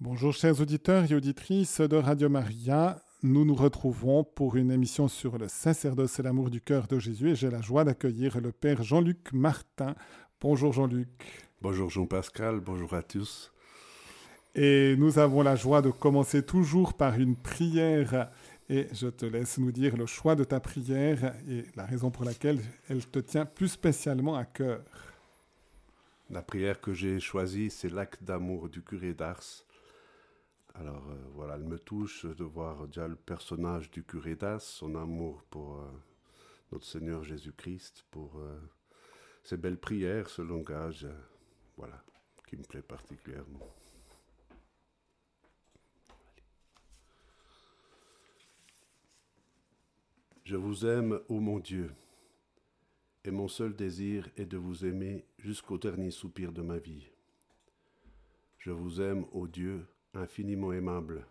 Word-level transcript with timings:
Bonjour 0.00 0.32
chers 0.32 0.60
auditeurs 0.60 1.10
et 1.10 1.14
auditrices 1.16 1.80
de 1.80 1.96
Radio 1.96 2.28
Maria. 2.28 3.02
Nous 3.24 3.44
nous 3.44 3.56
retrouvons 3.56 4.22
pour 4.22 4.54
une 4.54 4.70
émission 4.70 5.08
sur 5.08 5.38
le 5.38 5.48
sacerdoce 5.48 6.20
et 6.20 6.22
l'amour 6.22 6.50
du 6.50 6.60
cœur 6.60 6.86
de 6.86 7.00
Jésus 7.00 7.30
et 7.30 7.34
j'ai 7.34 7.50
la 7.50 7.60
joie 7.60 7.82
d'accueillir 7.82 8.40
le 8.40 8.52
Père 8.52 8.84
Jean-Luc 8.84 9.32
Martin. 9.32 9.96
Bonjour 10.40 10.72
Jean-Luc. 10.72 11.08
Bonjour 11.62 11.90
Jean-Pascal, 11.90 12.60
bonjour 12.60 12.94
à 12.94 13.02
tous. 13.02 13.52
Et 14.54 14.94
nous 14.98 15.18
avons 15.18 15.42
la 15.42 15.56
joie 15.56 15.82
de 15.82 15.90
commencer 15.90 16.44
toujours 16.44 16.94
par 16.94 17.18
une 17.18 17.34
prière 17.34 18.30
et 18.68 18.86
je 18.92 19.08
te 19.08 19.26
laisse 19.26 19.58
nous 19.58 19.72
dire 19.72 19.96
le 19.96 20.06
choix 20.06 20.36
de 20.36 20.44
ta 20.44 20.60
prière 20.60 21.34
et 21.48 21.64
la 21.74 21.84
raison 21.84 22.12
pour 22.12 22.24
laquelle 22.24 22.60
elle 22.88 23.04
te 23.04 23.18
tient 23.18 23.46
plus 23.46 23.66
spécialement 23.66 24.36
à 24.36 24.44
cœur. 24.44 24.80
La 26.30 26.42
prière 26.42 26.80
que 26.80 26.92
j'ai 26.92 27.18
choisie, 27.18 27.68
c'est 27.68 27.90
l'acte 27.90 28.22
d'amour 28.22 28.68
du 28.68 28.80
curé 28.80 29.12
d'Ars 29.12 29.64
alors 30.78 31.08
euh, 31.10 31.16
voilà, 31.34 31.56
elle 31.56 31.64
me 31.64 31.78
touche 31.78 32.24
de 32.24 32.44
voir 32.44 32.86
déjà 32.86 33.08
le 33.08 33.16
personnage 33.16 33.90
du 33.90 34.04
curé 34.04 34.36
d'As, 34.36 34.60
son 34.60 34.94
amour 34.94 35.42
pour 35.50 35.80
euh, 35.80 35.90
notre 36.70 36.86
Seigneur 36.86 37.24
Jésus-Christ, 37.24 38.04
pour 38.10 38.38
euh, 38.38 38.58
ses 39.42 39.56
belles 39.56 39.78
prières, 39.78 40.30
ce 40.30 40.42
langage, 40.42 41.06
voilà, 41.76 42.00
qui 42.46 42.56
me 42.56 42.62
plaît 42.62 42.82
particulièrement. 42.82 43.66
Je 50.44 50.56
vous 50.56 50.86
aime, 50.86 51.20
ô 51.28 51.40
mon 51.40 51.58
Dieu, 51.58 51.90
et 53.24 53.30
mon 53.30 53.48
seul 53.48 53.74
désir 53.74 54.28
est 54.36 54.46
de 54.46 54.56
vous 54.56 54.86
aimer 54.86 55.26
jusqu'au 55.38 55.76
dernier 55.76 56.10
soupir 56.10 56.52
de 56.52 56.62
ma 56.62 56.78
vie. 56.78 57.10
Je 58.58 58.70
vous 58.70 59.00
aime, 59.00 59.26
ô 59.32 59.46
Dieu, 59.46 59.86
infiniment 60.18 60.72
aimable, 60.72 61.26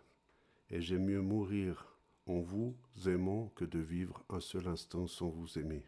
et 0.70 0.82
j'aime 0.82 1.05
mieux 1.05 1.22
mourir 1.22 1.98
en 2.26 2.40
vous 2.40 2.76
aimant 3.05 3.52
que 3.55 3.66
de 3.66 3.80
vivre 3.80 4.24
un 4.30 4.40
seul 4.40 4.68
instant 4.68 5.07
sans 5.07 5.30
vous 5.30 5.60
aimer. 5.60 5.85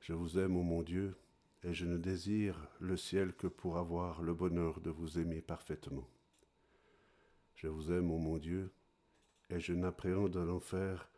Je 0.00 0.12
vous 0.12 0.38
aime, 0.38 0.56
ô 0.56 0.62
mon 0.62 0.82
Dieu, 0.82 1.16
et 1.62 1.72
je 1.72 1.86
ne 1.86 1.96
désire 1.96 2.68
le 2.80 2.96
ciel 2.96 3.32
que 3.32 3.46
pour 3.46 3.78
avoir 3.78 4.22
le 4.22 4.34
bonheur 4.34 4.80
de 4.80 4.90
vous 4.90 5.18
aimer 5.18 5.40
parfaitement. 5.40 6.08
Je 7.54 7.68
vous 7.68 7.90
aime, 7.90 8.10
ô 8.10 8.18
mon 8.18 8.38
Dieu, 8.38 8.70
et 9.50 9.60
je 9.60 9.72
n'appréhende 9.72 10.36
l'enfer 10.36 11.08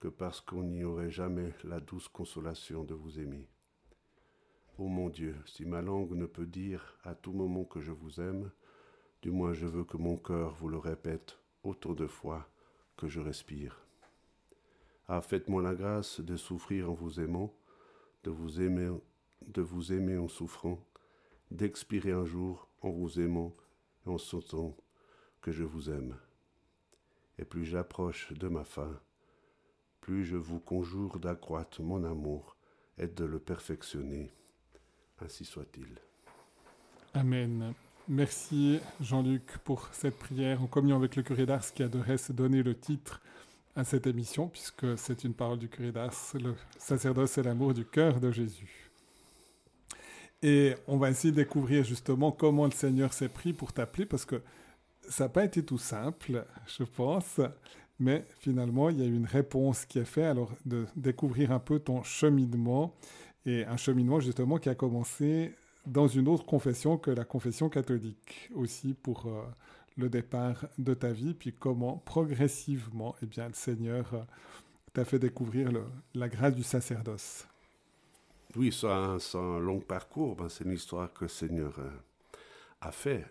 que 0.00 0.08
parce 0.08 0.40
qu'on 0.40 0.62
n'y 0.62 0.84
aurait 0.84 1.10
jamais 1.10 1.54
la 1.64 1.80
douce 1.80 2.08
consolation 2.08 2.84
de 2.84 2.94
vous 2.94 3.18
aimer. 3.18 3.48
Ô 4.78 4.88
mon 4.88 5.08
Dieu, 5.08 5.34
si 5.46 5.64
ma 5.64 5.80
langue 5.80 6.12
ne 6.12 6.26
peut 6.26 6.46
dire 6.46 6.98
à 7.02 7.14
tout 7.14 7.32
moment 7.32 7.64
que 7.64 7.80
je 7.80 7.92
vous 7.92 8.20
aime, 8.20 8.50
du 9.22 9.30
moins 9.30 9.52
je 9.52 9.66
veux 9.66 9.84
que 9.84 9.96
mon 9.96 10.16
cœur 10.16 10.54
vous 10.54 10.68
le 10.68 10.78
répète 10.78 11.38
autant 11.62 11.92
de 11.92 12.06
fois 12.06 12.48
que 12.96 13.08
je 13.08 13.20
respire. 13.20 13.80
Ah, 15.08 15.20
faites-moi 15.20 15.62
la 15.62 15.74
grâce 15.74 16.20
de 16.20 16.36
souffrir 16.36 16.90
en 16.90 16.94
vous 16.94 17.20
aimant, 17.20 17.54
de 18.24 18.30
vous 18.30 18.60
aimer, 18.60 18.90
de 19.46 19.62
vous 19.62 19.92
aimer 19.92 20.18
en 20.18 20.28
souffrant, 20.28 20.84
d'expirer 21.50 22.12
un 22.12 22.24
jour 22.24 22.68
en 22.82 22.90
vous 22.90 23.20
aimant 23.20 23.54
et 24.04 24.10
en 24.10 24.18
sentant 24.18 24.76
que 25.40 25.52
je 25.52 25.64
vous 25.64 25.90
aime. 25.90 26.16
Et 27.38 27.44
plus 27.44 27.64
j'approche 27.64 28.32
de 28.32 28.48
ma 28.48 28.64
fin, 28.64 28.98
plus 30.00 30.24
je 30.24 30.36
vous 30.36 30.60
conjure 30.60 31.18
d'accroître 31.20 31.82
mon 31.82 32.02
amour 32.04 32.56
et 32.98 33.06
de 33.06 33.24
le 33.24 33.38
perfectionner. 33.38 34.32
Ainsi 35.20 35.44
soit-il. 35.44 36.00
Amen. 37.14 37.74
Merci 38.08 38.78
Jean-Luc 39.00 39.58
pour 39.64 39.88
cette 39.90 40.16
prière 40.16 40.62
en 40.62 40.68
communion 40.68 40.94
avec 40.94 41.16
le 41.16 41.24
curé 41.24 41.44
d'Ars 41.44 41.72
qui 41.74 41.82
adorait 41.82 42.18
se 42.18 42.32
donner 42.32 42.62
le 42.62 42.78
titre 42.78 43.20
à 43.74 43.82
cette 43.82 44.06
émission 44.06 44.46
puisque 44.46 44.96
c'est 44.96 45.24
une 45.24 45.34
parole 45.34 45.58
du 45.58 45.68
curé 45.68 45.90
d'Ars, 45.90 46.14
le 46.34 46.54
sacerdoce 46.78 47.36
et 47.36 47.42
l'amour 47.42 47.74
du 47.74 47.84
cœur 47.84 48.20
de 48.20 48.30
Jésus. 48.30 48.92
Et 50.40 50.74
on 50.86 50.98
va 50.98 51.10
essayer 51.10 51.32
de 51.32 51.36
découvrir 51.36 51.82
justement 51.82 52.30
comment 52.30 52.66
le 52.66 52.70
Seigneur 52.70 53.12
s'est 53.12 53.28
pris 53.28 53.52
pour 53.52 53.72
t'appeler 53.72 54.06
parce 54.06 54.24
que 54.24 54.40
ça 55.08 55.24
n'a 55.24 55.30
pas 55.30 55.44
été 55.44 55.64
tout 55.64 55.78
simple, 55.78 56.46
je 56.78 56.84
pense, 56.84 57.40
mais 57.98 58.24
finalement 58.38 58.88
il 58.88 59.00
y 59.00 59.02
a 59.02 59.06
une 59.06 59.26
réponse 59.26 59.84
qui 59.84 59.98
est 59.98 60.04
faite, 60.04 60.26
alors 60.26 60.52
de 60.64 60.86
découvrir 60.94 61.50
un 61.50 61.58
peu 61.58 61.80
ton 61.80 62.04
cheminement 62.04 62.94
et 63.46 63.64
un 63.64 63.76
cheminement 63.76 64.20
justement 64.20 64.58
qui 64.58 64.68
a 64.68 64.76
commencé 64.76 65.56
dans 65.86 66.08
une 66.08 66.28
autre 66.28 66.44
confession 66.44 66.98
que 66.98 67.10
la 67.10 67.24
confession 67.24 67.68
catholique 67.68 68.50
aussi 68.54 68.94
pour 68.94 69.26
euh, 69.26 69.42
le 69.96 70.08
départ 70.08 70.66
de 70.78 70.94
ta 70.94 71.12
vie, 71.12 71.34
puis 71.34 71.52
comment 71.52 71.98
progressivement 71.98 73.14
eh 73.22 73.26
bien, 73.26 73.48
le 73.48 73.54
Seigneur 73.54 74.12
euh, 74.14 74.22
t'a 74.92 75.04
fait 75.04 75.18
découvrir 75.18 75.70
le, 75.70 75.84
la 76.14 76.28
grâce 76.28 76.54
du 76.54 76.64
sacerdoce. 76.64 77.46
Oui, 78.56 78.72
c'est 78.72 78.88
un, 78.88 79.18
un, 79.34 79.58
long 79.58 79.80
parcours, 79.80 80.34
ben, 80.34 80.48
c'est 80.48 80.64
une 80.64 80.72
histoire 80.72 81.12
que 81.12 81.24
le 81.24 81.28
Seigneur 81.28 81.78
euh, 81.78 81.90
a 82.80 82.90
fait. 82.90 83.24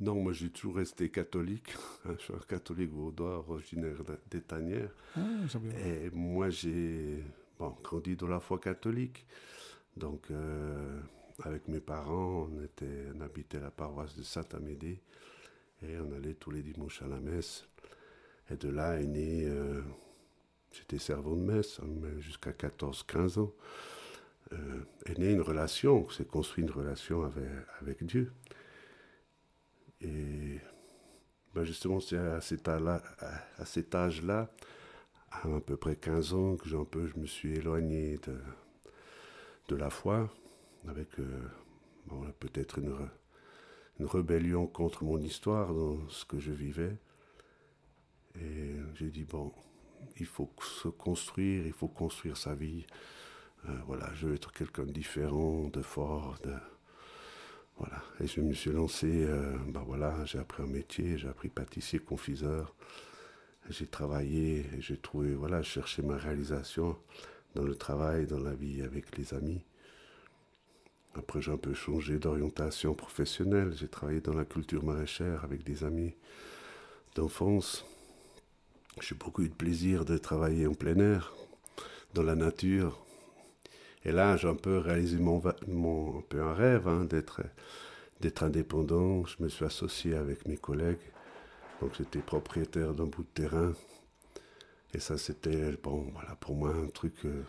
non, 0.00 0.16
moi 0.16 0.32
j'ai 0.32 0.50
toujours 0.50 0.76
resté 0.76 1.10
catholique, 1.10 1.74
je 2.04 2.22
suis 2.22 2.34
un 2.34 2.38
catholique 2.48 2.92
vaudois 2.92 3.44
originaire 3.48 3.98
d'Étanière. 4.30 4.90
Ah, 5.16 5.20
et 5.84 6.10
moi 6.12 6.50
j'ai 6.50 7.24
bon, 7.58 7.74
grandi 7.82 8.16
dans 8.16 8.28
la 8.28 8.40
foi 8.40 8.58
catholique. 8.58 9.24
Donc, 9.96 10.30
euh, 10.30 11.00
avec 11.44 11.68
mes 11.68 11.80
parents, 11.80 12.48
on, 12.48 13.20
habitait 13.20 13.60
la 13.60 13.70
paroisse 13.70 14.16
de 14.16 14.22
Saint-Amédée 14.22 15.00
et 15.82 15.98
on 15.98 16.12
allait 16.12 16.34
tous 16.34 16.50
les 16.50 16.62
dimanches 16.62 17.02
à 17.02 17.06
la 17.06 17.20
messe. 17.20 17.66
Et 18.50 18.56
de 18.56 18.68
là 18.68 19.00
est 19.00 19.06
né, 19.06 19.44
euh, 19.46 19.82
j'étais 20.72 20.98
servant 20.98 21.36
de 21.36 21.42
messe 21.42 21.80
hein, 21.80 22.18
jusqu'à 22.18 22.50
14-15 22.50 23.38
ans, 23.38 23.52
euh, 24.52 24.84
est 25.06 25.14
une 25.18 25.40
relation, 25.40 26.08
s'est 26.10 26.24
construit 26.24 26.64
une 26.64 26.70
relation 26.70 27.22
avec, 27.80 28.04
Dieu. 28.04 28.32
Et 30.00 30.58
ben 31.54 31.64
justement, 31.64 32.00
c'est 32.00 32.18
à 32.18 32.40
cet 32.40 32.68
âge-là, 33.94 34.50
à, 35.30 35.60
peu 35.60 35.76
près 35.76 35.96
15 35.96 36.34
ans, 36.34 36.56
que 36.56 36.68
je 36.68 37.16
me 37.16 37.26
suis 37.26 37.54
éloigné 37.54 38.18
de, 38.18 38.36
de 39.68 39.76
la 39.76 39.90
foi, 39.90 40.32
avec 40.88 41.08
euh, 41.18 41.48
peut-être 42.38 42.78
une, 42.78 42.94
rébellion 44.00 44.66
contre 44.66 45.04
mon 45.04 45.18
histoire 45.18 45.72
dans 45.72 46.08
ce 46.08 46.24
que 46.24 46.38
je 46.38 46.52
vivais. 46.52 46.96
Et 48.36 48.74
j'ai 48.96 49.10
dit, 49.10 49.24
bon, 49.24 49.52
il 50.18 50.26
faut 50.26 50.50
se 50.60 50.88
construire, 50.88 51.66
il 51.66 51.72
faut 51.72 51.88
construire 51.88 52.36
sa 52.36 52.54
vie. 52.54 52.84
Euh, 53.68 53.72
voilà, 53.86 54.12
je 54.14 54.26
veux 54.26 54.34
être 54.34 54.52
quelqu'un 54.52 54.84
de 54.84 54.90
différent, 54.90 55.68
de 55.68 55.80
fort. 55.80 56.36
Voilà. 57.78 58.02
Et 58.20 58.26
je 58.26 58.40
me 58.40 58.52
suis 58.52 58.72
lancé, 58.72 59.24
euh, 59.24 59.56
ben 59.68 59.84
j'ai 60.24 60.38
appris 60.38 60.62
un 60.62 60.66
métier, 60.66 61.16
j'ai 61.16 61.28
appris 61.28 61.48
pâtissier, 61.48 61.98
confiseur. 61.98 62.74
J'ai 63.70 63.86
travaillé, 63.86 64.66
j'ai 64.78 64.98
trouvé, 64.98 65.34
voilà, 65.34 65.62
cherché 65.62 66.02
ma 66.02 66.16
réalisation 66.16 66.98
dans 67.54 67.62
le 67.62 67.74
travail, 67.74 68.26
dans 68.26 68.40
la 68.40 68.54
vie 68.54 68.82
avec 68.82 69.16
les 69.16 69.34
amis. 69.34 69.62
Après, 71.14 71.40
j'ai 71.40 71.52
un 71.52 71.56
peu 71.56 71.74
changé 71.74 72.18
d'orientation 72.18 72.94
professionnelle. 72.94 73.72
J'ai 73.76 73.88
travaillé 73.88 74.20
dans 74.20 74.34
la 74.34 74.44
culture 74.44 74.84
maraîchère 74.84 75.44
avec 75.44 75.62
des 75.62 75.84
amis 75.84 76.14
d'enfance. 77.14 77.86
J'ai 79.00 79.14
beaucoup 79.14 79.42
eu 79.42 79.48
de 79.48 79.54
plaisir 79.54 80.04
de 80.04 80.18
travailler 80.18 80.66
en 80.66 80.74
plein 80.74 80.98
air, 80.98 81.32
dans 82.14 82.22
la 82.22 82.34
nature. 82.34 83.04
Et 84.04 84.12
là, 84.12 84.36
j'ai 84.36 84.48
un 84.48 84.56
peu 84.56 84.78
réalisé 84.78 85.18
mon, 85.18 85.42
un 85.46 86.22
peu 86.28 86.42
un 86.42 86.52
rêve 86.52 86.88
hein, 86.88 87.04
d'être 87.04 87.42
d'être 88.20 88.42
indépendant. 88.42 89.24
Je 89.26 89.42
me 89.42 89.48
suis 89.48 89.64
associé 89.64 90.14
avec 90.14 90.46
mes 90.46 90.56
collègues. 90.56 91.12
Donc, 91.80 91.92
j'étais 91.98 92.20
propriétaire 92.20 92.94
d'un 92.94 93.04
bout 93.04 93.22
de 93.22 93.28
terrain. 93.42 93.72
Et 94.94 95.00
ça, 95.00 95.18
c'était, 95.18 95.72
bon, 95.82 96.06
voilà, 96.12 96.36
pour 96.36 96.54
moi, 96.54 96.70
un 96.72 96.86
truc 96.86 97.14
euh, 97.24 97.42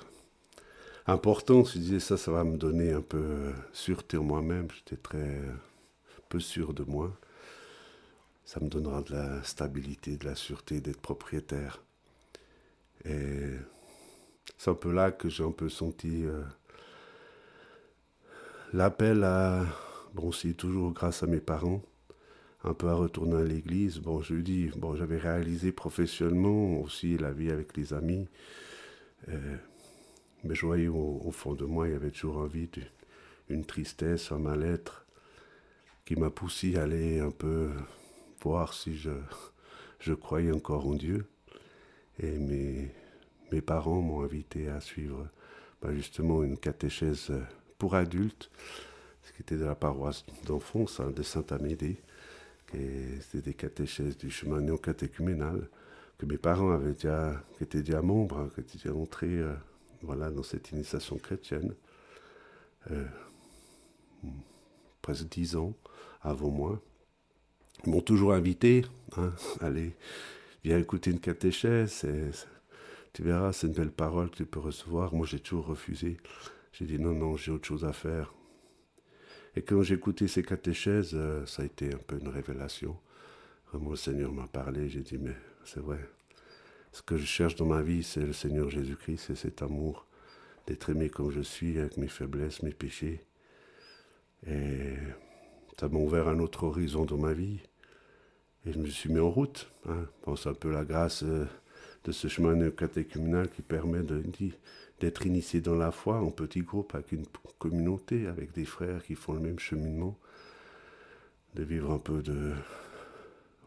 important. 1.06 1.64
Je 1.64 1.78
disais, 1.78 2.00
ça, 2.00 2.18
ça 2.18 2.32
va 2.32 2.44
me 2.44 2.58
donner 2.58 2.92
un 2.92 3.02
peu 3.02 3.18
euh, 3.18 3.54
sûreté 3.72 4.18
en 4.18 4.24
moi-même. 4.24 4.68
J'étais 4.74 4.98
très 4.98 5.20
euh, 5.20 5.54
peu 6.28 6.40
sûr 6.40 6.74
de 6.74 6.84
moi. 6.84 7.16
Ça 8.46 8.60
me 8.60 8.68
donnera 8.68 9.04
de 9.04 9.12
la 9.14 9.44
stabilité, 9.44 10.18
de 10.18 10.26
la 10.26 10.36
sûreté 10.36 10.82
d'être 10.82 11.02
propriétaire. 11.02 11.84
Et 13.06 13.52
c'est 14.58 14.72
un 14.72 14.76
peu 14.76 14.92
là 14.92 15.12
que 15.12 15.30
j'ai 15.30 15.44
un 15.44 15.52
peu 15.52 15.70
senti 15.70 16.26
l'appel 18.74 19.24
à, 19.24 19.66
bon, 20.14 20.32
c'est 20.32 20.54
toujours 20.54 20.92
grâce 20.92 21.24
à 21.24 21.28
mes 21.28 21.40
parents, 21.40 21.82
un 22.66 22.74
peu 22.74 22.88
à 22.90 22.96
retourner 22.96 23.38
à 23.38 23.44
l'église. 23.44 24.00
Bon, 24.00 24.22
je 24.22 24.36
dis, 24.36 24.70
bon, 24.76 24.96
j'avais 24.96 25.18
réalisé 25.18 25.72
professionnellement 25.72 26.82
aussi 26.82 27.18
la 27.18 27.32
vie 27.32 27.52
avec 27.52 27.78
les 27.78 27.94
amis. 27.94 28.28
Euh, 29.30 29.58
mais 30.44 30.56
je 30.56 30.66
voyais 30.66 30.88
au, 30.88 31.32
fond 31.32 31.54
de 31.54 31.66
moi, 31.66 31.88
il 31.88 31.94
y 31.94 31.96
avait 31.96 32.12
toujours 32.12 32.38
envie 32.38 32.68
d'une 32.68 32.86
une 33.50 33.66
tristesse, 33.66 34.32
un 34.32 34.40
mal-être. 34.40 35.06
qui 36.06 36.16
m'a 36.16 36.30
poussé 36.30 36.76
à 36.78 36.84
aller 36.84 37.20
un 37.20 37.32
peu 37.32 37.70
voir 38.42 38.74
si 38.74 38.96
je, 38.96 39.12
je 40.00 40.14
croyais 40.14 40.52
encore 40.52 40.88
en 40.88 40.96
Dieu. 40.96 41.28
Et 42.20 42.38
mes, 42.38 42.92
mes 43.52 43.62
parents 43.62 44.02
m'ont 44.02 44.22
invité 44.22 44.70
à 44.70 44.82
suivre 44.82 45.28
bah, 45.82 45.94
justement 45.94 46.44
une 46.44 46.58
catéchèse 46.58 47.32
pour 47.78 47.96
adultes, 47.96 48.50
ce 49.24 49.34
qui 49.34 49.42
était 49.42 49.58
de 49.58 49.66
la 49.66 49.76
paroisse 49.76 50.26
d'enfance 50.46 51.02
de 51.02 51.24
Saint-Amédée. 51.24 51.98
C'était 53.22 53.50
des 53.50 53.54
catéchèses 53.54 54.18
du 54.18 54.30
chemin 54.30 54.62
néo-catéchuménal 54.62 55.70
que 56.18 56.26
mes 56.26 56.38
parents 56.38 56.72
avaient 56.72 56.94
déjà, 56.94 57.44
qui 57.58 57.64
étaient 57.64 57.82
déjà 57.82 58.02
membres, 58.02 58.40
hein, 58.40 58.50
qui 58.54 58.62
étaient 58.62 58.78
déjà 58.78 58.96
entrés 58.96 59.40
euh, 59.40 59.54
voilà, 60.02 60.32
dans 60.32 60.44
cette 60.44 60.72
initiation 60.72 61.18
chrétienne. 61.18 61.74
Euh, 62.92 63.06
presque 65.02 65.28
dix 65.30 65.56
ans 65.56 65.74
avant 66.22 66.50
moi. 66.50 66.82
Ils 67.86 67.92
m'ont 67.92 68.02
toujours 68.02 68.34
invité, 68.34 68.86
hein, 69.18 69.34
allez, 69.62 69.94
viens 70.64 70.80
écouter 70.80 71.12
une 71.12 71.20
catéchèse, 71.20 72.06
tu 73.16 73.24
verras, 73.24 73.54
c'est 73.54 73.68
une 73.68 73.74
belle 73.74 73.92
parole 73.92 74.30
que 74.30 74.36
tu 74.36 74.46
peux 74.46 74.60
recevoir. 74.60 75.14
Moi, 75.14 75.26
j'ai 75.26 75.40
toujours 75.40 75.68
refusé. 75.68 76.18
J'ai 76.74 76.84
dit 76.84 77.00
non, 77.00 77.14
non, 77.14 77.38
j'ai 77.38 77.50
autre 77.50 77.66
chose 77.66 77.86
à 77.86 77.94
faire. 77.94 78.35
Et 79.56 79.62
quand 79.62 79.82
écouté 79.84 80.28
ces 80.28 80.44
catéchèses, 80.44 81.12
euh, 81.14 81.46
ça 81.46 81.64
a 81.64 81.66
été 81.66 81.94
un 81.94 81.98
peu 81.98 82.20
une 82.20 82.28
révélation. 82.28 82.98
Le 83.74 83.96
Seigneur 83.96 84.32
m'a 84.32 84.48
parlé, 84.48 84.90
j'ai 84.90 85.02
dit, 85.02 85.18
mais 85.18 85.36
c'est 85.66 85.80
vrai. 85.80 86.00
Ce 86.92 87.02
que 87.02 87.18
je 87.18 87.26
cherche 87.26 87.56
dans 87.56 87.66
ma 87.66 87.82
vie, 87.82 88.04
c'est 88.04 88.26
le 88.26 88.34
Seigneur 88.34 88.70
Jésus-Christ, 88.70 89.26
c'est 89.28 89.36
cet 89.36 89.62
amour 89.62 90.06
d'être 90.68 90.90
aimé 90.90 91.10
comme 91.10 91.32
je 91.32 91.42
suis, 91.42 91.78
avec 91.78 91.98
mes 91.98 92.08
faiblesses, 92.08 92.64
mes 92.64 92.72
péchés. 92.72 93.22
Et 94.48 94.94
ça 95.80 95.90
m'a 95.90 96.00
ouvert 96.00 96.28
un 96.28 96.40
autre 96.40 96.64
horizon 96.64 97.06
dans 97.06 97.18
ma 97.18 97.34
vie. 97.34 97.60
Et 98.66 98.74
je 98.74 98.80
me 98.80 98.88
suis 98.88 99.12
mis 99.12 99.20
en 99.20 99.30
route. 99.30 99.72
Hein. 99.88 100.06
Pense 100.22 100.48
un 100.48 100.54
peu 100.54 100.72
la 100.72 100.86
grâce 100.86 101.24
euh, 101.24 101.46
de 102.06 102.12
ce 102.12 102.28
chemin 102.28 102.70
catéchuménal 102.72 103.50
qui 103.50 103.62
permet 103.62 104.04
d'être 105.00 105.26
initié 105.26 105.62
dans 105.62 105.76
la 105.76 105.92
foi 105.92 106.22
en 106.22 106.32
petit 106.32 106.62
groupe, 106.62 106.96
avec 106.96 107.12
une 107.12 107.26
communauté, 107.60 108.28
avec 108.28 108.54
des 108.54 108.66
frères 108.66 109.04
qui 109.04 109.16
font 109.16 109.34
le 109.34 109.40
même 109.40 109.60
cheminement, 109.60 110.18
de 111.54 111.64
vivre 111.64 111.92
un 111.92 112.00
peu 112.00 112.22
de. 112.22 112.54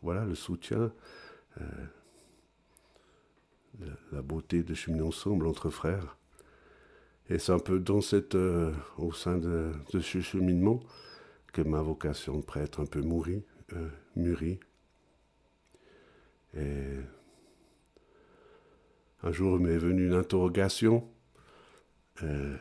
Voilà, 0.02 0.24
le 0.24 0.36
soutien, 0.36 0.92
euh, 1.60 1.64
la 4.12 4.22
beauté 4.22 4.62
de 4.62 4.74
cheminer 4.74 5.02
ensemble 5.02 5.46
entre 5.46 5.70
frères. 5.70 6.16
Et 7.30 7.38
c'est 7.38 7.52
un 7.52 7.58
peu 7.58 7.78
dans 7.78 8.00
cette, 8.00 8.34
euh, 8.34 8.72
au 8.96 9.12
sein 9.12 9.36
de, 9.38 9.72
ce 9.90 10.20
cheminement 10.20 10.80
que 11.52 11.62
ma 11.62 11.82
vocation 11.82 12.38
de 12.38 12.44
prêtre 12.44 12.80
un 12.80 12.86
peu 12.86 13.00
mûrit. 13.02 13.44
Euh, 13.74 13.88
mûrit. 14.16 14.60
Et 16.56 16.96
un 19.22 19.32
jour 19.32 19.58
m'est 19.58 19.76
venue 19.76 20.06
une 20.06 20.14
interrogation, 20.14 21.06
euh, 22.22 22.56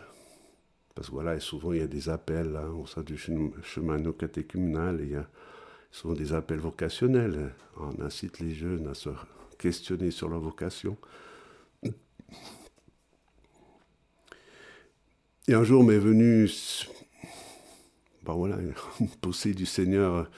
parce 0.96 1.08
que 1.08 1.14
voilà, 1.14 1.36
et 1.36 1.40
souvent 1.40 1.74
il 1.74 1.80
y 1.80 1.84
a 1.84 1.88
des 1.88 2.10
appels 2.10 2.56
hein, 2.56 2.70
au 2.70 2.86
sein 2.86 3.04
du 3.04 3.18
chemin 3.18 3.98
no 3.98 4.14
catéchuménal, 4.14 5.00
il 5.02 5.12
y 5.12 5.16
a 5.16 5.28
souvent 5.92 6.14
des 6.14 6.34
appels 6.34 6.60
vocationnels. 6.60 7.54
On 7.78 8.02
incite 8.02 8.40
les 8.40 8.54
jeunes 8.54 8.88
à 8.88 8.94
se 8.94 9.10
questionner 9.58 10.12
sur 10.12 10.30
leur 10.30 10.40
vocation. 10.40 10.98
Et 15.48 15.54
un 15.54 15.64
jour 15.64 15.84
m'est 15.84 15.98
venu, 15.98 16.50
ben 18.24 18.34
voilà, 18.34 18.58
une 18.58 18.74
poussée 19.22 19.54
du 19.54 19.66
Seigneur 19.66 20.30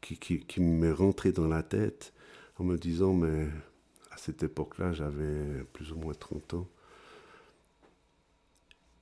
qui, 0.00 0.16
qui, 0.16 0.40
qui 0.40 0.60
m'est 0.60 0.92
rentré 0.92 1.30
dans 1.30 1.46
la 1.46 1.62
tête 1.62 2.14
en 2.58 2.64
me 2.64 2.78
disant, 2.78 3.12
mais 3.12 3.48
à 4.10 4.16
cette 4.16 4.42
époque-là, 4.42 4.92
j'avais 4.94 5.62
plus 5.74 5.92
ou 5.92 5.96
moins 5.96 6.14
30 6.14 6.54
ans. 6.54 6.68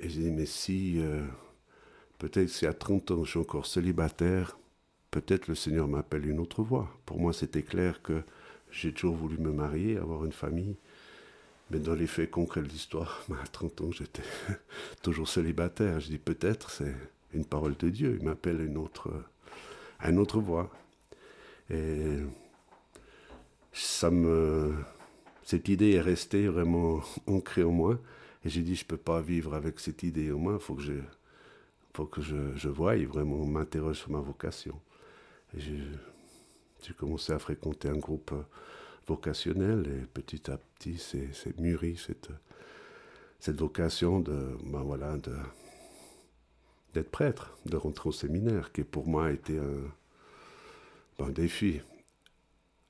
Et 0.04 0.10
j'ai 0.10 0.20
dit, 0.20 0.30
mais 0.30 0.44
si, 0.44 0.96
euh, 0.98 1.24
peut-être 2.18 2.50
si 2.50 2.66
à 2.66 2.74
30 2.74 3.10
ans 3.12 3.24
je 3.24 3.30
suis 3.30 3.38
encore 3.38 3.64
célibataire, 3.64 4.58
peut-être 5.10 5.48
le 5.48 5.54
Seigneur 5.54 5.88
m'appelle 5.88 6.28
une 6.28 6.40
autre 6.40 6.62
voie. 6.62 6.90
Pour 7.06 7.18
moi, 7.18 7.32
c'était 7.32 7.62
clair 7.62 8.02
que 8.02 8.22
j'ai 8.70 8.92
toujours 8.92 9.16
voulu 9.16 9.38
me 9.38 9.50
marier, 9.50 9.96
avoir 9.96 10.26
une 10.26 10.32
famille. 10.32 10.76
Mais 11.70 11.78
dans 11.78 11.94
les 11.94 12.06
faits 12.06 12.30
concrets 12.30 12.60
de 12.60 12.68
l'histoire, 12.68 13.24
à 13.42 13.46
30 13.46 13.80
ans, 13.80 13.92
j'étais 13.92 14.22
toujours 15.02 15.26
célibataire. 15.26 16.00
Je 16.00 16.08
dis 16.08 16.18
peut-être, 16.18 16.70
c'est 16.70 16.94
une 17.32 17.46
parole 17.46 17.74
de 17.78 17.88
Dieu. 17.88 18.18
Il 18.20 18.26
m'appelle 18.26 18.60
une 18.60 18.76
autre, 18.76 19.10
à 20.00 20.10
une 20.10 20.18
autre 20.18 20.38
voie. 20.38 20.70
Et 21.70 22.18
ça 23.72 24.10
me, 24.10 24.74
cette 25.44 25.68
idée 25.70 25.92
est 25.92 26.02
restée 26.02 26.46
vraiment 26.46 27.00
ancrée 27.26 27.64
en 27.64 27.70
moi. 27.70 27.98
Et 28.44 28.50
j'ai 28.50 28.62
dit, 28.62 28.74
je 28.74 28.84
ne 28.84 28.88
peux 28.88 28.96
pas 28.96 29.20
vivre 29.20 29.54
avec 29.54 29.80
cette 29.80 30.02
idée 30.02 30.30
en 30.30 30.38
moi. 30.38 30.54
Il 30.54 30.60
faut 30.60 30.74
que 30.74 30.82
je, 30.82 30.92
faut 31.94 32.06
que 32.06 32.20
je, 32.20 32.54
je 32.56 32.68
voie 32.68 32.96
et 32.96 33.06
vraiment 33.06 33.44
m'interroge 33.46 33.98
sur 33.98 34.10
ma 34.10 34.20
vocation. 34.20 34.78
J'ai 35.56 36.94
commencé 36.98 37.32
à 37.32 37.38
fréquenter 37.38 37.88
un 37.88 37.96
groupe 37.96 38.34
vocationnel 39.06 39.86
et 39.86 40.06
petit 40.06 40.50
à 40.50 40.58
petit, 40.58 40.98
c'est 40.98 41.58
mûri 41.58 41.96
cette, 41.96 42.28
cette 43.38 43.58
vocation 43.60 44.20
de, 44.20 44.56
ben 44.64 44.82
voilà, 44.82 45.16
de, 45.16 45.34
d'être 46.92 47.10
prêtre, 47.10 47.56
de 47.66 47.76
rentrer 47.76 48.08
au 48.08 48.12
séminaire, 48.12 48.72
qui 48.72 48.82
pour 48.82 49.06
moi 49.06 49.26
a 49.26 49.30
été 49.30 49.58
un, 49.58 51.24
un 51.24 51.30
défi. 51.30 51.80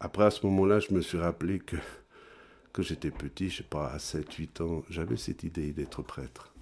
Après, 0.00 0.24
à 0.24 0.30
ce 0.30 0.44
moment-là, 0.46 0.80
je 0.80 0.92
me 0.92 1.00
suis 1.00 1.18
rappelé 1.18 1.58
que 1.58 1.76
quand 2.74 2.82
j'étais 2.82 3.12
petit, 3.12 3.50
je 3.50 3.58
sais 3.58 3.62
pas, 3.62 3.86
à 3.86 3.98
7-8 3.98 4.62
ans, 4.62 4.82
j'avais 4.90 5.16
cette 5.16 5.44
idée 5.44 5.72
d'être 5.72 6.02
prêtre. 6.02 6.52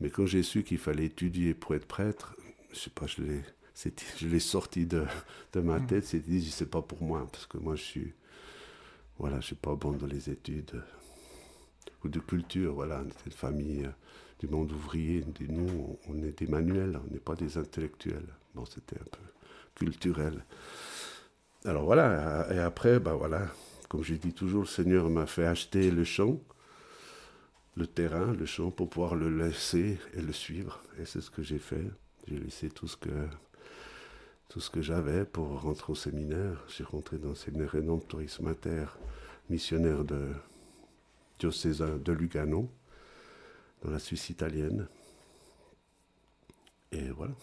Mais 0.00 0.10
quand 0.10 0.26
j'ai 0.26 0.42
su 0.42 0.64
qu'il 0.64 0.78
fallait 0.78 1.06
étudier 1.06 1.54
pour 1.54 1.76
être 1.76 1.86
prêtre, 1.86 2.34
je 2.72 2.78
sais 2.78 2.90
pas, 2.90 3.06
je 3.06 3.22
l'ai 3.22 3.42
je 4.18 4.28
l'ai 4.28 4.40
sorti 4.40 4.84
de, 4.86 5.04
de, 5.52 5.60
ma 5.60 5.78
mm. 5.78 5.86
tête, 5.86 6.04
c'est 6.04 6.18
dit, 6.18 6.50
c'est 6.50 6.70
pas 6.70 6.82
pour 6.82 7.02
moi, 7.02 7.26
parce 7.30 7.46
que 7.46 7.58
moi 7.58 7.74
je 7.74 7.82
suis, 7.82 8.12
voilà, 9.18 9.40
je 9.40 9.46
suis 9.46 9.54
pas 9.54 9.74
bon 9.74 9.92
dans 9.92 10.06
les 10.06 10.28
études 10.28 10.82
ou 12.04 12.08
de 12.08 12.18
culture, 12.18 12.74
voilà, 12.74 13.02
on 13.04 13.08
était 13.08 13.26
une 13.26 13.32
famille 13.32 13.84
euh, 13.84 13.90
du 14.40 14.48
monde 14.48 14.72
ouvrier, 14.72 15.24
nous, 15.48 15.98
on 16.08 16.22
est 16.22 16.38
des 16.38 16.46
manuels, 16.48 17.00
on 17.08 17.12
n'est 17.12 17.20
pas 17.20 17.36
des 17.36 17.56
intellectuels. 17.56 18.26
Bon, 18.54 18.64
c'était 18.64 19.00
un 19.00 19.04
peu 19.04 19.20
culturel. 19.76 20.44
Alors 21.64 21.84
voilà, 21.84 22.52
et 22.52 22.58
après, 22.58 22.98
ben 22.98 23.14
voilà, 23.14 23.46
comme 23.92 24.02
je 24.02 24.14
dis 24.14 24.32
toujours, 24.32 24.62
le 24.62 24.66
Seigneur 24.66 25.10
m'a 25.10 25.26
fait 25.26 25.44
acheter 25.44 25.90
le 25.90 26.02
champ, 26.02 26.40
le 27.76 27.86
terrain, 27.86 28.32
le 28.32 28.46
champ, 28.46 28.70
pour 28.70 28.88
pouvoir 28.88 29.14
le 29.14 29.28
laisser 29.28 29.98
et 30.14 30.22
le 30.22 30.32
suivre. 30.32 30.82
Et 30.98 31.04
c'est 31.04 31.20
ce 31.20 31.30
que 31.30 31.42
j'ai 31.42 31.58
fait. 31.58 31.84
J'ai 32.26 32.38
laissé 32.38 32.70
tout 32.70 32.88
ce 32.88 32.96
que 32.96 33.10
que 34.72 34.80
j'avais 34.80 35.26
pour 35.26 35.60
rentrer 35.60 35.92
au 35.92 35.94
séminaire. 35.94 36.64
J'ai 36.68 36.84
rentré 36.84 37.18
dans 37.18 37.28
le 37.28 37.34
séminaire 37.34 37.72
rédemptorisme 37.72 38.46
inter, 38.46 38.86
missionnaire 39.50 40.04
de 40.04 40.30
diocésain 41.38 41.98
de 41.98 42.12
Lugano, 42.12 42.70
dans 43.84 43.90
la 43.90 43.98
Suisse 43.98 44.30
italienne. 44.30 44.88
Et 46.92 47.10
voilà. 47.10 47.34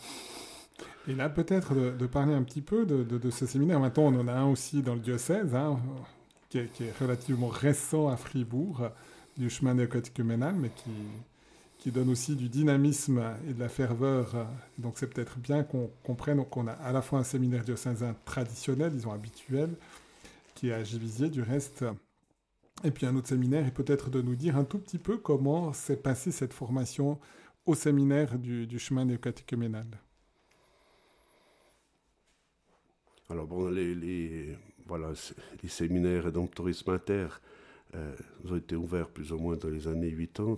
Et 1.07 1.13
là, 1.13 1.29
peut-être 1.29 1.75
de, 1.75 2.07
parler 2.07 2.33
un 2.33 2.41
petit 2.41 2.61
peu 2.61 2.87
de, 2.87 3.29
ce 3.29 3.45
séminaire. 3.45 3.79
Maintenant, 3.79 4.05
on 4.05 4.19
en 4.19 4.27
a 4.27 4.33
un 4.33 4.47
aussi 4.47 4.81
dans 4.81 4.95
le 4.95 5.01
diocèse, 5.01 5.53
hein, 5.53 5.79
qui, 6.49 6.57
est, 6.57 6.99
relativement 6.99 7.47
récent 7.47 8.09
à 8.09 8.17
Fribourg, 8.17 8.89
du 9.37 9.49
chemin 9.49 9.73
néocatéchuménal, 9.75 10.55
mais 10.55 10.71
qui, 11.79 11.91
donne 11.91 12.09
aussi 12.09 12.35
du 12.35 12.49
dynamisme 12.49 13.23
et 13.49 13.53
de 13.53 13.59
la 13.59 13.69
ferveur. 13.69 14.47
Donc 14.77 14.97
c'est 14.97 15.07
peut-être 15.07 15.39
bien 15.39 15.63
qu'on 15.63 15.89
comprenne 16.03 16.43
qu'on 16.45 16.67
a 16.67 16.73
à 16.73 16.91
la 16.91 17.01
fois 17.01 17.19
un 17.19 17.23
séminaire 17.23 17.63
diocésain 17.63 18.15
traditionnel, 18.25 18.91
disons 18.91 19.11
habituel, 19.11 19.69
qui 20.55 20.69
est 20.69 20.73
à 20.73 20.83
Givisier 20.83 21.29
du 21.29 21.41
reste, 21.41 21.85
et 22.83 22.91
puis 22.91 23.05
un 23.05 23.15
autre 23.15 23.29
séminaire, 23.29 23.65
et 23.65 23.71
peut-être 23.71 24.09
de 24.09 24.21
nous 24.21 24.35
dire 24.35 24.57
un 24.57 24.65
tout 24.65 24.77
petit 24.77 24.97
peu 24.97 25.17
comment 25.17 25.73
s'est 25.73 25.97
passée 25.97 26.31
cette 26.31 26.53
formation 26.53 27.19
au 27.65 27.75
séminaire 27.75 28.37
du, 28.37 28.79
chemin 28.79 29.05
néocatéchuménal. 29.05 29.87
Alors 33.29 33.45
bon, 33.45 33.69
les, 33.69 34.57
voilà, 34.89 35.11
les 35.61 35.69
séminaires 35.69 36.25
et 36.25 36.31
donc 36.31 36.55
tourisme 36.55 36.89
inter 36.89 37.27
euh, 37.93 38.15
ont 38.43 38.55
été 38.55 38.75
ouverts 38.75 39.09
plus 39.09 39.31
ou 39.31 39.37
moins 39.37 39.55
dans 39.55 39.69
les 39.69 39.87
années 39.87 40.11
80 40.11 40.57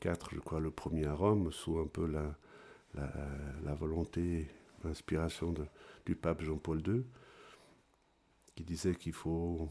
4, 0.00 0.30
je 0.34 0.38
crois, 0.38 0.60
le 0.60 0.70
premier 0.70 1.04
à 1.06 1.14
Rome, 1.14 1.50
sous 1.50 1.78
un 1.78 1.86
peu 1.86 2.06
la, 2.06 3.74
volonté, 3.74 4.46
l'inspiration 4.84 5.52
du 6.04 6.14
pape 6.14 6.42
Jean-Paul 6.42 6.80
II, 6.86 7.04
qui 8.54 8.62
disait 8.62 8.94
qu'il 8.94 9.14
faut 9.14 9.68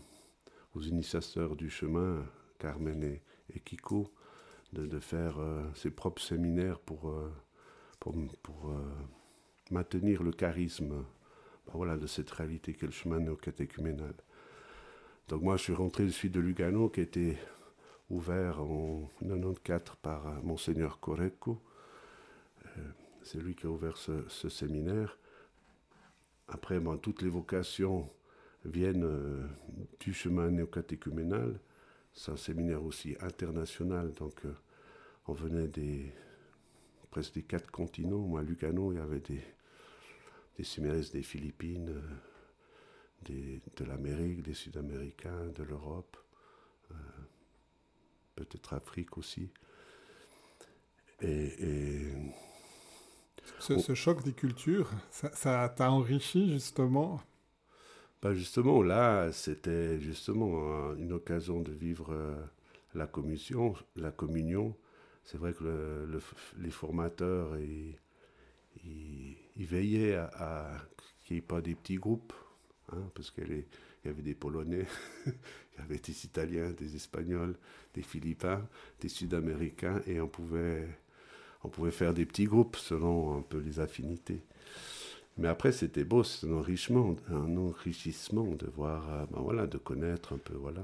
aux 0.73 0.81
initiateurs 0.81 1.55
du 1.55 1.69
chemin, 1.69 2.25
Carmen 2.59 3.01
et, 3.01 3.59
Kiko, 3.61 4.11
de, 4.73 4.99
faire 4.99 5.39
euh, 5.39 5.63
ses 5.73 5.89
propres 5.89 6.21
séminaires 6.21 6.79
pour, 6.79 7.09
euh, 7.09 7.31
pour, 8.01 8.13
maintenir 9.71 10.21
le 10.21 10.31
charisme 10.31 11.05
voilà, 11.73 11.97
de 11.97 12.07
cette 12.07 12.29
réalité 12.31 12.73
qu'est 12.73 12.85
le 12.85 12.91
chemin 12.91 13.19
néo-catéchuménal. 13.19 14.13
Donc 15.27 15.41
moi, 15.41 15.57
je 15.57 15.63
suis 15.63 15.73
rentré, 15.73 16.05
je 16.05 16.11
suis 16.11 16.29
de 16.29 16.39
Lugano, 16.39 16.89
qui 16.89 17.01
était 17.01 17.37
ouvert 18.09 18.61
en 18.61 19.09
94 19.21 19.97
par 20.01 20.27
euh, 20.27 20.41
Monseigneur 20.43 20.99
Correco. 20.99 21.61
Euh, 22.65 22.81
c'est 23.23 23.39
lui 23.39 23.55
qui 23.55 23.65
a 23.65 23.69
ouvert 23.69 23.97
ce, 23.97 24.49
séminaire. 24.49 25.17
Après, 26.47 26.79
ben, 26.79 26.97
toutes 26.97 27.23
les 27.23 27.29
vocations 27.29 28.07
viennent 28.65 29.03
euh, 29.03 29.47
du 29.99 30.13
chemin 30.13 30.51
néocatéchuménal. 30.51 31.59
C'est 32.13 32.31
un 32.31 32.37
séminaire 32.37 32.83
aussi 32.83 33.15
international, 33.19 34.13
donc 34.13 34.43
on 35.27 35.33
venait 35.33 35.67
des, 35.67 36.13
presque 37.11 37.33
des 37.33 37.43
quatre 37.43 37.69
continents. 37.71 38.19
Moi, 38.19 38.39
à 38.39 38.43
Lugano, 38.43 38.93
il 38.93 38.99
y 38.99 39.01
avait 39.01 39.19
des, 39.19 39.41
des 40.57 40.63
séminaristes 40.63 41.13
des 41.13 41.23
Philippines, 41.23 42.01
de 43.27 43.85
l'Amérique, 43.85 44.43
des 44.43 44.53
Sud-Américains, 44.53 45.47
de 45.55 45.63
l'Europe 45.63 46.17
peut-être 48.35 48.73
Afrique 48.73 49.17
aussi. 49.17 49.49
Et, 51.21 52.11
ce, 53.59 53.93
choc 53.93 54.23
des 54.23 54.33
cultures, 54.33 54.89
ça 55.09 55.69
t'a 55.69 55.91
enrichi 55.91 56.51
justement? 56.51 57.21
Bah 58.21 58.33
Justement, 58.33 58.81
là, 58.81 59.31
c'était 59.31 59.99
justement 59.99 60.93
une 60.95 61.13
occasion 61.13 61.61
de 61.61 61.71
vivre 61.71 62.11
euh, 62.11 62.35
la 62.95 63.07
communion. 63.07 63.75
La 63.95 64.11
communion. 64.11 64.75
C'est 65.23 65.37
vrai 65.37 65.53
que 65.53 66.07
les 66.57 66.69
formateurs, 66.69 67.57
ils, 67.57 67.97
ils, 68.83 69.37
veillaient 69.63 70.15
à, 70.15 70.69
qu'il 71.23 71.35
n'y 71.35 71.39
ait 71.39 71.41
pas 71.41 71.61
des 71.61 71.75
petits 71.75 71.95
groupes, 71.95 72.33
hein, 72.91 73.09
parce 73.13 73.31
qu'il 73.31 73.65
y 74.03 74.07
avait 74.07 74.21
des 74.21 74.35
Polonais, 74.35 74.85
il 75.25 75.33
y 75.79 75.81
avait 75.81 75.97
des 75.97 76.25
Italiens, 76.25 76.71
des 76.71 76.95
Espagnols, 76.95 77.55
des 77.93 78.01
Philippins, 78.01 78.67
des 78.99 79.09
Sud-Américains, 79.09 80.01
et 80.05 80.19
on 80.19 80.27
pouvait, 80.27 80.87
on 81.63 81.69
pouvait 81.69 81.91
faire 81.91 82.13
des 82.13 82.25
petits 82.25 82.45
groupes 82.45 82.75
selon 82.75 83.37
un 83.37 83.41
peu 83.41 83.59
les 83.59 83.79
affinités. 83.79 84.41
Mais 85.37 85.47
après, 85.49 85.71
c'était 85.71 86.05
beau, 86.05 86.23
c'est 86.23 86.47
un 86.47 86.53
enrichissement, 86.53 87.15
un 87.29 87.57
enrichissement 87.57 88.45
de 88.55 88.67
voir, 88.67 89.09
euh, 89.11 89.25
ben 89.31 89.41
voilà, 89.41 89.67
de 89.67 89.77
connaître 89.77 90.33
un 90.33 90.37
peu, 90.37 90.53
voilà, 90.53 90.83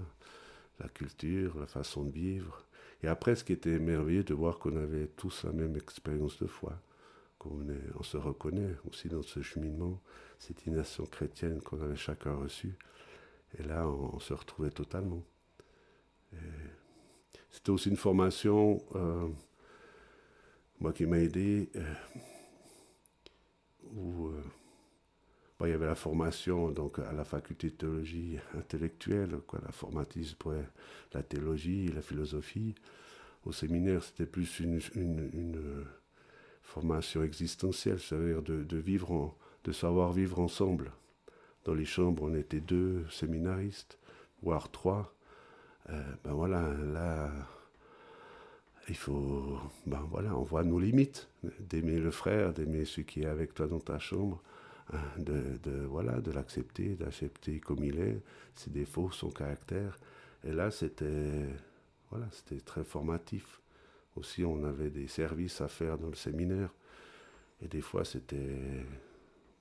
la 0.80 0.90
culture, 0.90 1.58
la 1.60 1.68
façon 1.68 2.04
de 2.04 2.12
vivre. 2.12 2.66
Et 3.04 3.08
après, 3.08 3.36
ce 3.36 3.44
qui 3.44 3.54
était 3.54 3.80
merveilleux, 3.80 4.24
de 4.24 4.34
voir 4.34 4.60
qu'on 4.60 4.76
avait 4.76 5.08
tous 5.08 5.46
la 5.46 5.54
même 5.54 5.76
expérience 5.78 6.38
de 6.40 6.48
foi, 6.48 6.74
on 7.46 8.04
se 8.04 8.18
reconnaît 8.18 8.76
aussi 8.90 9.08
dans 9.10 9.22
ce 9.22 9.42
cheminement, 9.42 10.02
cette 10.40 10.66
initiation 10.66 11.06
chrétienne 11.06 11.62
qu'on 11.62 11.82
avait 11.82 11.96
chacun 11.96 12.36
reçue. 12.36 12.78
Et 13.58 13.64
là, 13.64 13.88
on, 13.88 14.20
se 14.20 14.34
retrouvait 14.34 14.70
totalement. 14.70 15.24
C'était 17.52 17.70
aussi 17.70 17.90
une 17.90 17.98
formation, 17.98 18.82
euh, 18.96 19.28
moi 20.80 20.94
qui 20.94 21.06
m'a 21.06 21.20
aidé, 21.20 21.70
euh, 21.76 21.94
où 23.94 24.28
euh, 24.28 24.42
il 25.66 25.70
y 25.70 25.74
avait 25.74 25.86
la 25.86 25.96
formation 25.96 26.72
donc, 26.72 26.98
à 27.00 27.12
la 27.12 27.26
faculté 27.26 27.70
de 27.70 27.76
théologie 27.76 28.40
intellectuelle, 28.56 29.38
quoi, 29.46 29.60
la 29.64 29.72
formatisme 29.72 30.38
pour 30.38 30.54
la 31.14 31.24
théologie, 31.24 31.90
la 31.90 32.02
philosophie. 32.02 32.74
Au 33.46 33.52
séminaire, 33.52 34.02
c'était 34.04 34.26
plus 34.26 34.60
une, 34.60 34.80
formation 36.72 37.22
existentielle, 37.24 38.00
c'est-à-dire 38.00 38.42
de, 38.42 38.78
vivre 38.78 39.36
de 39.66 39.72
savoir 39.72 40.14
vivre 40.14 40.40
ensemble. 40.40 40.92
Dans 41.66 41.74
les 41.74 41.86
chambres, 41.86 42.24
on 42.24 42.34
était 42.34 42.62
deux 42.62 43.06
séminaristes, 43.10 44.00
voire 44.42 44.72
trois. 44.72 45.14
Euh, 45.90 46.02
ben 46.24 46.34
voilà, 46.34 46.74
là, 46.94 47.32
il 48.88 48.96
faut, 48.96 49.60
ben 49.86 50.02
voilà, 50.10 50.36
on 50.36 50.44
voit 50.44 50.64
nos 50.64 50.80
limites, 50.80 51.28
d'aimer 51.60 52.00
le 52.00 52.12
frère, 52.12 52.54
d'aimer 52.54 52.86
celui 52.86 53.06
qui 53.06 53.22
est 53.24 53.26
avec 53.28 53.54
toi 53.54 53.68
dans 53.68 53.80
ta 53.80 54.00
chambre, 54.00 54.42
hein, 54.94 55.00
de, 55.18 55.60
de, 55.64 55.82
voilà, 55.86 56.22
de 56.22 56.32
l'accepter, 56.32 56.96
d'accepter 56.96 57.60
comme 57.60 57.84
il 57.84 58.00
est, 58.00 58.22
ses 58.56 58.70
défauts, 58.70 59.12
son 59.12 59.30
caractère. 59.30 60.00
Et 60.46 60.54
là, 60.54 60.72
c'était, 60.72 61.50
voilà, 62.10 62.28
c'était 62.32 62.62
très 62.62 62.84
formatif. 62.84 63.62
Aussi, 64.16 64.44
on 64.44 64.64
avait 64.64 64.90
des 64.90 65.08
services 65.08 65.62
à 65.62 65.68
faire 65.68 65.98
dans 65.98 66.10
le 66.10 66.16
séminaire. 66.16 66.74
Et 67.64 67.68
des 67.68 67.82
fois, 67.82 68.04
c'était, 68.04 68.86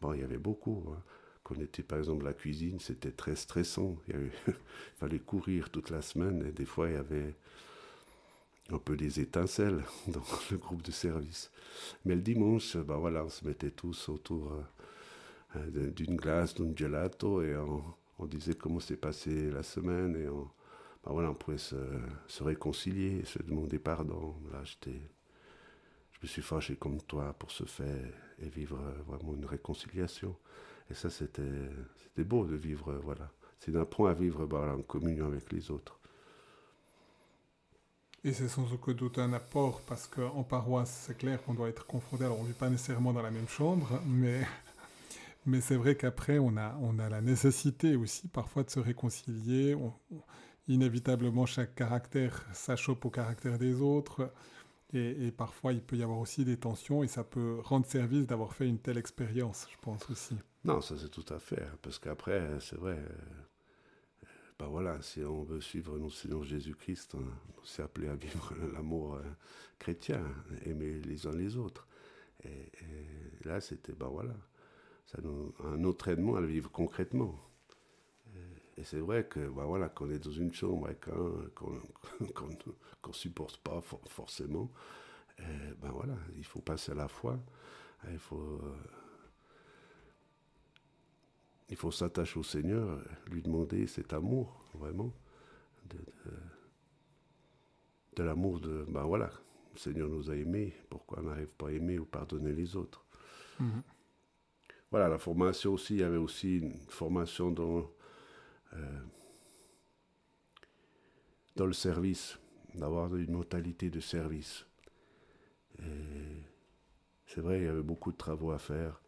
bon, 0.00 0.12
il 0.14 0.20
y 0.20 0.24
avait 0.24 0.38
beaucoup. 0.38 0.84
Hein 0.92 1.02
on 1.50 1.60
était 1.60 1.82
par 1.82 1.98
exemple 1.98 2.24
la 2.24 2.32
cuisine, 2.32 2.78
c'était 2.80 3.10
très 3.10 3.36
stressant. 3.36 3.96
Il, 4.08 4.30
fallait 4.96 5.18
courir 5.18 5.70
toute 5.70 5.90
la 5.90 6.02
semaine 6.02 6.44
et 6.46 6.52
des 6.52 6.64
fois 6.64 6.88
il 6.88 6.94
y 6.94 6.98
avait 6.98 7.34
un 8.70 8.78
peu 8.78 8.96
des 8.96 9.20
étincelles 9.20 9.82
dans 10.08 10.22
le 10.50 10.56
groupe 10.56 10.82
de 10.82 10.92
service. 10.92 11.50
Mais 12.04 12.14
le 12.14 12.20
dimanche, 12.20 12.76
ben 12.76 12.96
voilà, 12.96 13.24
on 13.24 13.28
se 13.28 13.44
mettait 13.44 13.70
tous 13.70 14.08
autour 14.08 14.52
euh, 15.56 15.90
d'une 15.90 16.16
glace, 16.16 16.54
d'un 16.54 16.74
gelato 16.74 17.42
et 17.42 17.56
on, 17.56 18.26
disait 18.26 18.54
comment 18.54 18.80
s'est 18.80 18.98
passée 18.98 19.50
la 19.50 19.62
semaine 19.62 20.14
et 20.14 20.28
on, 20.28 20.48
ben 21.04 21.12
voilà, 21.12 21.30
on 21.30 21.34
pouvait 21.34 21.58
se, 21.58 21.76
réconcilier, 22.40 23.24
se 23.24 23.42
demander 23.42 23.78
pardon. 23.78 24.34
Là, 24.52 24.62
je 24.64 24.90
me 26.22 26.26
suis 26.26 26.42
fâché 26.42 26.76
comme 26.76 27.00
toi 27.02 27.32
pour 27.38 27.50
ce 27.50 27.64
fait 27.64 28.12
et 28.38 28.48
vivre 28.48 28.78
vraiment 29.06 29.34
une 29.34 29.46
réconciliation. 29.46 30.36
Et 30.90 30.94
ça, 30.94 31.08
c'était 31.08 31.42
beau 32.18 32.44
de 32.44 32.56
vivre, 32.56 32.92
voilà. 33.02 33.30
C'est 33.58 33.76
un 33.76 33.84
point 33.84 34.10
à 34.10 34.14
vivre 34.14 34.46
bah, 34.46 34.74
en 34.76 34.82
communion 34.82 35.26
avec 35.26 35.52
les 35.52 35.70
autres. 35.70 36.00
Et 38.22 38.34
c'est 38.34 38.48
sans 38.48 38.70
aucun 38.72 38.92
doute 38.92 39.18
un 39.18 39.32
apport, 39.32 39.80
parce 39.86 40.06
qu'en 40.06 40.42
paroisse, 40.42 41.04
c'est 41.06 41.16
clair 41.16 41.42
qu'on 41.42 41.54
doit 41.54 41.70
être 41.70 41.86
confronté, 41.86 42.24
alors 42.24 42.38
on 42.38 42.42
ne 42.42 42.48
vit 42.48 42.54
pas 42.54 42.68
nécessairement 42.68 43.14
dans 43.14 43.22
la 43.22 43.30
même 43.30 43.48
chambre, 43.48 43.98
mais, 44.06 44.46
mais 45.46 45.62
c'est 45.62 45.76
vrai 45.76 45.94
qu'après, 45.94 46.38
on 46.38 46.56
a, 46.58 46.76
on 46.82 46.98
a 46.98 47.08
la 47.08 47.22
nécessité 47.22 47.96
aussi 47.96 48.28
parfois 48.28 48.62
de 48.62 48.70
se 48.70 48.78
réconcilier. 48.80 49.74
Inévitablement, 50.70 51.46
chaque 51.46 51.74
caractère 51.74 52.46
s'achoppe 52.52 53.04
au 53.04 53.10
caractère 53.10 53.58
des 53.58 53.80
autres. 53.80 54.32
Et, 54.92 55.30
parfois, 55.30 55.72
il 55.72 55.82
peut 55.82 55.96
y 55.96 56.02
avoir 56.02 56.18
aussi 56.18 56.44
des 56.44 56.56
tensions 56.56 57.04
et 57.04 57.08
ça 57.08 57.22
peut 57.22 57.60
rendre 57.62 57.86
service 57.86 58.26
d'avoir 58.26 58.54
fait 58.54 58.66
une 58.66 58.78
telle 58.78 58.98
expérience, 58.98 59.68
je 59.70 59.76
pense 59.80 60.10
aussi. 60.10 60.34
Non, 60.64 60.80
ça 60.80 60.96
c'est 60.98 61.10
tout 61.10 61.24
à 61.32 61.38
fait. 61.38 61.62
Hein, 61.62 61.78
parce 61.80 61.98
qu'après, 62.00 62.58
c'est 62.58 62.76
vrai, 62.76 62.98
ben 64.58 64.66
voilà, 64.66 65.00
si 65.00 65.22
on 65.22 65.44
veut 65.44 65.60
suivre 65.60 65.96
notre 65.96 66.16
Seigneur 66.16 66.42
Jésus-Christ, 66.42 67.14
hein, 67.14 67.24
on 67.60 67.64
s'est 67.64 67.82
appelé 67.82 68.08
à 68.08 68.16
vivre 68.16 68.52
l'amour 68.72 69.14
euh, 69.14 69.22
chrétien, 69.78 70.22
aimer 70.66 71.00
les 71.00 71.26
uns 71.26 71.36
les 71.36 71.56
autres. 71.56 71.86
Et, 72.44 72.72
là, 73.44 73.60
c'était, 73.60 73.92
ben 73.92 74.08
voilà, 74.08 74.34
ça 75.06 75.18
nous, 75.22 75.54
un 75.64 75.84
entraînement 75.84 76.34
à 76.36 76.40
le 76.40 76.46
vivre 76.48 76.70
concrètement. 76.70 77.38
Et 78.80 78.84
c'est 78.84 79.00
vrai 79.00 79.24
que 79.24 79.40
bah 79.50 79.64
voilà, 79.66 79.90
qu'on 79.90 80.08
est 80.10 80.18
dans 80.18 80.30
une 80.30 80.54
chambre 80.54 80.86
avec 80.86 81.06
un 81.08 81.50
qu'on 81.54 81.80
ne 83.08 83.12
supporte 83.12 83.58
pas 83.58 83.82
forcément, 84.06 84.70
ben 85.38 85.90
voilà, 85.92 86.16
il 86.36 86.44
faut 86.44 86.60
passer 86.60 86.92
à 86.92 86.94
la 86.94 87.08
foi, 87.08 87.38
il 88.10 88.18
faut, 88.18 88.58
il 91.68 91.76
faut 91.76 91.90
s'attacher 91.90 92.38
au 92.38 92.42
Seigneur, 92.42 93.02
lui 93.30 93.42
demander 93.42 93.86
cet 93.86 94.14
amour, 94.14 94.64
vraiment, 94.72 95.12
de, 95.90 95.98
de, 98.16 98.22
l'amour 98.22 98.60
de, 98.60 98.86
ben 98.88 99.04
voilà, 99.04 99.30
le 99.74 99.78
Seigneur 99.78 100.08
nous 100.08 100.30
a 100.30 100.36
aimés, 100.36 100.74
pourquoi 100.88 101.18
on 101.20 101.24
n'arrive 101.24 101.48
pas 101.48 101.68
à 101.68 101.72
aimer 101.72 101.98
ou 101.98 102.06
pardonner 102.06 102.52
les 102.52 102.76
autres? 102.76 103.04
Mhm. 103.58 103.82
Voilà, 104.90 105.08
la 105.08 105.18
formation 105.18 105.74
aussi, 105.74 105.94
il 105.94 106.00
y 106.00 106.02
avait 106.02 106.16
aussi 106.16 106.58
une 106.58 106.80
formation 106.88 107.50
dans 107.50 107.90
euh, 108.74 109.00
dans 111.56 111.66
le 111.66 111.72
service, 111.72 112.38
d'avoir 112.74 113.14
une 113.16 113.32
mentalité 113.32 113.90
de 113.90 114.00
service. 114.00 114.66
C'est 117.32 117.40
vrai, 117.40 117.60
il 117.60 117.64
y 117.64 117.68
avait 117.68 117.82
beaucoup 117.82 118.10
de 118.10 118.16
travaux 118.16 118.50
à 118.50 118.58
faire. 118.58 119.00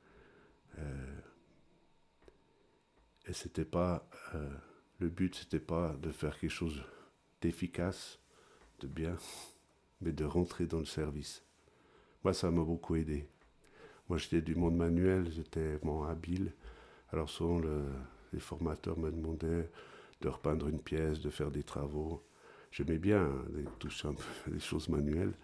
Euh, 0.79 1.21
et 3.27 3.33
c'était 3.33 3.65
pas. 3.65 4.09
Euh, 4.37 4.49
le 5.01 5.09
but, 5.09 5.35
c'était 5.35 5.59
pas 5.59 5.97
de 6.01 6.13
faire 6.13 6.39
quelque 6.39 6.49
chose 6.49 6.85
d'efficace, 7.41 8.21
de 8.79 8.87
bien, 8.87 9.17
mais 10.01 10.13
de 10.13 10.25
rentrer 10.25 10.67
dans 10.67 10.79
le 10.79 10.85
service. 10.85 11.43
Moi, 12.23 12.33
ça 12.33 12.53
m'a 12.53 12.63
beaucoup 12.63 12.95
aidé. 12.95 13.29
Moi, 14.09 14.19
j'étais 14.19 14.41
du 14.41 14.55
monde 14.55 14.77
manuel, 14.77 15.29
j'étais 15.33 15.79
bon, 15.79 16.05
habile. 16.05 16.55
Alors, 17.11 17.29
souvent, 17.29 17.59
le, 17.59 17.87
les 18.33 18.41
formateurs 18.41 18.99
me 18.99 19.11
demandaient 19.11 19.71
de 20.21 20.29
repeindre 20.29 20.69
une 20.69 20.81
pièce, 20.81 21.21
de 21.21 21.31
faire 21.31 21.51
des 21.51 21.63
travaux. 21.63 22.23
J'aimais 22.71 22.99
bien 22.99 23.23
hein, 23.25 23.65
toucher 23.79 24.09
un 24.09 24.15
peu 24.15 24.23
les 24.53 24.61
choses 24.61 24.89
manuelles. 24.89 25.35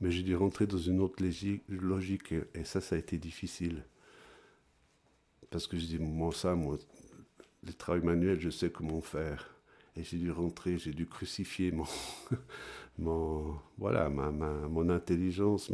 Mais 0.00 0.10
j'ai 0.10 0.22
dû 0.22 0.34
rentrer 0.36 0.66
dans 0.66 0.78
une 0.78 1.00
autre 1.00 1.22
logique, 1.68 2.32
et 2.54 2.64
ça, 2.64 2.80
ça 2.80 2.96
a 2.96 2.98
été 2.98 3.18
difficile. 3.18 3.84
Parce 5.50 5.66
que 5.66 5.78
je 5.78 5.86
dis, 5.86 5.98
moi, 5.98 6.32
ça, 6.32 6.54
moi, 6.54 6.78
le 7.64 7.72
travail 7.72 8.02
manuel, 8.02 8.40
je 8.40 8.50
sais 8.50 8.70
comment 8.70 9.00
faire. 9.00 9.54
Et 9.96 10.02
j'ai 10.02 10.18
dû 10.18 10.30
rentrer, 10.30 10.78
j'ai 10.78 10.92
dû 10.92 11.06
crucifier 11.06 11.70
mon, 11.70 11.86
intelligence, 14.90 15.70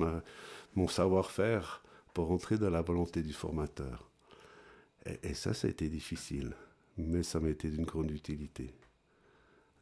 mon 0.75 0.89
savoir-faire 0.89 1.83
pour 2.13 2.27
rentrer 2.27 2.59
dans 2.59 2.71
la 2.71 2.83
volonté 2.83 3.23
du 3.23 3.33
formateur. 3.33 4.10
Et, 5.07 5.35
ça, 5.35 5.55
ça 5.55 5.67
a 5.67 5.71
été 5.71 5.89
difficile, 5.89 6.55
mais 6.99 7.23
ça 7.23 7.41
m'a 7.41 7.49
été 7.49 7.71
d'une 7.71 7.87
grande 7.87 8.11
utilité. 8.11 8.75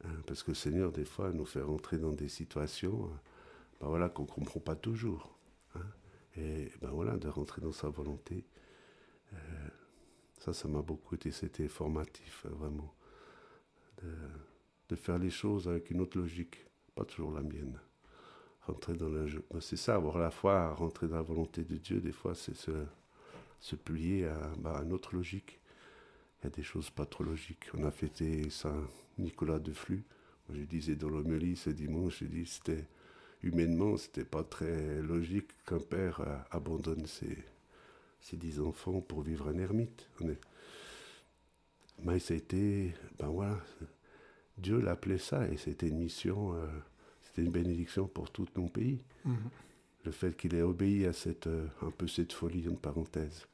Hein, 0.05 0.15
parce 0.25 0.43
que 0.43 0.51
le 0.51 0.55
Seigneur, 0.55 0.91
des 0.91 1.05
fois, 1.05 1.31
nous 1.33 1.45
fait 1.45 1.61
rentrer 1.61 1.97
dans 1.97 2.13
des 2.13 2.29
situations 2.29 3.09
ben 3.79 3.87
voilà, 3.87 4.09
qu'on 4.09 4.23
ne 4.23 4.27
comprend 4.27 4.59
pas 4.59 4.75
toujours. 4.75 5.37
Hein. 5.75 5.85
et 6.35 6.71
ben 6.81 6.89
voilà, 6.89 7.17
de 7.17 7.27
rentrer 7.27 7.61
dans 7.61 7.71
sa 7.71 7.89
volonté, 7.89 8.45
euh, 9.33 9.37
ça, 10.39 10.53
ça 10.53 10.67
m'a 10.67 10.81
beaucoup 10.81 11.15
été, 11.15 11.31
c'était 11.31 11.67
formatif, 11.67 12.45
vraiment. 12.49 12.93
De, 14.89 14.95
faire 14.95 15.19
les 15.19 15.29
choses 15.29 15.67
avec 15.67 15.91
une 15.91 16.01
autre 16.01 16.17
logique, 16.17 16.65
pas 16.95 17.05
toujours 17.05 17.31
la 17.31 17.41
mienne. 17.41 17.79
Rentrer 18.61 18.93
dans 18.93 19.09
le 19.09 19.27
jeu. 19.27 19.43
Ben, 19.51 19.61
c'est 19.61 19.77
ça, 19.77 19.95
avoir 19.95 20.17
la 20.17 20.31
foi, 20.31 20.73
rentrer 20.73 21.07
dans 21.07 21.17
la 21.17 21.21
volonté 21.21 21.63
de 21.63 21.77
Dieu, 21.77 22.01
des 22.01 22.11
fois, 22.11 22.35
c'est 22.35 22.55
se 22.55 22.71
se 23.59 23.75
plier 23.75 24.25
à, 24.27 24.51
bah, 24.57 24.81
une 24.83 24.93
autre 24.93 25.15
logique. 25.15 25.59
Il 26.41 26.45
y 26.45 26.47
a 26.47 26.49
des 26.49 26.63
choses 26.63 26.89
pas 26.89 27.05
trop 27.05 27.23
logiques. 27.23 27.65
On 27.73 27.83
a 27.83 27.91
fêté 27.91 28.49
Saint-Nicolas 28.49 29.59
de 29.59 29.73
Flux. 29.73 30.03
Je 30.51 30.61
disais 30.61 30.95
dans 30.95 31.09
l'homélie 31.09 31.55
ce 31.55 31.69
dimanche, 31.69 32.19
je 32.19 32.25
dis 32.25 32.45
c'était 32.45 32.87
humainement, 33.43 33.97
c'était 33.97 34.25
pas 34.25 34.43
très 34.43 35.01
logique 35.01 35.49
qu'un 35.65 35.79
père 35.79 36.21
euh, 36.21 36.37
abandonne 36.49 37.05
ses, 37.05 37.37
ses, 38.19 38.35
dix 38.35 38.59
enfants 38.59 38.99
pour 38.99 39.21
vivre 39.21 39.47
un 39.47 39.57
ermite. 39.59 40.09
Mais 42.03 42.19
ça 42.19 42.33
a 42.33 42.37
été, 42.37 42.93
ben 43.19 43.27
voilà, 43.27 43.59
Dieu 44.57 44.79
l'appelait 44.79 45.19
ça 45.19 45.47
et 45.47 45.57
c'était 45.57 45.89
une 45.89 45.99
mission, 45.99 46.55
euh, 46.55 46.65
c'était 47.21 47.43
une 47.43 47.51
bénédiction 47.51 48.07
pour 48.07 48.31
tout 48.31 48.47
mon 48.55 48.69
pays. 48.69 49.03
Mhm 49.25 49.49
le 50.05 50.11
fait 50.11 50.35
qu'il 50.35 50.55
ait 50.55 50.61
obéi 50.61 51.05
à 51.05 51.13
cette, 51.13 51.47
euh, 51.47 51.67
un 51.81 51.91
peu 51.91 52.07
cette 52.07 52.33
folie, 52.33 52.63
une 52.63 52.77
parenthèse. 52.77 53.47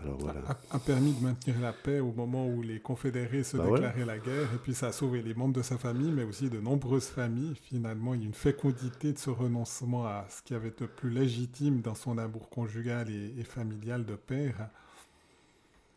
Alors 0.00 0.18
voilà. 0.18 0.40
A, 0.70 0.78
permis 0.78 1.12
de 1.12 1.22
maintenir 1.22 1.60
la 1.60 1.72
paix 1.72 2.00
au 2.00 2.12
moment 2.12 2.48
où 2.48 2.62
les 2.62 2.80
confédérés 2.80 3.44
se 3.44 3.56
bah 3.56 3.64
déclaraient 3.64 4.04
la 4.04 4.18
guerre, 4.18 4.52
et 4.54 4.58
puis 4.62 4.74
ça 4.74 4.88
a 4.88 4.92
sauvé 4.92 5.22
les 5.22 5.34
membres 5.34 5.54
de 5.54 5.62
sa 5.62 5.78
famille, 5.78 6.10
mais 6.10 6.24
aussi 6.24 6.50
de 6.50 6.60
nombreuses 6.60 7.08
familles. 7.08 7.54
Finalement, 7.62 8.14
il 8.14 8.20
y 8.20 8.24
a 8.24 8.26
une 8.26 8.34
fécondité 8.34 9.12
de 9.12 9.18
ce 9.18 9.30
renoncement 9.30 10.06
à 10.06 10.26
ce 10.28 10.42
qui 10.42 10.54
avait 10.54 10.70
de 10.70 10.86
plus 10.86 11.10
légitime 11.10 11.82
dans 11.82 11.94
son 11.94 12.18
amour 12.18 12.48
conjugal 12.48 13.10
et, 13.10 13.44
familial 13.44 14.04
de 14.04 14.14
père. 14.14 14.70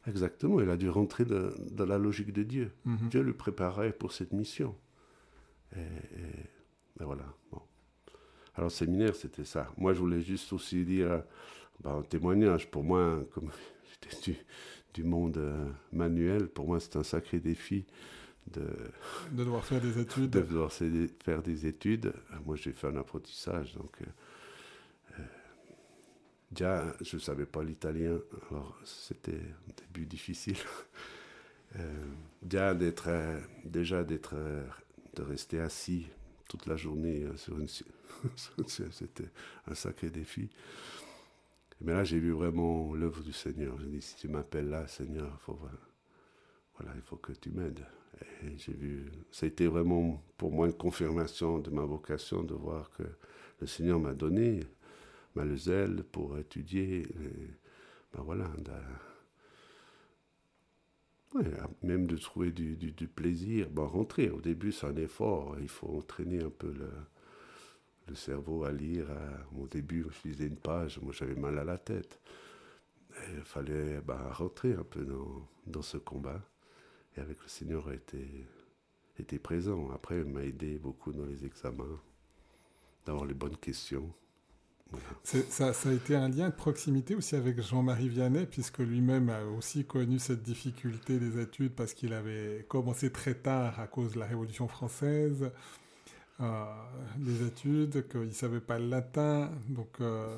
Exactement, 0.07 0.59
il 0.61 0.69
a 0.69 0.77
dû 0.77 0.89
rentrer 0.89 1.25
dans 1.25 1.85
la 1.85 1.97
logique 1.97 2.31
de 2.31 2.43
Dieu. 2.43 2.71
Mhm. 2.85 3.09
Dieu 3.09 3.23
le 3.23 3.33
préparait 3.33 3.91
pour 3.91 4.11
cette 4.11 4.33
mission. 4.33 4.75
Et, 5.75 5.79
et 5.79 7.03
voilà. 7.03 7.23
Bon. 7.51 7.61
Alors, 8.55 8.71
séminaire, 8.71 9.15
c'était 9.15 9.45
ça. 9.45 9.69
Moi, 9.77 9.93
je 9.93 9.99
voulais 9.99 10.21
juste 10.21 10.53
aussi 10.53 10.85
dire 10.85 11.23
bah, 11.81 11.91
un 11.91 12.01
témoignage. 12.01 12.69
Pour 12.69 12.83
moi, 12.83 13.23
comme 13.33 13.49
j'étais 14.11 14.39
du, 14.93 15.03
monde 15.03 15.37
euh, 15.37 15.69
manuel, 15.91 16.47
pour 16.47 16.67
moi, 16.67 16.79
c'est 16.79 16.95
un 16.95 17.03
sacré 17.03 17.39
défi 17.39 17.85
de, 18.47 18.61
de 19.31 19.43
devoir 19.43 19.65
faire 19.65 19.81
des 19.81 19.99
études. 19.99 20.29
De 20.29 20.41
devoir 20.41 20.71
faire 20.71 21.41
des 21.41 21.65
études. 21.65 22.13
Moi, 22.45 22.55
j'ai 22.55 22.71
fait 22.71 22.87
un 22.87 22.95
apprentissage. 22.95 23.73
Donc, 23.73 24.01
euh, 24.01 24.05
euh, 25.19 25.23
déjà, 26.51 26.95
je 27.01 27.15
ne 27.15 27.21
savais 27.21 27.45
pas 27.45 27.63
l'italien. 27.63 28.19
Alors, 28.49 28.77
c'était 28.83 29.33
un 29.33 29.73
début 29.77 30.05
difficile. 30.05 30.57
déjà, 32.41 32.73
d'être, 32.73 33.09
déjà 33.65 34.03
d'être, 34.03 34.35
de 35.15 35.21
rester 35.21 35.59
assis 35.59 36.07
toute 36.47 36.67
la 36.67 36.77
journée 36.77 37.25
sur 37.35 37.59
une 37.59 37.67
C'était 38.67 39.29
un 39.67 39.75
sacré 39.75 40.09
défi. 40.09 40.49
Mais 41.81 41.93
là, 41.93 42.03
j'ai 42.03 42.19
vu 42.19 42.31
vraiment 42.31 42.93
l'œuvre 42.93 43.21
du 43.21 43.33
Seigneur. 43.33 43.79
J'ai 43.79 43.87
dit, 43.87 44.01
si 44.01 44.15
tu 44.15 44.27
m'appelles 44.27 44.69
là, 44.69 44.87
Seigneur, 44.87 45.39
faut, 45.41 45.59
voilà, 46.77 46.93
il 46.95 47.01
faut 47.01 47.17
que 47.17 47.33
tu 47.33 47.51
m'aides. 47.51 47.85
Et 48.43 48.57
j'ai 48.57 48.73
vu, 48.73 49.11
ça 49.31 49.45
a 49.45 49.49
été 49.49 49.67
vraiment 49.67 50.23
pour 50.37 50.51
moi 50.51 50.67
une 50.67 50.73
confirmation 50.73 51.59
de 51.59 51.69
ma 51.69 51.83
vocation 51.83 52.43
de 52.43 52.53
voir 52.53 52.89
que 52.91 53.03
le 53.59 53.67
Seigneur 53.67 53.99
m'a 53.99 54.13
donné 54.13 54.61
ma 55.35 55.43
le 55.43 55.57
zèle 55.57 56.03
pour 56.03 56.37
étudier. 56.37 57.07
ben 58.13 58.23
voilà, 58.23 58.49
même 61.83 62.07
de 62.07 62.15
trouver 62.17 62.51
du, 62.51 62.75
du, 62.75 63.07
plaisir. 63.07 63.69
Ben, 63.69 63.83
rentrer, 63.83 64.29
au 64.29 64.41
début, 64.41 64.71
c'est 64.71 64.87
un 64.87 64.95
effort. 64.95 65.57
Il 65.59 65.67
faut 65.67 65.87
entraîner 65.87 66.41
un 66.41 66.49
peu 66.49 66.71
le, 66.71 66.89
le 68.07 68.15
cerveau 68.15 68.63
à 68.63 68.71
lire. 68.71 69.07
au 69.57 69.67
début, 69.67 70.05
je 70.09 70.29
lisais 70.29 70.47
une 70.47 70.57
page, 70.57 70.99
moi 71.01 71.13
j'avais 71.13 71.35
mal 71.35 71.57
à 71.57 71.63
la 71.63 71.77
tête. 71.77 72.19
il 73.33 73.43
fallait 73.43 74.01
bah, 74.01 74.31
rentrer 74.33 74.73
un 74.73 74.83
peu 74.83 75.05
dans, 75.05 75.47
dans, 75.67 75.81
ce 75.81 75.97
combat. 75.97 76.41
Et 77.17 77.21
avec 77.21 77.41
le 77.41 77.47
Seigneur 77.47 77.91
était, 77.91 78.45
était 79.19 79.39
présent. 79.39 79.89
Après, 79.91 80.19
il 80.19 80.25
m'a 80.25 80.43
aidé 80.43 80.77
beaucoup 80.77 81.13
dans 81.13 81.25
les 81.25 81.45
examens, 81.45 81.99
d'avoir 83.05 83.25
les 83.25 83.33
bonnes 83.33 83.57
questions. 83.57 84.13
Ça, 85.23 85.73
ça, 85.73 85.89
a 85.89 85.93
été 85.93 86.15
un 86.15 86.29
lien 86.29 86.49
de 86.49 86.53
proximité 86.53 87.15
aussi 87.15 87.35
avec 87.35 87.59
Jean-Marie 87.61 88.07
Vianney, 88.07 88.45
puisque 88.45 88.79
lui-même 88.79 89.29
a 89.29 89.43
aussi 89.43 89.83
connu 89.83 90.19
cette 90.19 90.43
difficulté 90.43 91.17
des 91.17 91.41
études 91.41 91.73
parce 91.73 91.93
qu'il 91.93 92.13
avait 92.13 92.65
commencé 92.69 93.11
très 93.11 93.33
tard 93.33 93.79
à 93.79 93.87
cause 93.87 94.13
de 94.13 94.19
la 94.19 94.25
Révolution 94.27 94.67
française 94.67 95.51
les 96.39 97.43
études, 97.43 98.07
qu'il 98.07 98.21
ne 98.21 98.31
savait 98.31 98.59
pas 98.59 98.79
le 98.79 98.87
latin. 98.87 99.51
Donc, 99.69 100.01
euh, 100.01 100.37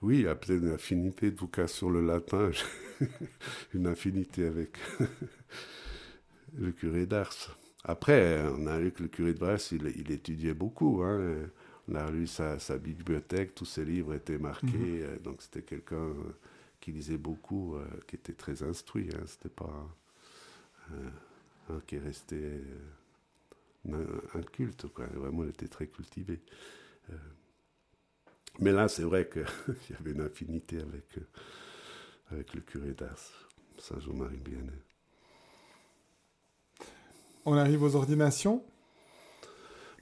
Oui, 0.00 0.18
il 0.18 0.22
y 0.22 0.28
a 0.28 0.34
peut-être 0.34 0.62
une 0.62 0.72
affinité 0.72 1.30
de 1.30 1.38
vocation 1.38 1.90
le 1.90 2.00
latin, 2.00 2.50
une 3.74 3.86
affinité 3.86 4.46
avec 4.46 4.78
le 6.58 6.72
curé 6.72 7.06
d'Ars. 7.06 7.58
Après, 7.84 8.42
on 8.56 8.66
a 8.66 8.78
lu 8.78 8.92
que 8.92 9.02
le 9.02 9.08
curé 9.08 9.34
d'Ars, 9.34 9.58
il, 9.72 9.92
il 9.96 10.10
étudiait 10.12 10.54
beaucoup. 10.54 11.02
Hein. 11.02 11.48
On 11.88 11.94
a 11.96 12.10
lu 12.10 12.26
sa, 12.26 12.58
sa, 12.58 12.78
bibliothèque, 12.78 13.54
tous 13.54 13.64
ses 13.64 13.84
livres 13.84 14.14
étaient 14.14 14.38
marqués. 14.38 14.68
Mhm. 14.68 15.02
Euh, 15.02 15.18
donc 15.18 15.42
c'était 15.42 15.62
quelqu'un 15.62 16.14
qui 16.80 16.92
lisait 16.92 17.18
beaucoup, 17.18 17.76
euh, 17.76 17.84
qui 18.06 18.16
était 18.16 18.32
très 18.32 18.62
instruit. 18.62 19.08
Hein. 19.14 19.24
C'était 19.26 19.48
pas 19.48 19.88
un 21.70 21.80
qui 21.86 21.96
est 21.96 22.00
un, 23.90 24.42
culte, 24.42 24.86
quoi. 24.88 25.06
Vraiment, 25.06 25.44
elle 25.44 25.50
était 25.50 25.68
très 25.68 25.86
cultivée. 25.86 26.40
Euh, 27.10 27.16
mais 28.60 28.72
là, 28.72 28.88
c'est 28.88 29.02
vrai 29.02 29.28
qu'il 29.28 29.44
y 29.90 29.94
avait 29.98 30.12
une 30.12 30.20
affinité 30.20 30.80
avec, 30.80 31.18
euh, 31.18 31.26
avec 32.30 32.54
le 32.54 32.60
curé 32.60 32.92
d'Ars, 32.92 33.48
Saint 33.78 33.98
Jean-Marie 34.00 34.40
Vianney. 34.44 34.70
On 37.44 37.56
arrive 37.56 37.82
aux 37.82 37.96
ordinations. 37.96 38.62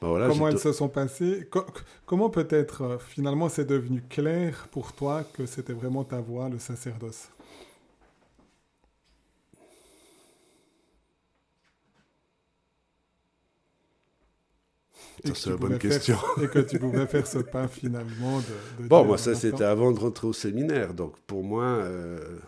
Ben 0.00 0.28
comment 0.28 0.48
elles 0.48 0.58
se 0.58 0.72
sont 0.72 0.88
passées? 0.88 1.48
Comment 2.06 2.30
peut-être 2.30 2.82
euh, 2.82 2.98
finalement 2.98 3.50
c'est 3.50 3.66
devenu 3.66 4.02
clair 4.02 4.66
pour 4.70 4.94
toi 4.94 5.24
que 5.24 5.44
c'était 5.44 5.74
vraiment 5.74 6.04
ta 6.04 6.20
voix, 6.20 6.48
le 6.48 6.58
sacerdoce? 6.58 7.28
C'est 15.24 15.50
la 15.50 15.56
bonne 15.56 15.78
question. 15.78 16.16
et 16.42 16.48
que 16.48 16.60
tu 16.60 16.78
pouvais 16.78 17.06
faire 17.06 17.26
ce 17.26 17.38
pas 17.38 17.68
finalement 17.68 18.38
de, 18.38 18.86
Bon, 18.86 19.04
moi, 19.04 19.18
ça, 19.18 19.34
c'était 19.34 19.64
avant 19.64 19.92
de 19.92 19.98
rentrer 19.98 20.26
au 20.26 20.32
séminaire. 20.32 20.94
Donc, 20.94 21.18
pour 21.20 21.44
moi, 21.44 21.64
euh, 21.64 22.38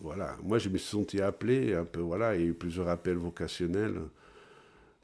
voilà. 0.00 0.36
Moi, 0.42 0.58
je 0.58 0.68
me 0.68 0.78
suis 0.78 0.90
senti 0.90 1.20
appelé 1.20 1.74
un 1.74 1.84
peu, 1.84 2.00
voilà. 2.00 2.34
Il 2.34 2.40
y 2.40 2.44
a 2.44 2.48
eu 2.48 2.54
plusieurs 2.54 2.88
appels 2.88 3.16
vocationnels. 3.16 4.00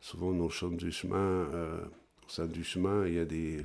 Souvent, 0.00 0.32
dans 0.32 0.44
le 0.44 0.50
champ 0.50 0.68
du 0.68 0.90
chemin, 0.90 1.16
euh, 1.16 1.80
au 2.26 2.28
sein 2.28 2.46
du 2.46 2.64
chemin, 2.64 3.06
il 3.06 3.14
y 3.14 3.18
a 3.18 3.24
des. 3.24 3.58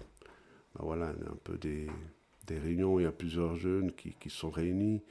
Ben 0.76 0.84
voilà, 0.84 1.08
un 1.08 1.38
peu 1.44 1.58
des, 1.58 1.88
des, 2.46 2.60
réunions. 2.60 3.00
Il 3.00 3.04
y 3.04 3.08
a 3.08 3.12
plusieurs 3.12 3.56
jeunes 3.56 3.92
qui, 3.94 4.14
qui 4.20 4.30
sont 4.30 4.50
réunis. 4.50 5.02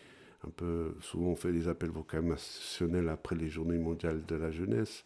Un 0.47 0.51
peu, 0.51 0.95
souvent, 1.01 1.31
on 1.31 1.37
fait 1.37 1.53
des 1.53 1.67
appels 1.67 1.91
vocationnels 1.91 3.09
après 3.09 3.35
les 3.35 3.49
journées 3.49 3.79
mondiales 3.79 4.25
de 4.27 4.37
la 4.37 4.51
jeunesse. 4.53 5.05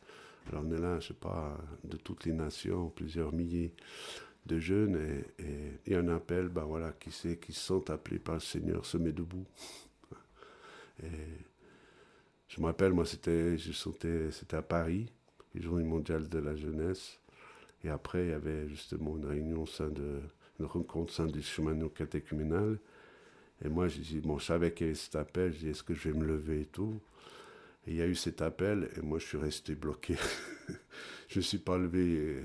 Alors 0.51 0.65
on 0.67 0.73
est 0.73 0.81
là, 0.81 0.99
je 0.99 1.09
sais 1.09 1.15
pas, 1.15 1.57
de 1.85 1.97
toutes 1.97 2.25
les 2.25 2.33
nations, 2.33 2.91
plusieurs 2.91 3.33
milliers 3.33 3.73
de 4.47 4.59
jeunes, 4.59 4.97
et, 5.39 5.79
il 5.87 5.93
y 5.93 5.95
a 5.95 6.01
un 6.01 6.09
appel, 6.09 6.49
ben 6.49 6.65
voilà, 6.65 6.93
qui 6.93 7.13
sait, 7.13 7.37
qui 7.37 7.53
sont 7.53 7.89
appelés 7.91 8.19
par 8.19 8.35
le 8.35 8.41
Seigneur, 8.41 8.85
se 8.85 8.97
met 8.97 9.13
debout. 9.13 9.45
Et 11.03 11.07
je 12.49 12.61
me 12.61 12.67
rappelle, 12.67 12.93
moi, 12.93 13.05
c'était, 13.05 13.57
je 13.59 13.73
sentais, 13.73 14.31
c'était 14.33 14.57
à 14.57 14.63
Paris, 14.63 15.13
les 15.55 15.63
Journées 15.63 15.85
mondiales 15.85 16.29
de 16.29 16.39
la 16.39 16.57
jeunesse, 16.57 17.19
et 17.85 17.89
après, 17.89 18.25
il 18.25 18.31
y 18.31 18.35
avait 18.35 18.69
justement 18.69 19.17
une 19.17 19.27
réunion 19.27 19.63
au 19.63 19.67
sein 19.67 19.89
de 19.89 20.21
une 20.59 20.67
rencontre 20.67 21.13
sein 21.13 21.27
du 21.27 21.41
chemin 21.41 21.89
catéchuménal. 21.89 22.79
Et 23.65 23.69
moi, 23.69 23.89
j'ai 23.89 24.03
dit, 24.03 24.21
bon, 24.21 24.39
je 24.39 24.45
savais 24.45 24.73
qu'il 24.73 24.89
y 24.89 24.91
avait 24.91 24.99
cet 24.99 25.17
appel, 25.17 25.53
j'ai 25.53 25.59
dit, 25.59 25.69
est-ce 25.69 25.83
que 25.83 25.95
je 25.95 26.11
vais 26.11 26.19
me 26.19 26.27
lever 26.27 26.63
et 26.63 26.67
tout? 26.67 27.01
Et 27.91 27.95
il 27.95 27.97
y 27.97 28.03
a 28.03 28.07
eu 28.07 28.15
cet 28.15 28.41
appel, 28.41 28.89
et 28.97 29.01
moi, 29.01 29.19
je 29.19 29.27
suis 29.27 29.37
resté 29.37 29.75
bloqué. 29.75 30.15
je 31.29 31.41
ne 31.41 31.43
suis 31.43 31.59
pas 31.59 31.77
levé, 31.77 32.41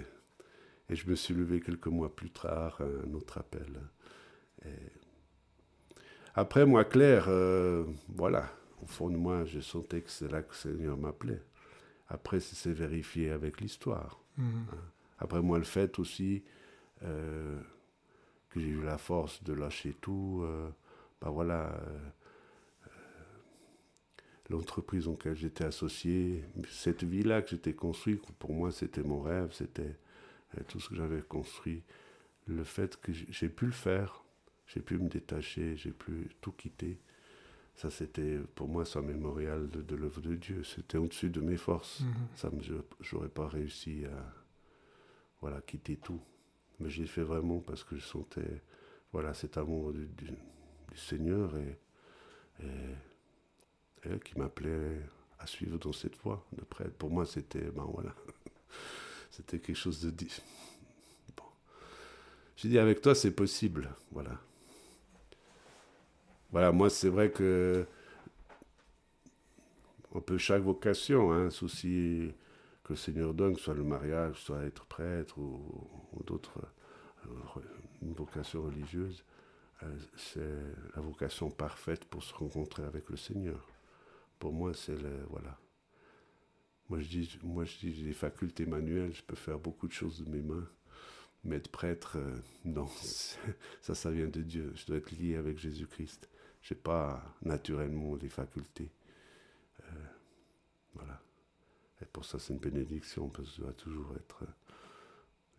et, 0.89 0.95
je 0.95 1.07
me 1.07 1.13
suis 1.13 1.35
levé 1.35 1.61
quelques 1.61 1.85
mois 1.85 2.15
plus 2.15 2.31
tard, 2.31 2.81
un 2.81 3.13
autre 3.13 3.37
appel. 3.37 3.79
Après, 6.33 6.65
moi, 6.65 6.83
Claire, 6.83 7.25
euh, 7.29 7.85
voilà, 8.09 8.51
au 8.81 8.87
fond 8.87 9.09
de 9.09 9.15
moi, 9.15 9.45
je 9.45 9.59
sentais 9.59 10.01
que 10.01 10.09
c'est 10.09 10.29
là 10.29 10.41
que 10.41 10.49
le 10.49 10.55
Seigneur 10.55 10.97
m'appelait. 10.97 11.41
Après, 12.09 12.39
c'est 12.39 12.73
vérifié 12.73 13.29
avec 13.29 13.61
l'histoire. 13.61 14.19
Mhm. 14.37 14.65
Hein. 14.71 14.77
Après, 15.19 15.41
moi, 15.41 15.57
le 15.57 15.63
fait 15.63 15.97
aussi 15.99 16.43
euh, 17.03 17.59
que 18.49 18.59
j'ai 18.59 18.67
eu 18.67 18.83
la 18.83 18.97
force 18.97 19.43
de 19.43 19.53
lâcher 19.53 19.95
tout, 20.01 20.41
euh, 20.43 20.69
ben 21.21 21.29
voilà, 21.29 21.73
euh, 21.73 22.09
l'entreprise 24.49 25.07
en 25.07 25.11
laquelle 25.11 25.35
j'étais 25.35 25.65
associé, 25.65 26.43
cette 26.69 27.03
vie-là 27.03 27.41
que 27.41 27.49
j'étais 27.49 27.73
construit, 27.73 28.19
pour 28.39 28.53
moi, 28.53 28.71
c'était 28.71 29.03
mon 29.03 29.21
rêve, 29.21 29.51
c'était 29.53 29.95
tout 30.67 30.79
ce 30.79 30.89
que 30.89 30.95
j'avais 30.95 31.21
construit. 31.21 31.83
Le 32.47 32.63
fait 32.63 32.99
que 33.01 33.11
j'ai 33.11 33.49
pu 33.49 33.65
le 33.65 33.71
faire, 33.71 34.23
j'ai 34.67 34.81
pu 34.81 34.97
me 34.97 35.09
détacher, 35.09 35.75
j'ai 35.75 35.91
pu 35.91 36.29
tout 36.41 36.51
quitter. 36.51 36.99
Ça, 37.75 37.89
c'était 37.89 38.39
pour 38.55 38.67
moi, 38.67 38.85
c'est 38.85 38.99
un 38.99 39.03
mémorial 39.03 39.67
de, 39.69 39.95
l'œuvre 39.95 40.21
de 40.21 40.35
Dieu. 40.35 40.63
C'était 40.63 40.97
au-dessus 40.97 41.29
de 41.29 41.41
mes 41.41 41.57
forces. 41.57 42.01
Mhm. 42.01 42.13
Ça, 42.35 42.51
je 42.61 43.15
n'aurais 43.15 43.29
pas 43.29 43.47
réussi 43.47 44.05
à 44.05 44.33
voilà, 45.41 45.61
quitter 45.61 45.97
tout. 45.97 46.21
Mais 46.79 46.89
j'ai 46.89 47.05
fait 47.05 47.23
vraiment 47.23 47.59
parce 47.59 47.83
que 47.83 47.95
je 47.95 48.03
sentais 48.03 48.61
voilà, 49.11 49.33
cet 49.33 49.57
amour 49.57 49.93
du, 49.93 50.07
Seigneur 50.95 51.57
et, 51.57 51.77
et, 52.63 52.65
qui 54.23 54.37
m'appelait 54.37 55.01
à 55.39 55.47
suivre 55.47 55.77
dans 55.77 55.93
cette 55.93 56.17
voie 56.17 56.45
de 56.53 56.63
prêtre. 56.63 56.93
Pour 56.97 57.09
moi, 57.09 57.25
c'était 57.25 57.71
ben 57.71 57.87
voilà, 57.91 58.13
c'était 59.31 59.59
quelque 59.59 59.75
chose 59.75 60.01
de 60.01 60.09
dit. 60.09 60.41
Bon. 61.35 61.43
J'ai 62.55 62.69
dit 62.69 62.79
avec 62.79 63.01
toi, 63.01 63.15
c'est 63.15 63.31
possible. 63.31 63.89
Voilà. 64.11 64.39
Voilà, 66.51 66.71
moi, 66.71 66.89
c'est 66.89 67.09
vrai 67.09 67.31
que 67.31 67.85
on 70.13 70.21
peut 70.21 70.37
chaque 70.37 70.63
vocation, 70.63 71.33
hein, 71.33 71.49
souci 71.49 72.31
que 72.85 72.93
le 72.93 72.97
Seigneur 72.97 73.33
donne, 73.33 73.57
soit 73.57 73.73
le 73.73 73.83
mariage, 73.83 74.37
soit 74.37 74.63
être 74.63 74.85
prêtre 74.85 75.37
ou, 75.37 76.23
d'autres, 76.25 76.61
euh, 77.25 77.61
une 78.01 78.13
vocation 78.13 78.63
religieuse, 78.63 79.25
euh, 79.83 79.97
c'est 80.15 80.95
la 80.95 81.01
vocation 81.01 81.49
parfaite 81.49 82.05
pour 82.05 82.23
se 82.23 82.33
rencontrer 82.33 82.83
avec 82.83 83.09
le 83.09 83.17
Seigneur. 83.17 83.67
Pour 84.39 84.53
moi, 84.53 84.73
c'est 84.73 84.95
le, 84.95 85.25
voilà. 85.29 85.57
Moi 86.89 86.99
je 86.99 87.07
dis, 87.07 87.39
moi 87.43 87.65
je 87.65 87.77
dis, 87.79 87.93
j'ai 87.93 88.03
des 88.03 88.13
facultés 88.13 88.65
manuelles, 88.65 89.13
je 89.13 89.23
peux 89.23 89.35
faire 89.35 89.59
beaucoup 89.59 89.87
de 89.87 89.93
choses 89.93 90.23
de 90.23 90.29
mes 90.29 90.41
mains, 90.41 90.67
mais 91.43 91.55
être 91.57 91.69
prêtre, 91.71 92.17
euh, 92.17 92.37
non, 92.63 92.87
ça, 93.81 93.95
ça 93.95 94.11
vient 94.11 94.27
de 94.27 94.41
Dieu. 94.41 94.71
Je 94.75 94.85
dois 94.85 94.97
être 94.97 95.11
lié 95.11 95.35
avec 95.35 95.57
Jésus-Christ. 95.57 96.29
Je 96.61 96.73
n'ai 96.73 96.79
pas 96.79 97.23
naturellement 97.43 98.17
des 98.17 98.29
facultés. 98.29 98.91
Euh, 99.83 100.05
voilà. 100.93 101.21
Et 102.01 102.05
pour 102.05 102.25
ça, 102.25 102.39
c'est 102.39 102.53
une 102.53 102.59
bénédiction, 102.59 103.29
parce 103.29 103.49
que 103.49 103.55
je 103.55 103.61
dois 103.61 103.73
toujours 103.73 104.15
être 104.17 104.45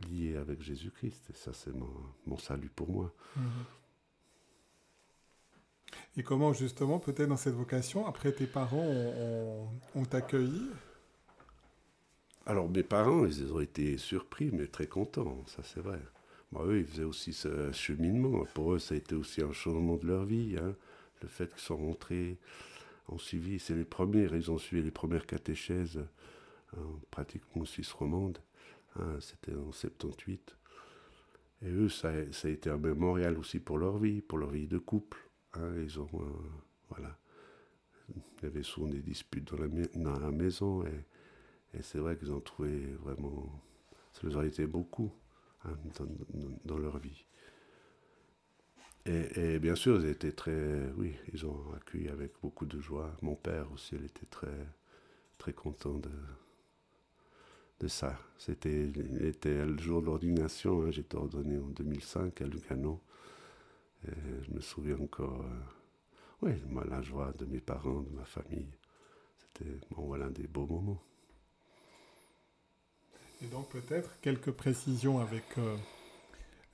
lié 0.09 0.37
avec 0.37 0.61
Jésus-Christ. 0.61 1.31
Et 1.31 1.35
ça, 1.35 1.53
c'est 1.53 1.73
mon, 1.73 2.39
salut 2.39 2.71
pour 2.71 2.91
moi. 2.91 3.13
Mhm. 3.37 3.45
Et 6.17 6.23
comment, 6.23 6.53
justement, 6.53 6.99
peut-être 6.99 7.29
dans 7.29 7.37
cette 7.37 7.55
vocation, 7.55 8.07
après 8.07 8.33
tes 8.33 8.47
parents 8.47 8.89
ont, 9.95 10.05
accueilli 10.13 10.63
Alors, 12.47 12.69
mes 12.69 12.83
parents, 12.83 13.27
ils 13.27 13.53
ont 13.53 13.61
été 13.61 13.99
surpris, 13.99 14.51
mais 14.53 14.67
très 14.67 14.87
contents, 14.87 15.45
ça 15.47 15.63
c'est 15.63 15.81
vrai. 15.81 16.01
Moi, 16.53 16.65
eux, 16.67 16.79
ils 16.79 16.87
faisaient 16.87 17.05
aussi 17.05 17.33
ce 17.33 17.73
cheminement. 17.73 18.45
Pour 18.55 18.75
eux, 18.75 18.79
ça 18.79 18.95
a 18.95 18.99
été 18.99 19.15
aussi 19.15 19.43
un 19.43 19.53
changement 19.53 19.97
de 19.97 20.07
leur 20.07 20.25
vie. 20.25 20.57
Hein 20.61 20.75
le 21.23 21.29
fait 21.29 21.49
qu'ils 21.49 21.61
sont 21.61 21.77
rentrés, 21.77 22.39
ont 23.09 23.19
suivi, 23.19 23.59
c'est 23.59 23.75
les 23.75 23.85
premières, 23.85 24.35
ils 24.35 24.51
ont 24.51 24.59
suivi 24.59 24.83
les 24.83 24.91
premières 24.91 25.27
catéchèses 25.27 26.05
euh, 26.77 26.81
pratiquement 27.11 27.65
Suisse 27.65 27.93
romande, 27.93 28.39
hein, 28.99 29.19
c'était 29.21 29.55
en 29.55 29.73
78. 29.73 30.57
Et 31.63 31.71
eux, 31.71 31.89
ça, 31.89 32.11
a 32.11 32.49
été 32.49 32.69
un 32.69 32.77
mémorial 32.77 33.39
aussi 33.39 33.61
pour 33.61 33.79
leur 33.79 33.99
vie, 33.99 34.21
pour 34.21 34.39
leur 34.39 34.51
vie 34.51 34.67
de 34.67 34.79
couple. 34.79 35.19
Hein, 35.55 35.75
ils 35.79 35.99
ont, 36.01 36.09
euh, 36.15 36.27
voilà, 36.91 37.19
il 38.15 38.45
y 38.45 38.47
avait 38.47 38.63
souvent 38.63 38.89
des 38.89 39.01
disputes 39.01 39.49
dans 39.49 40.19
la, 40.19 40.31
maison, 40.31 40.85
et, 40.85 41.05
c'est 41.83 41.99
vrai 41.99 42.17
qu'ils 42.17 42.33
ont 42.33 42.41
trouvé 42.41 42.95
vraiment, 43.03 43.63
ça 44.13 44.27
leur 44.27 44.41
a 44.41 44.47
été 44.47 44.67
beaucoup 44.67 45.13
hein, 45.65 45.77
dans 46.65 46.79
leur 46.79 46.99
vie. 46.99 47.25
Et, 49.07 49.61
bien 49.61 49.77
sûr, 49.77 50.01
ils 50.01 50.09
étaient 50.09 50.33
très, 50.33 50.91
oui, 50.97 51.15
ils 51.33 51.47
ont 51.47 51.73
accueilli 51.77 52.09
avec 52.09 52.33
beaucoup 52.43 52.67
de 52.67 52.81
joie. 52.81 53.17
Mon 53.23 53.37
père 53.37 53.71
aussi, 53.73 53.95
il 53.95 54.05
était 54.05 54.27
très, 54.27 54.67
très 55.39 55.53
content 55.53 55.95
de, 55.95 56.11
de 57.81 57.89
ça. 57.89 58.19
C'était, 58.37 58.91
était 59.21 59.65
le 59.65 59.79
jour 59.79 60.01
de 60.01 60.07
l'ordination. 60.07 60.83
Hein, 60.83 60.91
J'étais 60.91 61.17
ordonné 61.17 61.57
en 61.57 61.69
2005 61.69 62.41
à 62.41 62.47
Lugano. 62.47 63.01
Et 64.09 64.45
je 64.45 64.53
me 64.53 64.61
souviens 64.61 64.99
encore, 64.99 65.43
euh, 65.43 66.43
oui, 66.43 66.53
moi, 66.69 66.85
la 66.89 67.03
joie 67.03 67.33
de 67.39 67.45
mes 67.47 67.61
parents, 67.61 68.03
de 68.03 68.11
ma 68.11 68.25
famille. 68.25 68.71
C'était, 69.37 69.71
bon, 69.91 70.07
voilà, 70.07 70.29
des 70.29 70.47
beaux 70.47 70.67
moments. 70.67 71.03
Et 73.43 73.49
donc 73.49 73.69
peut-être 73.69 74.19
quelques 74.23 74.51
précisions 74.51 75.19
avec 75.19 75.59
euh, 75.59 75.77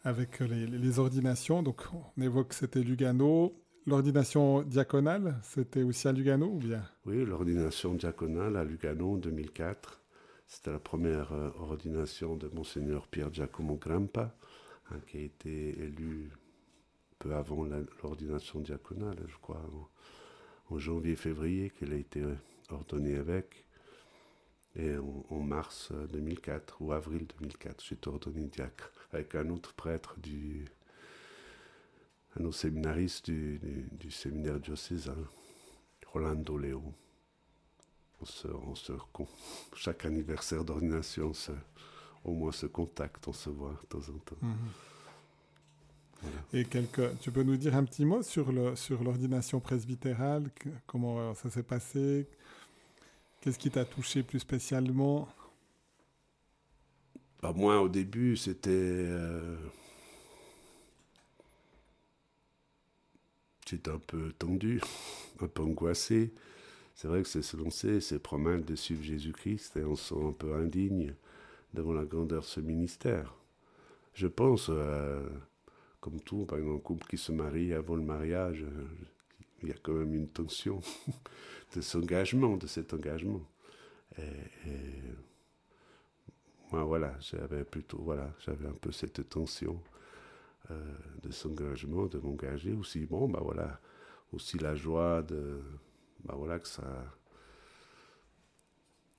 avec 0.05 0.41
les, 0.41 0.99
ordinations. 0.99 1.63
Donc, 1.63 1.83
on 2.17 2.23
évoque 2.23 2.49
que 2.49 2.55
c'était 2.55 2.83
Lugano. 2.83 3.55
L'ordination 3.87 4.63
diaconale, 4.63 5.41
c'était 5.43 5.83
aussi 5.83 6.07
à 6.07 6.13
Lugano 6.13 6.47
ou 6.47 6.59
bien? 6.59 6.85
Oui, 7.05 7.25
l'ordination 7.25 7.95
diaconale 7.95 8.57
à 8.57 8.65
Lugano 8.65 9.15
en 9.15 9.17
2004. 9.17 10.01
C'était 10.47 10.73
la 10.73 10.79
première 10.79 11.33
euh, 11.33 11.51
ordination 11.59 12.37
de 12.37 12.49
Monseigneur 12.49 13.09
Pierre 13.09 13.33
Giacomo 13.33 13.77
Grampa, 13.77 14.37
hein, 14.91 14.97
qui 15.07 15.19
a 15.19 15.21
été 15.21 15.71
élu 15.81 16.31
peu 17.23 17.35
avant 17.35 17.65
l'ordination 18.03 18.61
diaconale, 18.61 19.19
je 19.29 19.37
crois, 19.41 19.63
en, 20.71 20.79
janvier-février, 20.79 21.71
qu'il 21.71 21.93
a 21.93 21.97
été 21.97 22.25
ordonné 22.71 23.17
avec. 23.17 23.65
Et 24.75 24.97
en, 25.31 25.41
mars 25.41 25.93
2004 26.13 26.79
euh, 26.81 26.85
ou 26.85 26.93
avril 26.93 27.27
2004, 27.39 27.85
j'ai 27.85 27.95
été 27.95 28.09
ordonné 28.09 28.47
diacre 28.47 28.91
avec 29.13 29.35
un 29.35 29.51
autre 29.51 29.75
prêtre 29.75 30.19
du, 30.19 30.65
un 32.41 32.45
autre 32.45 32.57
séminariste 32.57 33.31
du, 33.31 34.11
séminaire 34.11 34.59
diocésain, 34.59 35.29
Rolando 36.07 36.57
Léo. 36.57 36.83
On 38.21 38.25
se, 38.25 38.49
on 38.49 39.27
chaque 39.75 40.07
anniversaire 40.07 40.65
d'ordination, 40.65 41.33
au 42.25 42.33
moins 42.33 42.53
se 42.53 42.67
contacte, 42.67 43.29
on 43.29 43.33
se 43.33 43.51
voit 43.51 43.79
de 43.83 43.87
temps 43.87 44.13
en 44.13 44.19
temps. 44.19 44.37
Et 46.53 46.65
quelques, 46.65 47.19
tu 47.21 47.31
peux 47.31 47.43
nous 47.43 47.57
dire 47.57 47.75
un 47.75 47.85
petit 47.85 48.05
mot 48.05 48.23
sur 48.23 48.53
l'ordination 48.53 49.59
sur 49.59 49.63
presbytérale 49.63 50.51
Comment 50.87 51.35
ça 51.35 51.51
s'est 51.51 51.63
passé? 51.63 52.27
Qu'est-ce 53.41 53.59
qui 53.59 53.71
t'a 53.71 53.85
touché 53.85 54.23
plus 54.23 54.39
spécialement? 54.39 55.29
Bah, 57.43 57.53
Moi, 57.57 57.81
au 57.81 57.89
début, 57.89 58.37
c'était. 58.37 58.71
Euh, 58.71 59.57
j'étais 63.69 63.91
un 63.91 63.99
peu 63.99 64.33
tendu, 64.39 64.81
un 65.41 65.49
peu 65.49 65.63
angoissé. 65.63 66.33
C'est 66.95 67.09
vrai 67.09 67.23
que 67.23 67.29
c'est 67.29 67.43
se 67.43 67.57
lancer, 67.57 68.01
c'est 68.01 68.21
promettre 68.21 68.65
de 68.65 68.77
suivre 68.77 69.03
Jésus-Christ 69.03 69.77
et 69.77 69.85
on 69.85 69.97
se 69.97 70.15
sent 70.15 70.25
un 70.25 70.33
peu 70.33 70.55
indigne 70.55 71.15
devant 71.75 71.93
la 71.93 72.05
grandeur 72.05 72.43
de 72.43 72.47
ce 72.47 72.61
ministère. 72.61 73.35
Je 74.15 74.27
pense, 74.29 74.67
euh, 74.69 75.27
comme 76.03 76.21
tout, 76.21 76.45
par 76.47 76.59
exemple, 76.59 76.77
un 76.77 76.81
couple 76.81 77.07
qui 77.07 77.17
se 77.17 77.31
marie 77.31 77.73
avant 77.73 77.95
le 77.95 78.03
mariage, 78.03 78.67
il 79.63 79.69
y 79.69 79.73
a 79.73 79.77
quand 79.81 79.93
même 79.93 80.13
une 80.15 80.29
tension 80.29 80.81
de 81.77 81.81
cet 81.81 82.03
engagement, 82.03 82.57
de 82.57 82.67
cet 82.67 82.93
engagement. 82.93 83.41
Et, 84.19 84.23
moi, 86.73 86.83
voilà, 86.83 87.15
j'avais 87.21 87.65
plutôt, 87.65 87.99
voilà, 88.03 88.35
j'avais 88.41 88.67
un 88.67 88.75
peu 88.75 88.91
cette 88.91 89.29
tension 89.29 89.81
euh, 90.71 90.95
de 91.23 91.31
cet 91.31 91.53
engagement, 91.53 92.07
de 92.07 92.19
m'engager 92.19 92.73
aussi. 92.73 93.07
Bon, 93.07 93.29
bah 93.29 93.41
voilà, 93.41 93.79
aussi 94.33 94.59
la 94.59 94.75
joie 94.75 95.23
de, 95.23 95.61
bah 96.25 96.35
voilà, 96.37 96.59
que 96.59 96.67
ça, 96.67 97.05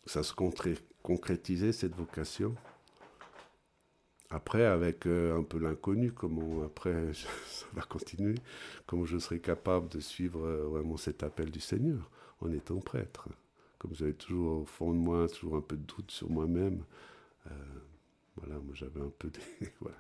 ça 0.06 0.22
se 0.22 0.34
concrétisait 1.02 1.72
cette 1.72 1.96
vocation. 1.96 2.56
Après, 4.34 4.66
avec 4.66 5.06
euh, 5.06 5.38
un 5.38 5.44
peu 5.44 5.60
l'inconnu, 5.60 6.12
comment 6.12 6.64
après 6.64 7.14
ça 7.14 7.68
va 7.74 7.84
continuer, 7.84 8.36
comment 8.88 9.06
je 9.06 9.20
serai 9.20 9.40
capable 9.40 9.90
de 9.90 10.00
suivre 10.00 10.46
euh, 10.46 10.66
vraiment 10.66 10.98
cet 10.98 11.22
appel 11.22 11.52
du 11.52 11.60
Seigneur 11.60 12.10
en 12.42 12.52
étant 12.52 12.80
prêtre. 12.80 13.30
Comme 13.78 13.94
j'avais 13.94 14.14
toujours 14.14 14.62
au 14.62 14.66
fond 14.66 14.92
de 14.92 14.98
moi, 14.98 15.28
toujours 15.28 15.58
un 15.58 15.62
peu 15.62 15.76
de 15.76 15.84
doute 15.84 16.10
sur 16.10 16.30
moi-même. 16.32 16.84
Euh, 17.48 17.50
voilà, 18.38 18.56
moi 18.56 18.74
j'avais 18.74 19.02
un 19.02 19.12
peu 19.20 19.30
des, 19.30 19.70
voilà. 19.80 19.98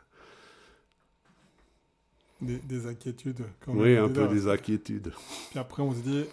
des, 2.42 2.88
inquiétudes. 2.88 3.46
Quand 3.60 3.76
oui, 3.76 3.98
un 3.98 4.10
peu 4.10 4.28
des 4.28 4.48
inquiétudes. 4.48 5.14
Puis 5.52 5.60
après, 5.60 5.84
on 5.84 5.94
se 5.94 6.00
dit, 6.00 6.26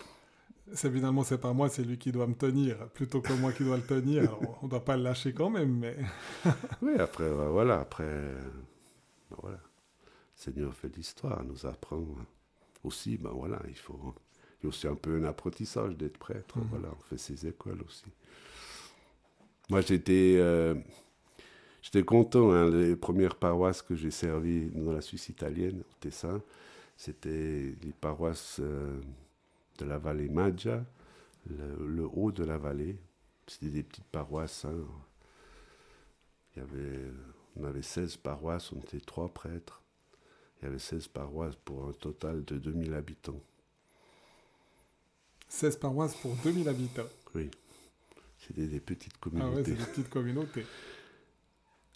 finalement 0.74 1.24
c'est 1.24 1.38
pas 1.38 1.52
moi, 1.52 1.68
c'est 1.68 1.82
lui 1.82 1.98
qui 1.98 2.12
doit 2.12 2.26
me 2.26 2.34
tenir, 2.34 2.76
plutôt 2.88 3.20
que 3.20 3.32
moi 3.34 3.52
qui 3.52 3.64
dois 3.64 3.76
le 3.76 3.82
tenir. 3.82 4.22
Alors, 4.22 4.58
on 4.62 4.68
doit 4.68 4.84
pas 4.84 4.96
le 4.96 5.02
lâcher 5.02 5.32
quand 5.32 5.50
même, 5.50 5.78
mais. 5.78 5.96
oui, 6.82 6.94
après 6.98 7.24
euh, 7.24 7.48
voilà, 7.50 7.80
après 7.80 8.04
ben 9.30 9.36
voilà, 9.40 9.58
le 9.58 9.62
Seigneur 10.34 10.74
fait 10.74 10.94
l'histoire, 10.96 11.44
nous 11.44 11.66
apprend 11.66 12.04
aussi, 12.84 13.16
ben 13.16 13.30
voilà, 13.30 13.60
il 13.68 13.76
faut, 13.76 14.14
il 14.60 14.64
y 14.64 14.66
a 14.66 14.68
aussi 14.68 14.86
un 14.86 14.94
peu 14.94 15.16
un 15.16 15.24
apprentissage 15.24 15.96
d'être 15.96 16.18
prêtre. 16.18 16.58
Mhm. 16.58 16.66
Voilà, 16.70 16.88
on 16.98 17.02
fait 17.02 17.18
ses 17.18 17.46
écoles 17.46 17.82
aussi. 17.86 18.04
Moi, 19.68 19.80
j'étais, 19.82 20.36
euh, 20.38 20.74
j'étais 21.80 22.02
content. 22.02 22.50
Hein, 22.50 22.70
les 22.70 22.96
premières 22.96 23.36
paroisses 23.36 23.82
que 23.82 23.94
j'ai 23.94 24.10
servies 24.10 24.70
dans 24.74 24.92
la 24.92 25.00
Suisse 25.00 25.28
italienne, 25.28 25.80
au 25.80 25.94
Tessin, 26.00 26.42
c'était 26.96 27.74
les 27.82 27.92
paroisses. 28.00 28.58
Euh, 28.60 29.00
de 29.80 29.86
la 29.86 29.98
vallée 29.98 30.28
Maggia, 30.28 30.84
le, 31.48 32.08
haut 32.12 32.32
de 32.32 32.44
la 32.44 32.58
vallée. 32.58 32.96
C'était 33.46 33.70
des 33.70 33.82
petites 33.82 34.04
paroisses. 34.04 34.64
Hein. 34.64 34.84
Il 36.54 36.60
y 36.60 36.62
avait, 36.62 37.12
on 37.56 37.64
avait 37.64 37.82
16 37.82 38.16
paroisses, 38.18 38.72
on 38.72 38.78
était 38.78 39.00
trois 39.00 39.28
prêtres. 39.28 39.82
Il 40.60 40.66
y 40.66 40.68
avait 40.68 40.78
16 40.78 41.08
paroisses 41.08 41.56
pour 41.64 41.88
un 41.88 41.92
total 41.92 42.44
de 42.44 42.58
2000 42.58 42.94
habitants. 42.94 43.40
16 45.48 45.76
paroisses 45.76 46.14
pour 46.14 46.34
2000 46.44 46.68
habitants 46.68 47.08
Oui. 47.34 47.50
C'était 48.38 48.66
des 48.66 48.80
petites 48.80 49.18
communautés. 49.18 49.52
Ah 49.52 49.56
ouais, 49.56 49.64
c'est 49.64 49.74
des 49.74 49.84
petites 49.84 50.10
communautés. 50.10 50.64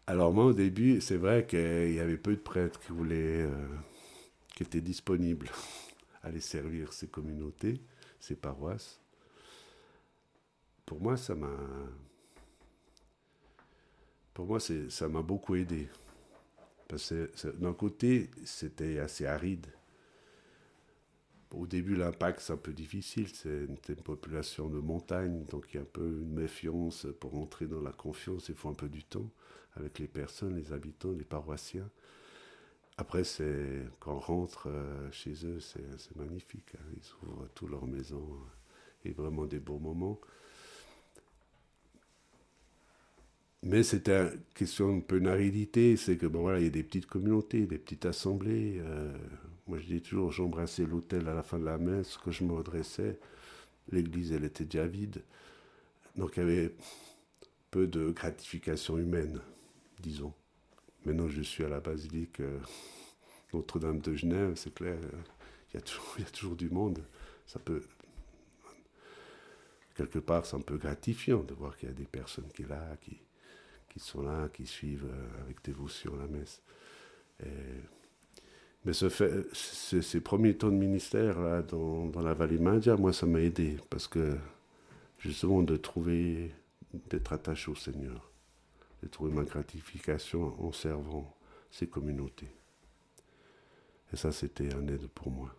Alors 0.06 0.32
moi, 0.32 0.46
au 0.46 0.52
début, 0.52 1.00
c'est 1.00 1.16
vrai 1.16 1.46
qu'il 1.46 1.94
y 1.94 2.00
avait 2.00 2.18
peu 2.18 2.32
de 2.34 2.40
prêtres 2.40 2.78
qui 2.80 2.92
voulaient, 2.92 3.42
euh, 3.42 3.66
qui 4.54 4.62
étaient 4.62 4.82
disponibles 4.82 5.50
aller 6.24 6.40
servir 6.40 6.92
ces 6.92 7.06
communautés, 7.08 7.80
ces 8.18 8.34
paroisses. 8.34 9.00
Pour 10.84 11.00
moi, 11.00 11.16
ça 11.16 11.34
m'a. 11.34 11.56
Pour 14.32 14.46
moi, 14.46 14.58
ça 14.60 15.08
m'a 15.08 15.22
beaucoup 15.22 15.54
aidé. 15.54 15.88
Parce 16.88 17.10
que 17.10 17.50
d'un 17.56 17.72
côté, 17.72 18.30
c'était 18.44 18.98
assez 18.98 19.26
aride. 19.26 19.66
Au 21.52 21.66
début, 21.66 21.94
l'impact, 21.94 22.40
c'est 22.40 22.52
un 22.52 22.56
peu 22.56 22.72
difficile. 22.72 23.28
C'est 23.28 23.64
une, 23.64 23.76
population 24.02 24.68
de 24.68 24.80
montagne, 24.80 25.44
donc 25.44 25.66
il 25.70 25.76
y 25.76 25.78
a 25.78 25.82
un 25.82 25.86
peu 25.86 26.04
une 26.04 26.34
méfiance. 26.34 27.06
Pour 27.20 27.36
entrer 27.36 27.66
dans 27.66 27.80
la 27.80 27.92
confiance, 27.92 28.48
il 28.48 28.56
faut 28.56 28.68
un 28.68 28.74
peu 28.74 28.88
du 28.88 29.04
temps 29.04 29.30
avec 29.76 29.98
les 29.98 30.08
personnes, 30.08 30.56
les 30.56 30.72
habitants, 30.72 31.12
les 31.12 31.24
paroissiens. 31.24 31.88
Après, 32.96 33.24
c'est 33.24 33.82
quand 33.98 34.14
on 34.14 34.20
rentre 34.20 34.68
euh, 34.68 35.10
chez 35.10 35.34
eux, 35.44 35.58
c'est 35.60 36.16
magnifique. 36.16 36.74
Hein. 36.76 36.84
Ils 36.96 37.28
ouvrent 37.28 37.48
toute 37.54 37.70
leur 37.70 37.86
maison 37.86 38.22
euh, 38.22 39.08
et 39.08 39.12
vraiment 39.12 39.46
des 39.46 39.58
beaux 39.58 39.78
moments. 39.78 40.20
Mais 43.62 43.82
c'était 43.82 44.20
une 44.20 44.40
question 44.54 44.96
un 44.98 45.00
peu 45.00 45.18
d'aridité, 45.20 45.96
c'est 45.96 46.18
que 46.18 46.26
bon 46.26 46.42
voilà, 46.42 46.58
il 46.60 46.64
y 46.64 46.66
a 46.66 46.70
des 46.70 46.82
petites 46.82 47.06
communautés, 47.06 47.66
des 47.66 47.78
petites 47.78 48.04
assemblées. 48.04 48.78
Euh, 48.78 49.16
moi, 49.66 49.78
je 49.78 49.86
dis 49.86 50.02
toujours, 50.02 50.30
j'embrassais 50.30 50.84
l'hôtel 50.84 51.26
à 51.28 51.34
la 51.34 51.42
fin 51.42 51.58
de 51.58 51.64
la 51.64 51.78
messe, 51.78 52.18
quand 52.18 52.30
je 52.30 52.44
me 52.44 52.52
redressais, 52.52 53.18
l'église, 53.90 54.32
elle 54.32 54.44
était 54.44 54.66
déjà 54.66 54.86
vide. 54.86 55.22
Donc, 56.16 56.36
il 56.36 56.40
y 56.40 56.42
avait 56.42 56.74
peu 57.70 57.86
de 57.86 58.10
gratification 58.10 58.98
humaine, 58.98 59.40
disons. 60.00 60.34
Maintenant, 61.04 61.28
je 61.28 61.42
suis 61.42 61.64
à 61.64 61.68
la 61.68 61.80
basilique 61.80 62.40
euh, 62.40 62.58
Notre-Dame 63.52 64.00
de 64.00 64.14
Genève, 64.14 64.54
c'est 64.56 64.72
clair, 64.72 64.96
il 65.72 65.76
y, 65.76 66.22
a 66.22 66.30
toujours, 66.30 66.56
du 66.56 66.70
monde. 66.70 67.02
Ça 67.46 67.58
peut. 67.58 67.82
Quelque 69.96 70.18
part, 70.18 70.46
c'est 70.46 70.56
un 70.56 70.60
peu 70.60 70.78
gratifiant 70.78 71.42
de 71.42 71.52
voir 71.52 71.76
qu'il 71.76 71.88
y 71.88 71.92
a 71.92 71.94
des 71.94 72.06
personnes 72.06 72.48
qui, 72.54 72.62
là, 72.64 72.96
qui, 73.00 74.00
sont 74.00 74.22
là, 74.22 74.48
qui 74.48 74.66
suivent 74.66 75.06
euh, 75.06 75.42
avec 75.42 75.62
dévotion 75.62 76.16
la 76.16 76.26
messe. 76.26 76.62
mais 78.84 78.92
ces 78.92 80.20
premiers 80.20 80.56
temps 80.56 80.70
de 80.70 80.76
ministère 80.76 81.38
là, 81.40 81.62
dans, 81.62 82.10
la 82.22 82.34
vallée 82.34 82.58
Madia, 82.58 82.96
moi, 82.96 83.12
ça 83.12 83.26
m'a 83.26 83.40
aidé 83.40 83.76
parce 83.90 84.08
que 84.08 84.36
justement 85.18 85.62
de 85.62 85.76
trouver, 85.76 86.52
d'être 87.10 87.32
attaché 87.32 87.70
au 87.70 87.74
Seigneur 87.74 88.33
de 89.04 89.10
trouver 89.10 89.32
ma 89.32 89.44
gratification 89.44 90.54
en 90.64 90.72
servant 90.72 91.36
ces 91.70 91.86
communautés. 91.86 92.50
Et 94.12 94.16
ça, 94.16 94.32
c'était 94.32 94.74
un 94.74 94.86
aide 94.88 95.08
pour 95.08 95.30
moi. 95.30 95.54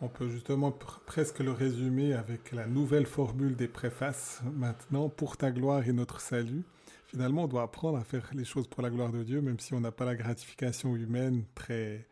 On 0.00 0.08
peut 0.08 0.28
justement 0.28 0.72
presque 0.72 1.38
le 1.38 1.52
résumer 1.52 2.12
avec 2.12 2.52
la 2.52 2.66
nouvelle 2.66 3.06
formule 3.06 3.56
des 3.56 3.68
préfaces 3.68 4.42
maintenant, 4.54 5.08
pour 5.08 5.36
ta 5.36 5.50
gloire 5.50 5.88
et 5.88 5.92
notre 5.92 6.20
salut. 6.20 6.64
Finalement, 7.06 7.44
on 7.44 7.48
doit 7.48 7.62
apprendre 7.62 7.98
à 7.98 8.04
faire 8.04 8.28
les 8.34 8.44
choses 8.44 8.66
pour 8.66 8.82
la 8.82 8.90
gloire 8.90 9.12
de 9.12 9.22
Dieu, 9.22 9.40
même 9.40 9.60
si 9.60 9.72
on 9.72 9.80
n'a 9.80 9.92
pas 9.92 10.04
la 10.04 10.16
gratification 10.16 10.96
humaine 10.96 11.44
très, 11.54 12.06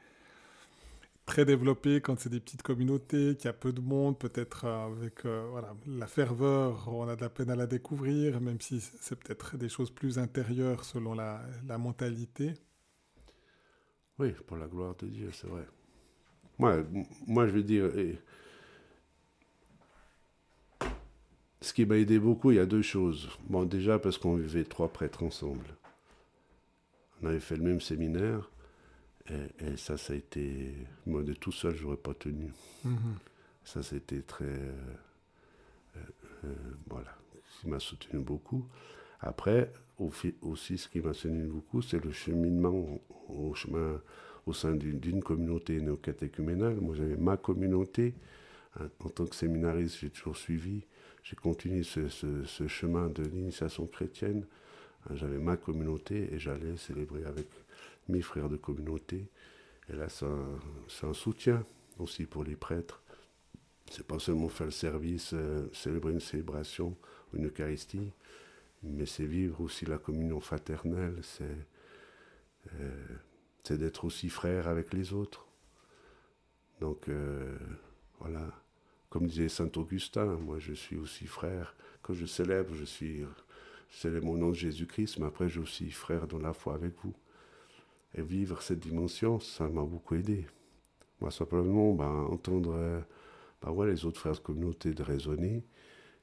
très 1.26 1.44
développé 1.44 2.00
quand 2.00 2.18
c'est 2.18 2.28
des 2.28 2.40
petites 2.40 2.62
communautés, 2.62 3.36
qu'il 3.36 3.46
y 3.46 3.48
a 3.48 3.52
peu 3.52 3.72
de 3.72 3.80
monde, 3.80 4.18
peut-être 4.18 4.64
euh, 4.66 4.86
avec 4.86 5.24
euh, 5.24 5.46
voilà, 5.50 5.74
la 5.86 6.06
ferveur, 6.06 6.88
on 6.88 7.08
a 7.08 7.16
de 7.16 7.20
la 7.22 7.30
peine 7.30 7.50
à 7.50 7.56
la 7.56 7.66
découvrir, 7.66 8.40
même 8.40 8.60
si 8.60 8.80
c'est 8.80 9.16
peut-être 9.16 9.56
des 9.56 9.68
choses 9.68 9.90
plus 9.90 10.18
intérieures 10.18 10.84
selon 10.84 11.14
la, 11.14 11.42
mentalité. 11.78 12.54
Oui, 14.18 14.32
pour 14.46 14.56
la 14.56 14.66
gloire 14.66 14.94
de 14.96 15.06
Dieu, 15.06 15.30
c'est 15.32 15.48
vrai. 15.48 15.66
Moi, 16.58 16.84
moi, 17.26 17.46
je 17.48 17.52
veux 17.52 17.64
dire, 17.64 17.90
ce 21.60 21.72
qui 21.72 21.84
m'a 21.84 21.96
aidé 21.96 22.18
beaucoup, 22.20 22.52
il 22.52 22.56
y 22.58 22.60
a 22.60 22.66
deux 22.66 22.82
choses. 22.82 23.28
Bon, 23.48 23.64
déjà 23.64 23.98
parce 23.98 24.18
qu'on 24.18 24.36
vivait 24.36 24.64
trois 24.64 24.92
prêtres 24.92 25.24
ensemble. 25.24 25.66
On 27.22 27.26
avait 27.26 27.40
fait 27.40 27.56
le 27.56 27.62
même 27.62 27.80
séminaire. 27.80 28.50
Et, 29.30 29.76
ça, 29.76 29.96
ça 29.96 30.12
a 30.12 30.16
été. 30.16 30.74
Moi, 31.06 31.22
de 31.22 31.32
tout 31.32 31.52
seul, 31.52 31.74
j'aurais 31.74 31.96
pas 31.96 32.14
tenu. 32.14 32.52
Mhm. 32.84 33.16
Ça, 33.64 33.82
c'était 33.82 34.20
très. 34.20 34.44
Euh, 34.44 34.72
euh, 35.96 36.00
euh, 36.44 36.54
voilà. 36.88 37.16
Ce 37.50 37.60
qui 37.62 37.68
m'a 37.68 37.80
soutenu 37.80 38.20
beaucoup. 38.20 38.66
Après, 39.20 39.72
aussi, 39.98 40.76
ce 40.76 40.88
qui 40.88 41.00
m'a 41.00 41.14
soutenu 41.14 41.46
beaucoup, 41.46 41.80
c'est 41.80 42.04
le 42.04 42.12
cheminement 42.12 43.00
au, 43.28 43.54
chemin, 43.54 44.02
au 44.44 44.52
sein 44.52 44.74
d'une 44.74 45.22
communauté 45.22 45.80
néo-catéchuménale. 45.80 46.76
Moi, 46.80 46.94
j'avais 46.94 47.16
ma 47.16 47.36
communauté. 47.36 48.14
En 48.98 49.08
tant 49.08 49.24
que 49.24 49.36
séminariste, 49.36 49.98
j'ai 50.00 50.10
toujours 50.10 50.36
suivi. 50.36 50.82
J'ai 51.22 51.36
continué 51.36 51.84
ce, 51.84 52.08
ce, 52.08 52.66
chemin 52.66 53.08
de 53.08 53.22
l'initiation 53.22 53.86
chrétienne. 53.86 54.44
J'avais 55.14 55.38
ma 55.38 55.56
communauté 55.56 56.34
et 56.34 56.38
j'allais 56.38 56.76
célébrer 56.76 57.24
avec 57.24 57.46
mes 58.08 58.22
frères 58.22 58.48
de 58.48 58.56
communauté. 58.56 59.28
Et 59.88 59.94
là, 59.94 60.08
c'est 60.08 61.06
un, 61.06 61.14
soutien 61.14 61.64
aussi 61.98 62.26
pour 62.26 62.44
les 62.44 62.56
prêtres. 62.56 63.02
C'est 63.90 64.06
pas 64.06 64.18
seulement 64.18 64.48
faire 64.48 64.66
le 64.66 64.72
service, 64.72 65.32
euh, 65.34 65.68
célébrer 65.72 66.12
une 66.12 66.20
célébration, 66.20 66.96
une 67.34 67.46
Eucharistie, 67.46 68.10
mais 68.82 69.06
c'est 69.06 69.26
vivre 69.26 69.60
aussi 69.60 69.84
la 69.84 69.98
communion 69.98 70.40
fraternelle, 70.40 71.18
c'est 71.22 71.56
euh, 72.80 73.76
d'être 73.76 74.04
aussi 74.04 74.30
frère 74.30 74.68
avec 74.68 74.92
les 74.94 75.12
autres. 75.12 75.46
Donc 76.80 77.08
euh, 77.08 77.56
voilà, 78.20 78.50
comme 79.10 79.26
disait 79.26 79.48
saint 79.48 79.70
Augustin, 79.76 80.36
moi 80.36 80.58
je 80.58 80.72
suis 80.72 80.96
aussi 80.96 81.26
frère. 81.26 81.74
Quand 82.02 82.14
je 82.14 82.26
célèbre, 82.26 82.74
je 82.74 82.84
suis 82.84 83.20
je 83.90 83.96
célèbre 83.96 84.26
mon 84.26 84.36
nom 84.36 84.48
de 84.48 84.54
Jésus-Christ, 84.54 85.18
mais 85.18 85.26
après 85.26 85.48
je 85.48 85.60
suis 85.60 85.86
aussi 85.86 85.90
frère 85.90 86.26
dans 86.26 86.38
la 86.38 86.52
foi 86.52 86.74
avec 86.74 86.94
vous. 87.02 87.14
Et 88.16 88.22
vivre 88.22 88.62
cette 88.62 88.80
dimension, 88.80 89.40
ça 89.40 89.68
m'a 89.68 89.82
beaucoup 89.82 90.14
aidé. 90.14 90.46
Moi, 91.20 91.30
simplement, 91.30 91.92
ben, 91.94 92.26
entendre 92.30 93.04
ben, 93.62 93.84
les 93.84 94.04
autres 94.04 94.20
frères 94.20 94.34
de 94.34 94.38
communauté 94.38 94.92
de 94.92 95.02
raisonner, 95.02 95.64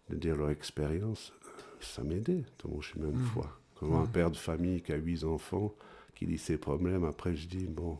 de 0.09 0.15
dire 0.15 0.35
leur 0.35 0.49
expérience, 0.49 1.33
ça 1.79 2.03
m'aidait 2.03 2.43
dans 2.63 2.69
mon 2.69 2.81
chemin 2.81 3.07
de 3.07 3.17
mmh. 3.17 3.25
foi. 3.33 3.59
Comme 3.75 3.93
un 3.93 4.05
père 4.05 4.29
de 4.29 4.37
famille 4.37 4.81
qui 4.81 4.93
a 4.93 4.97
huit 4.97 5.23
enfants, 5.23 5.73
qui 6.15 6.27
dit 6.27 6.37
ses 6.37 6.57
problèmes, 6.57 7.03
après 7.03 7.35
je 7.35 7.47
dis, 7.47 7.65
bon, 7.65 7.97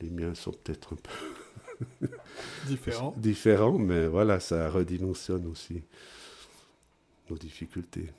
les 0.00 0.08
miens 0.08 0.34
sont 0.34 0.52
peut-être 0.52 0.94
un 0.94 0.96
peu 2.00 2.08
différents. 2.66 3.14
différents, 3.16 3.78
mais 3.78 4.06
voilà, 4.06 4.38
ça 4.38 4.70
redimensionne 4.70 5.46
aussi 5.46 5.82
nos 7.28 7.36
difficultés. 7.36 8.10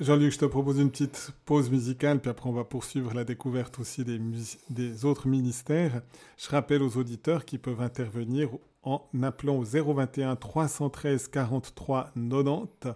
Jean-Luc, 0.00 0.32
je 0.32 0.38
te 0.38 0.46
propose 0.46 0.78
une 0.78 0.90
petite 0.90 1.30
pause 1.44 1.68
musicale, 1.70 2.20
puis 2.20 2.30
après 2.30 2.48
on 2.48 2.54
va 2.54 2.64
poursuivre 2.64 3.12
la 3.12 3.22
découverte 3.22 3.78
aussi 3.78 4.02
des, 4.02 5.04
autres 5.04 5.28
ministères. 5.28 6.00
Je 6.38 6.48
rappelle 6.48 6.82
aux 6.82 6.96
auditeurs 6.96 7.44
qui 7.44 7.58
peuvent 7.58 7.82
intervenir 7.82 8.48
en 8.82 9.06
appelant 9.22 9.56
au 9.56 9.62
021 9.62 10.36
313 10.36 11.28
43 11.28 12.12
90 12.14 12.94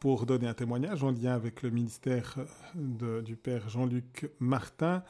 pour 0.00 0.26
donner 0.26 0.48
un 0.48 0.54
témoignage 0.54 1.04
en 1.04 1.12
lien 1.12 1.34
avec 1.34 1.62
le 1.62 1.70
ministère 1.70 2.34
de, 2.74 3.20
du 3.20 3.36
Père 3.36 3.68
Jean-Luc 3.68 4.28
Martin, 4.40 5.04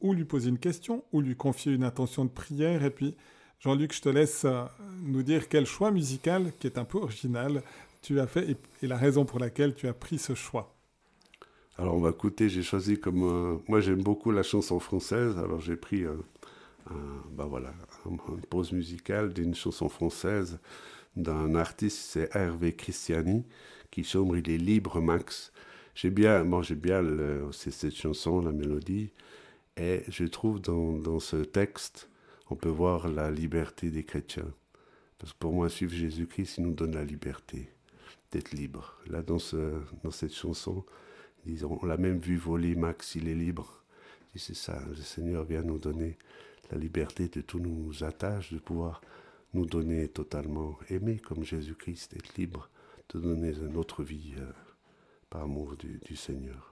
ou 0.00 0.14
lui 0.14 0.24
poser 0.24 0.48
une 0.48 0.58
question, 0.58 1.04
ou 1.12 1.20
lui 1.20 1.36
confier 1.36 1.74
une 1.74 1.84
intention 1.84 2.24
de 2.24 2.30
prière. 2.30 2.82
Et 2.84 2.90
puis, 2.90 3.16
Jean-Luc, 3.58 3.92
je 3.92 4.00
te 4.00 4.08
laisse 4.08 4.46
euh, 4.46 4.64
nous 5.02 5.22
dire 5.22 5.50
quel 5.50 5.66
choix 5.66 5.90
musical, 5.90 6.52
qui 6.58 6.66
est 6.66 6.78
un 6.78 6.86
peu 6.86 6.96
original, 6.96 7.62
tu 8.02 8.20
as 8.20 8.26
fait 8.26 8.56
et, 8.82 8.86
la 8.86 8.96
raison 8.96 9.24
pour 9.24 9.38
laquelle 9.38 9.74
tu 9.74 9.88
as 9.88 9.94
pris 9.94 10.18
ce 10.18 10.34
choix. 10.34 10.74
Alors 11.78 11.94
on 11.94 12.00
va 12.00 12.10
écouter, 12.10 12.48
j'ai 12.48 12.62
choisi 12.62 12.98
comme... 12.98 13.22
Euh, 13.22 13.58
moi 13.68 13.80
j'aime 13.80 14.02
beaucoup 14.02 14.30
la 14.30 14.42
chanson 14.42 14.78
française, 14.80 15.38
alors 15.38 15.60
j'ai 15.60 15.76
pris 15.76 16.04
un, 16.04 16.18
bah 17.32 17.46
voilà, 17.48 17.72
une 18.06 18.18
pause 18.48 18.72
musicale 18.72 19.32
d'une 19.32 19.54
chanson 19.54 19.88
française 19.88 20.58
d'un 21.16 21.54
artiste, 21.54 21.98
c'est 21.98 22.34
Hervé 22.34 22.74
Christiani, 22.74 23.44
qui 23.90 24.04
chante 24.04 24.32
Il 24.36 24.50
est 24.50 24.58
libre 24.58 25.00
Max. 25.00 25.52
J'ai 25.94 26.10
bien, 26.10 26.44
bon, 26.44 26.62
j'ai 26.62 26.76
bien 26.76 27.02
cette 27.52 27.94
chanson, 27.94 28.40
la 28.40 28.52
mélodie, 28.52 29.10
et 29.76 30.02
je 30.08 30.24
trouve 30.24 30.60
dans, 30.60 30.92
dans 30.92 31.18
ce 31.18 31.36
texte, 31.36 32.08
on 32.48 32.56
peut 32.56 32.68
voir 32.68 33.08
la 33.08 33.30
liberté 33.30 33.90
des 33.90 34.04
chrétiens. 34.04 34.52
Parce 35.18 35.32
que 35.32 35.38
pour 35.38 35.52
moi, 35.52 35.68
suivre 35.68 35.94
Jésus-Christ, 35.94 36.58
il 36.58 36.64
nous 36.64 36.74
donne 36.74 36.94
la 36.94 37.04
liberté 37.04 37.68
d'être 38.30 38.52
libre. 38.52 38.96
Là, 39.06 39.22
dans, 39.22 39.38
ce, 39.38 39.80
dans 40.02 40.10
cette 40.10 40.34
chanson, 40.34 40.84
disons, 41.44 41.78
on 41.82 41.86
l'a 41.86 41.96
même 41.96 42.18
vu 42.18 42.36
voler 42.36 42.74
Max, 42.74 43.14
il 43.14 43.28
est 43.28 43.34
libre. 43.34 43.82
C'est 44.36 44.54
ça, 44.54 44.80
le 44.88 44.96
Seigneur 44.96 45.44
vient 45.44 45.62
nous 45.62 45.78
donner 45.78 46.16
la 46.70 46.78
liberté 46.78 47.28
de 47.28 47.40
tous 47.40 47.58
nos 47.58 48.04
attaches, 48.04 48.52
de 48.52 48.58
pouvoir 48.58 49.00
nous 49.54 49.66
donner 49.66 50.08
totalement 50.08 50.78
aimer 50.88 51.18
comme 51.18 51.42
Jésus-Christ, 51.42 52.14
être 52.14 52.36
libre, 52.36 52.70
de 53.12 53.18
donner 53.18 53.52
notre 53.52 54.04
vie 54.04 54.34
euh, 54.38 54.52
par 55.28 55.42
amour 55.42 55.76
du 55.76 56.14
Seigneur. 56.14 56.69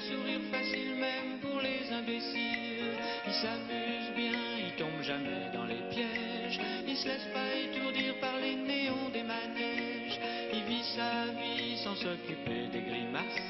sourire 0.00 0.40
facile 0.50 0.94
même 0.96 1.38
pour 1.40 1.60
les 1.60 1.92
imbéciles. 1.92 2.94
Ils 3.26 3.34
s'amusent 3.34 4.14
bien, 4.16 4.40
ils 4.66 4.74
tombent 4.76 5.02
jamais 5.02 5.50
dans 5.52 5.64
les 5.64 5.82
pièges. 5.90 6.60
Ils 6.86 6.96
se 6.96 7.08
laissent 7.08 7.32
pas 7.32 7.54
étourdir 7.54 8.14
par 8.20 8.38
les 8.38 8.56
néons 8.56 9.10
des 9.12 9.22
manèges. 9.22 10.18
Il 10.52 10.62
vit 10.64 10.84
sa 10.96 11.26
vie 11.32 11.76
sans 11.84 11.96
s'occuper 11.96 12.68
des 12.72 12.80
grimaces 12.80 13.42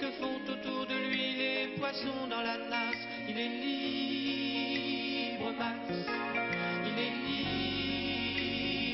que 0.00 0.10
font 0.20 0.40
autour 0.48 0.86
de 0.86 0.94
lui 1.08 1.34
les 1.36 1.66
poissons 1.78 2.26
dans 2.28 2.42
la 2.42 2.58
nasse. 2.58 3.04
Il 3.28 3.38
est 3.38 3.54
libre, 3.64 5.52
Max. 5.58 5.78
Il 6.86 6.98
est 7.06 7.14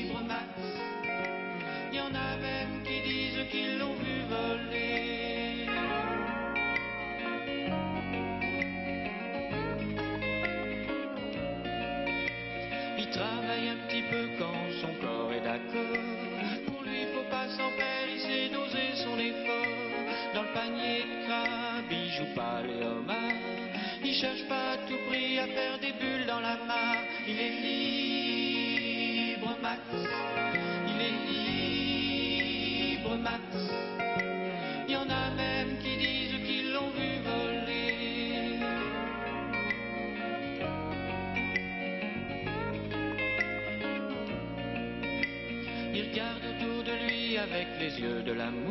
libre, 0.03 0.21
Max. 0.27 0.49
Il 1.91 1.97
y 1.97 2.01
en 2.01 2.13
a 2.13 2.37
même 2.37 2.83
qui 2.83 3.01
disent 3.01 3.45
qu'ils 3.51 3.77
l'ont 3.77 3.95
vu 3.95 4.21
voler. 4.29 4.80
avec 47.41 47.67
les 47.79 47.99
yeux 47.99 48.21
de 48.21 48.33
l'amour. 48.33 48.70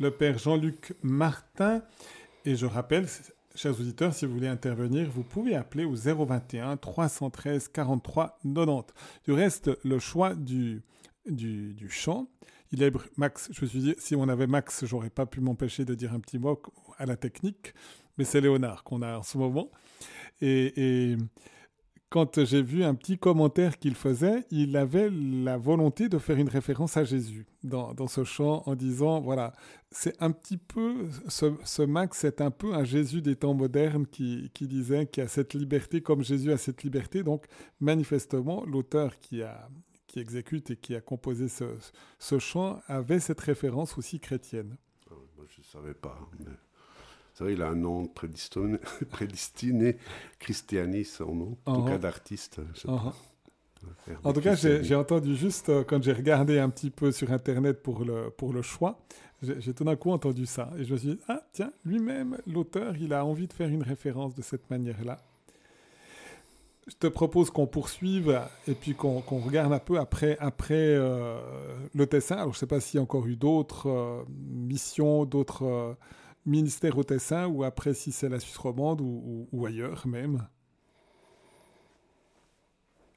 le 0.00 0.10
Père 0.10 0.38
Jean-Luc 0.38 0.94
Martin. 1.02 1.82
Et 2.44 2.56
je 2.56 2.66
rappelle, 2.66 3.06
chers 3.54 3.78
auditeurs, 3.78 4.14
si 4.14 4.26
vous 4.26 4.32
voulez 4.32 4.48
intervenir, 4.48 5.08
vous 5.10 5.22
pouvez 5.22 5.54
appeler 5.54 5.84
au 5.84 5.94
021 5.94 6.76
313 6.76 7.68
43 7.68 8.38
90. 8.42 8.92
Du 9.24 9.32
reste, 9.32 9.70
le 9.84 9.98
choix 9.98 10.34
du 10.34 10.82
du, 11.26 11.88
chant. 11.90 12.28
Il 12.72 12.82
est 12.82 12.92
Max, 13.16 13.50
je 13.52 13.62
me 13.62 13.66
suis 13.66 13.80
dit, 13.80 13.94
si 13.98 14.14
on 14.14 14.28
avait 14.28 14.46
Max, 14.46 14.84
j'aurais 14.84 15.10
pas 15.10 15.26
pu 15.26 15.40
m'empêcher 15.40 15.84
de 15.84 15.94
dire 15.94 16.12
un 16.12 16.20
petit 16.20 16.38
mot 16.38 16.60
à 16.98 17.06
la 17.06 17.16
technique, 17.16 17.74
mais 18.16 18.24
c'est 18.24 18.40
Léonard 18.40 18.84
qu'on 18.84 19.02
a 19.02 19.18
en 19.18 19.22
ce 19.22 19.38
moment. 19.38 19.70
Et 20.40 21.16
quand 22.10 22.44
j'ai 22.44 22.62
vu 22.62 22.84
un 22.84 22.94
petit 22.94 23.18
commentaire 23.18 23.78
qu'il 23.78 23.94
faisait, 23.94 24.46
il 24.50 24.76
avait 24.76 25.10
la 25.10 25.58
volonté 25.58 26.08
de 26.08 26.18
faire 26.18 26.38
une 26.38 26.48
référence 26.48 26.96
à 26.96 27.04
Jésus 27.04 27.46
dans, 27.64 28.08
ce 28.08 28.24
chant 28.24 28.62
en 28.66 28.74
disant, 28.74 29.20
voilà, 29.20 29.52
c'est 29.90 30.20
un 30.22 30.30
petit 30.30 30.56
peu, 30.56 31.08
ce, 31.28 31.82
Max 31.82 32.18
c'est 32.18 32.40
un 32.40 32.50
peu 32.50 32.72
un 32.74 32.84
Jésus 32.84 33.20
des 33.20 33.36
temps 33.36 33.52
modernes 33.52 34.06
qui, 34.06 34.50
disait 34.60 35.06
qu'il 35.06 35.22
a 35.22 35.28
cette 35.28 35.54
liberté 35.54 36.00
comme 36.00 36.22
Jésus 36.22 36.50
a 36.50 36.56
cette 36.56 36.82
liberté. 36.82 37.22
Donc 37.22 37.46
manifestement, 37.80 38.64
l'auteur 38.64 39.18
qui, 39.20 39.42
qui 40.06 40.20
exécute 40.20 40.70
et 40.70 40.76
qui 40.76 40.94
a 40.94 41.02
composé 41.02 41.48
ce, 41.48 41.64
ce 42.18 42.38
chant 42.38 42.80
avait 42.86 43.20
cette 43.20 43.40
référence 43.40 43.98
aussi 43.98 44.18
chrétienne. 44.18 44.76
Ah 45.10 45.14
je 45.48 45.60
ne 45.60 45.64
savais 45.64 45.94
pas. 45.94 46.18
C'est 47.38 47.44
vrai, 47.44 47.52
il 47.52 47.62
a 47.62 47.68
un 47.68 47.76
nom 47.76 48.04
prédestiné, 48.14 48.78
prédestiné 49.10 49.96
Christianis, 50.40 51.04
son 51.04 51.34
nom, 51.36 51.56
en 51.66 51.74
tout 51.74 51.80
uh 51.80 51.84
-huh. 51.84 51.90
cas 51.90 51.98
d'artiste. 51.98 52.58
Uh 52.58 52.90
-huh. 52.90 53.12
En 54.24 54.32
tout 54.32 54.40
cas, 54.40 54.56
j'ai 54.56 54.94
entendu 54.96 55.36
juste 55.36 55.68
euh, 55.68 55.84
quand 55.84 56.02
j'ai 56.02 56.12
regardé 56.12 56.58
un 56.58 56.68
petit 56.68 56.90
peu 56.90 57.12
sur 57.12 57.30
Internet 57.30 57.80
pour 57.80 58.04
le, 58.04 58.30
pour 58.30 58.52
le 58.52 58.62
choix, 58.62 58.98
j'ai 59.40 59.72
tout 59.72 59.84
d'un 59.84 59.94
coup 59.94 60.10
entendu 60.10 60.46
ça. 60.46 60.72
Et 60.78 60.84
je 60.84 60.92
me 60.92 60.98
suis 60.98 61.08
dit, 61.10 61.20
ah 61.28 61.40
tiens, 61.52 61.72
lui-même, 61.84 62.38
l'auteur, 62.44 62.96
il 62.96 63.12
a 63.12 63.24
envie 63.24 63.46
de 63.46 63.52
faire 63.52 63.68
une 63.68 63.84
référence 63.84 64.34
de 64.34 64.42
cette 64.42 64.68
manière-là. 64.68 65.18
Je 66.88 66.96
te 66.96 67.06
propose 67.06 67.50
qu'on 67.50 67.68
poursuive 67.68 68.30
et 68.66 68.74
puis 68.74 68.94
qu'on 68.94 69.20
qu 69.28 69.34
regarde 69.48 69.72
un 69.72 69.84
peu 69.90 69.96
après, 70.00 70.36
après 70.40 70.86
euh, 70.88 71.38
le 71.94 72.04
Tessin. 72.06 72.36
Alors, 72.42 72.52
je 72.52 72.56
ne 72.58 72.60
sais 72.62 72.72
pas 72.74 72.80
s'il 72.80 72.96
y 72.98 73.00
a 73.00 73.04
encore 73.08 73.26
eu 73.28 73.36
d'autres 73.36 73.88
euh, 73.88 74.24
missions, 74.72 75.24
d'autres... 75.24 75.96
Euh, 76.46 76.50
ministère 76.50 76.96
au 76.98 77.04
Tessin 77.04 77.46
ou 77.46 77.64
après 77.64 77.94
si 77.94 78.12
c'est 78.12 78.28
la 78.28 78.40
Suisse 78.40 78.56
romande 78.56 79.00
ou, 79.00 79.66
ailleurs 79.66 80.06
même? 80.06 80.46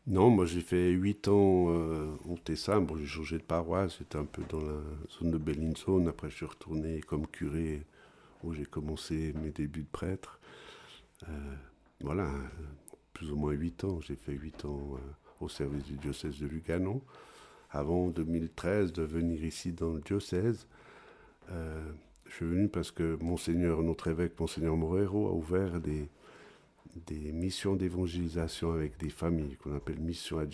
Non, 0.08 0.30
moi 0.30 0.46
j'ai 0.46 0.62
fait 0.62 0.90
8 0.90 1.28
ans 1.28 1.66
euh, 1.70 2.16
au 2.28 2.38
Tessin. 2.38 2.82
Bon, 2.82 2.98
j'ai 2.98 3.06
changé 3.06 3.38
de 3.38 3.44
paroisse, 3.44 3.98
j'étais 4.00 4.18
un 4.18 4.26
peu 4.26 4.44
dans 4.50 4.60
la 4.60 4.82
zone 5.20 5.32
de 5.32 5.38
Bellinzone. 5.38 6.08
Après, 6.08 6.30
je 6.30 6.38
suis 6.38 6.46
retourné 6.46 7.02
comme 7.02 7.28
curé 7.28 7.86
où 8.44 8.54
j'ai 8.54 8.66
commencé 8.66 9.34
mes 9.42 9.52
débuts 9.52 9.84
de 9.84 9.88
prêtre. 9.88 10.40
Euh, 11.30 11.56
voilà, 12.02 12.28
plus 13.14 13.32
ou 13.32 13.36
moins 13.36 13.52
8 13.52 13.84
ans. 13.84 14.02
J'ai 14.02 14.16
fait 14.16 14.34
8 14.34 14.66
ans 14.66 14.96
euh, 14.96 15.00
au 15.40 15.50
service 15.50 15.84
du 15.84 15.98
diocèse 15.98 16.40
de 16.40 16.48
Lugano. 16.48 17.04
Avant 17.70 18.08
2013 18.08 18.92
de 18.92 19.04
venir 19.04 19.46
ici 19.46 19.72
dans 19.72 19.94
le 19.94 20.02
diocèse. 20.02 20.68
Euh, 22.32 22.34
je 22.34 22.36
suis 22.36 22.46
venu 22.46 22.68
parce 22.70 22.92
que 22.92 23.18
Monseigneur, 23.22 23.84
notre 23.84 24.08
évêque, 24.08 24.40
Monseigneur 24.40 24.76
Morero, 24.78 25.28
a 25.28 25.34
ouvert 25.34 25.80
des, 25.80 26.08
missions 27.32 27.76
d'évangélisation 27.76 28.72
avec 28.72 28.98
des 28.98 29.10
familles 29.10 29.56
qu'on 29.58 29.76
appelle 29.76 30.00
mission 30.00 30.40
à 30.40 30.46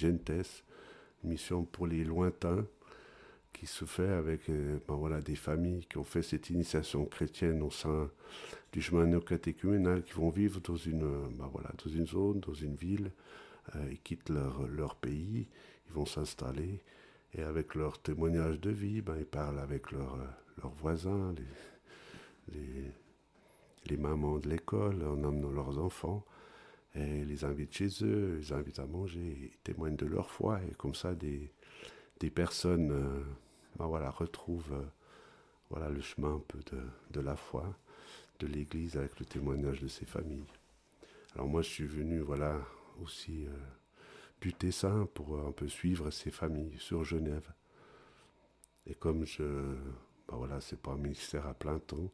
mission 1.24 1.64
pour 1.64 1.88
les 1.88 2.04
lointains, 2.04 2.66
qui 3.54 3.66
se 3.66 3.86
fait 3.86 4.10
avec 4.10 4.50
euh, 4.50 4.78
ben 4.88 4.96
voilà, 4.96 5.20
des 5.20 5.36
familles 5.36 5.86
qui 5.90 5.98
ont 5.98 6.04
fait 6.04 6.22
cette 6.22 6.52
initiation 6.52 7.06
chrétienne 7.06 7.64
au 7.64 7.72
sein 7.72 8.10
du 8.72 8.82
chemin 8.82 9.06
néocatéchuménal, 9.08 10.04
qui 10.04 10.14
vont 10.14 10.30
vivre 10.30 10.60
dans 10.62 10.76
une, 10.76 11.02
ben 11.38 11.50
dans 11.84 11.90
une 11.90 12.08
zone, 12.08 12.40
dans 12.40 12.54
une 12.54 12.76
ville, 12.76 13.12
euh, 13.76 13.88
ils 13.92 14.00
quittent 14.00 14.30
leur, 14.30 14.68
leur 14.68 14.96
pays, 14.96 15.48
ils 15.88 15.94
vont 15.94 16.06
s'installer, 16.06 16.82
et 17.34 17.42
avec 17.42 17.74
leur 17.76 18.00
témoignage 18.00 18.60
de 18.60 18.70
vie, 18.70 19.02
ben, 19.02 19.16
ils 19.18 19.26
parlent 19.26 19.60
avec 19.60 19.92
leurs 19.92 20.18
leurs 20.62 20.74
voisins, 20.74 21.34
les, 22.53 22.91
les, 23.89 23.97
mamans 23.97 24.39
de 24.39 24.49
l'école, 24.49 25.03
en 25.03 25.24
amenant 25.24 25.51
leurs 25.51 25.78
enfants, 25.78 26.26
et 26.95 27.26
les 27.26 27.43
invitent 27.43 27.74
chez 27.74 27.89
eux, 28.03 28.38
les 28.38 28.53
invitent 28.53 28.80
à 28.80 28.88
manger, 28.88 29.51
ils 29.53 29.58
témoignent 29.64 29.95
de 29.95 30.05
leur 30.05 30.30
foi, 30.30 30.60
et 30.64 30.74
comme 30.76 30.95
ça, 30.95 31.14
des, 31.14 31.51
des 32.20 32.30
personnes 32.30 32.91
euh, 32.91 33.24
ben 33.78 33.86
voilà, 33.86 34.10
retrouvent 34.10 34.74
euh, 34.74 34.86
voilà, 35.70 35.89
le 35.89 36.01
chemin 36.01 36.36
un 36.36 36.43
peu 36.47 36.60
de, 36.72 36.82
de 37.12 37.20
la 37.20 37.36
foi, 37.36 37.78
de 38.39 38.47
l'Église, 38.47 38.97
avec 38.97 39.20
le 39.20 39.26
témoignage 39.26 39.82
de 39.82 39.88
ces 39.88 40.05
familles. 40.05 40.45
Alors 41.36 41.47
moi, 41.47 41.62
je 41.62 41.70
suis 41.70 41.86
venu 41.86 42.20
voilà, 42.20 42.60
aussi 43.03 43.45
euh, 43.45 43.51
du 44.41 44.53
Tessin 44.53 45.08
pour 45.14 45.39
un 45.39 45.51
peu 45.51 45.68
suivre 45.68 46.10
ces 46.10 46.32
familles 46.32 46.78
sur 46.80 47.03
Genève. 47.03 47.51
Et 48.86 48.95
comme 48.95 49.26
je 49.26 49.76
ben 50.28 50.36
voilà, 50.38 50.60
c'est 50.62 50.80
pas 50.80 50.92
un 50.92 50.98
ministère 50.98 51.48
à 51.48 51.54
plein 51.54 51.80
temps. 51.80 52.12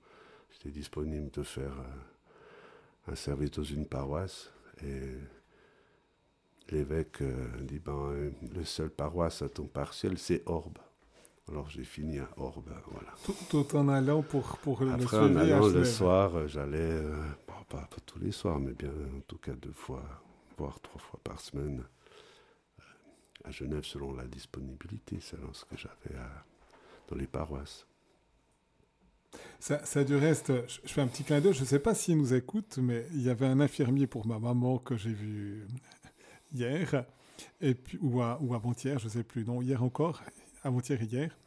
J'étais 0.51 0.70
disponible 0.70 1.32
de 1.32 1.43
faire 1.43 1.74
euh, 1.80 3.11
un 3.11 3.16
service 3.16 3.51
dans 3.51 3.64
une 3.64 3.86
paroisse 3.86 4.51
et 4.84 5.18
l'évêque 6.70 7.22
euh, 7.22 7.47
dit 7.61 7.80
ben 7.80 8.32
le 8.53 8.64
seul 8.64 8.89
paroisse 8.89 9.41
à 9.41 9.49
temps 9.49 9.66
partiel 9.66 10.18
c'est 10.18 10.43
Orbe. 10.45 10.78
Alors 11.49 11.70
j'ai 11.70 11.84
fini 11.84 12.20
à 12.20 12.30
Orbe, 12.38 12.72
voilà. 12.88 13.09
Tout, 13.26 13.36
tout, 13.49 13.76
en 13.76 13.89
allant 13.89 14.22
pour, 14.22 14.57
pour 14.59 14.82
Après, 14.82 14.95
le 14.95 15.07
suivi 15.07 15.18
en 15.18 15.36
allant 15.36 15.68
le 15.68 15.84
soir, 15.84 16.47
j'allais, 16.47 16.78
euh, 16.78 17.18
bon, 17.47 17.53
pas, 17.68 17.82
pas, 17.82 17.97
tous 18.05 18.20
les 18.20 18.32
soirs, 18.32 18.59
mais 18.59 18.72
bien 18.72 18.89
en 18.89 19.22
tout 19.28 19.38
cas 19.38 19.51
deux 19.51 19.74
fois, 19.74 20.03
voire 20.57 20.80
trois 20.80 21.01
fois 21.01 21.20
par 21.22 21.41
semaine 21.41 21.84
euh, 22.80 22.84
à 23.43 23.51
Genève 23.51 23.84
selon 23.84 24.14
la 24.14 24.26
disponibilité, 24.26 25.20
selon 25.20 25.51
ce 25.51 25.66
que 25.66 25.76
j'avais 25.76 26.16
dans 27.09 27.18
les 27.18 27.28
paroisses. 27.28 27.86
Ça, 29.59 30.03
du 30.03 30.15
reste, 30.15 30.51
je, 30.67 30.91
fais 30.91 31.01
un 31.01 31.07
petit 31.07 31.23
clin 31.23 31.39
d'œil, 31.39 31.53
je 31.53 31.61
ne 31.61 31.65
sais 31.65 31.79
pas 31.79 31.95
s'il 31.95 32.17
nous 32.17 32.34
écoute, 32.34 32.79
mais 32.81 33.05
il 33.13 33.21
y 33.21 33.29
avait 33.29 33.45
un 33.45 33.61
infirmier 33.61 34.07
pour 34.07 34.27
ma 34.27 34.38
maman 34.38 34.77
que 34.77 34.97
j'ai 34.97 35.13
vu 35.13 35.65
hier, 36.53 37.05
et 37.61 37.73
puis, 37.73 37.97
ou, 38.01 38.21
avant-hier, 38.21 38.99
je 38.99 39.05
ne 39.05 39.09
sais 39.09 39.23
plus, 39.23 39.45
non, 39.45 39.61
hier 39.61 39.81
encore, 39.81 40.21
avant-hier 40.63 41.01
et 41.01 41.05
hier. 41.05 41.38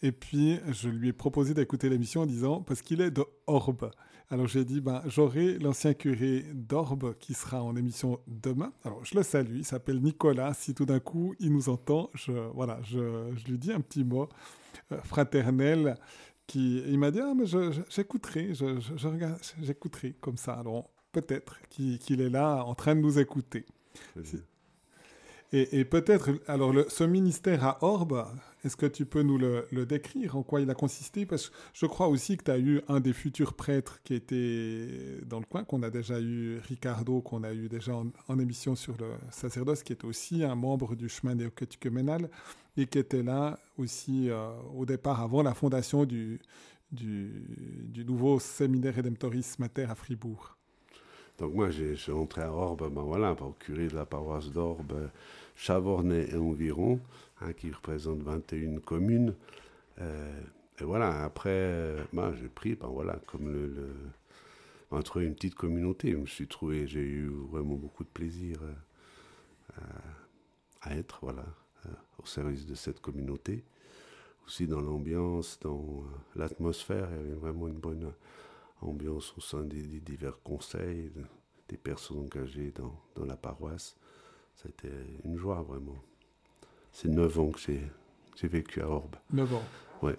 Et 0.00 0.12
puis, 0.12 0.58
je 0.70 0.88
lui 0.88 1.08
ai 1.08 1.12
proposé 1.12 1.52
d'écouter 1.52 1.90
l'émission 1.90 2.22
en 2.22 2.26
disant, 2.26 2.62
parce 2.62 2.80
qu'il 2.80 3.02
est 3.02 3.10
de 3.10 3.24
Orbe. 3.46 3.90
Alors 4.30 4.46
j'ai 4.46 4.64
dit, 4.66 4.82
ben, 4.82 5.02
j'aurai 5.06 5.58
l'ancien 5.58 5.94
curé 5.94 6.44
d'Orbe 6.52 7.14
qui 7.18 7.32
sera 7.32 7.62
en 7.62 7.74
émission 7.76 8.20
demain. 8.26 8.74
Alors 8.84 9.02
je 9.02 9.16
le 9.16 9.22
salue, 9.22 9.56
il 9.56 9.64
s'appelle 9.64 10.02
Nicolas. 10.02 10.52
Si 10.52 10.74
tout 10.74 10.84
d'un 10.84 11.00
coup 11.00 11.34
il 11.40 11.50
nous 11.50 11.70
entend, 11.70 12.10
je, 12.12 12.32
voilà, 12.52 12.78
je 12.82 13.30
lui 13.48 13.56
dis 13.56 13.72
un 13.72 13.80
petit 13.80 14.04
mot 14.04 14.28
euh, 14.92 15.00
fraternel 15.02 15.96
qui 16.48 16.78
il 16.88 16.98
m'a 16.98 17.12
dit 17.12 17.20
ah 17.20 17.34
mais 17.36 17.46
j'écouterai, 17.88 18.54
je, 18.54 18.80
je, 18.80 18.96
je, 18.96 19.08
regarde, 19.08 19.38
j'écouterai 19.62 20.14
comme 20.20 20.36
ça. 20.36 20.54
Alors 20.54 20.90
peut-être 21.12 21.60
qu'il 21.68 22.00
qu 22.00 22.14
est 22.14 22.28
là 22.30 22.64
en 22.64 22.74
train 22.74 22.96
de 22.96 23.00
nous 23.00 23.20
écouter. 23.20 23.64
Et, 25.50 25.86
peut-être, 25.86 26.30
alors 26.46 26.74
ce 26.88 27.04
ministère 27.04 27.64
à 27.64 27.78
Orbe, 27.82 28.26
est-ce 28.64 28.76
que 28.76 28.84
tu 28.84 29.06
peux 29.06 29.22
nous 29.22 29.38
le, 29.38 29.86
décrire, 29.86 30.36
en 30.36 30.42
quoi 30.42 30.60
il 30.60 30.68
a 30.68 30.74
consisté? 30.74 31.24
Parce 31.24 31.48
que 31.48 31.54
je 31.72 31.86
crois 31.86 32.08
aussi 32.08 32.36
que 32.36 32.44
tu 32.44 32.50
as 32.50 32.58
eu 32.58 32.82
un 32.86 33.00
des 33.00 33.14
futurs 33.14 33.54
prêtres 33.54 34.02
qui 34.04 34.12
était 34.12 35.20
dans 35.24 35.38
le 35.38 35.46
coin, 35.46 35.64
qu'on 35.64 35.82
a 35.82 35.88
déjà 35.88 36.20
eu, 36.20 36.58
Ricardo, 36.58 37.22
qu'on 37.22 37.44
a 37.44 37.54
eu 37.54 37.70
déjà 37.70 37.94
en, 37.94 38.08
en, 38.28 38.38
émission 38.38 38.74
sur 38.74 38.94
le 38.98 39.12
sacerdoce, 39.30 39.82
qui 39.82 39.94
est 39.94 40.04
aussi 40.04 40.44
un 40.44 40.54
membre 40.54 40.94
du 40.94 41.08
chemin 41.08 41.34
néocatéchuménal 41.34 42.28
et 42.76 42.84
qui 42.84 42.98
était 42.98 43.22
là 43.22 43.58
aussi 43.78 44.28
euh, 44.28 44.50
au 44.76 44.84
départ, 44.84 45.22
avant 45.22 45.42
la 45.42 45.54
fondation 45.54 46.04
du, 46.04 46.40
du, 46.92 47.86
du 47.88 48.04
nouveau 48.04 48.38
séminaire 48.38 48.96
Redemptoris 48.96 49.58
Mater 49.58 49.86
à 49.88 49.94
Fribourg. 49.94 50.57
Donc 51.38 51.54
moi, 51.54 51.70
j'ai 51.70 52.12
entré 52.12 52.42
à 52.42 52.52
Orbe, 52.52 52.92
ben 52.92 53.02
voilà, 53.02 53.36
curé 53.60 53.86
de 53.88 53.94
la 53.94 54.04
paroisse 54.06 54.50
d'Orbe, 54.50 55.08
Chavornay 55.54 56.30
et 56.32 56.36
environ, 56.36 57.00
hein, 57.40 57.52
qui 57.52 57.70
représente 57.70 58.20
21 58.22 58.80
communes. 58.80 59.34
Euh, 60.00 60.40
et 60.80 60.84
voilà, 60.84 61.24
après, 61.24 61.96
ben, 62.12 62.32
j'ai 62.34 62.48
pris, 62.48 62.74
ben 62.74 62.88
voilà, 62.88 63.20
comme 63.26 63.52
le, 63.52 63.66
le 63.66 63.92
trouvé 65.02 65.26
une 65.26 65.34
petite 65.34 65.54
communauté. 65.54 66.12
Je 66.12 66.16
me 66.16 66.26
suis 66.26 66.46
trouvé, 66.46 66.86
j'ai 66.86 67.02
eu 67.02 67.28
vraiment 67.50 67.74
beaucoup 67.74 68.04
de 68.04 68.08
plaisir 68.08 68.58
euh, 68.62 69.82
à 70.82 70.96
être, 70.96 71.18
voilà, 71.22 71.44
euh, 71.86 71.90
au 72.22 72.26
service 72.26 72.66
de 72.66 72.74
cette 72.74 73.00
communauté. 73.00 73.64
Aussi 74.46 74.66
dans 74.66 74.80
l'ambiance, 74.80 75.58
dans 75.60 75.78
euh, 75.78 76.36
l'atmosphère, 76.36 77.08
il 77.10 77.16
y 77.16 77.20
avait 77.20 77.34
vraiment 77.34 77.68
une 77.68 77.78
bonne 77.78 78.12
ambiance 78.80 79.34
au 79.36 79.40
sein 79.40 79.62
des, 79.62 79.82
des 79.82 80.00
divers 80.00 80.40
conseils, 80.42 81.10
de, 81.14 81.22
des 81.68 81.76
personnes 81.76 82.20
engagées 82.20 82.72
dans, 82.74 82.94
dans 83.14 83.24
la 83.24 83.36
paroisse. 83.36 83.96
C'était 84.54 84.90
une 85.24 85.36
joie 85.36 85.62
vraiment. 85.62 86.02
C'est 86.92 87.08
neuf 87.08 87.38
ans 87.38 87.50
que 87.50 87.60
j'ai 87.60 88.48
vécu 88.48 88.80
à 88.80 88.88
Orbe. 88.88 89.16
Neuf 89.32 89.52
ans. 89.54 89.62
Ouais. 90.02 90.16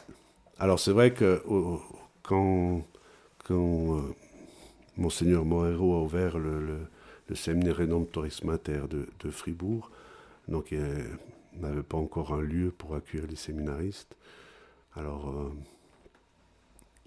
Alors 0.57 0.80
c'est 0.80 0.91
vrai 0.91 1.14
que 1.14 1.41
oh, 1.47 1.82
quand, 2.24 2.84
quand 3.45 3.97
euh, 3.97 4.16
Monseigneur 4.97 5.45
Morero 5.45 5.95
a 5.95 6.01
ouvert 6.03 6.38
le, 6.38 6.60
le, 6.66 6.80
le 7.28 7.36
séminaire 7.36 7.78
Redemptoris 7.78 8.43
Mater 8.43 8.84
de, 8.89 9.07
de 9.20 9.32
Fribourg, 9.32 9.91
donc 10.47 10.72
il 10.72 10.82
a 10.82 10.88
n'avait 11.53 11.84
pas 11.84 11.97
encore 11.97 12.34
un 12.34 12.41
lieu 12.41 12.72
pour 12.72 12.95
accueillir 12.95 13.28
les 13.28 13.36
séminaristes. 13.36 14.16
Alors, 14.95 15.30
euh, 15.30 15.51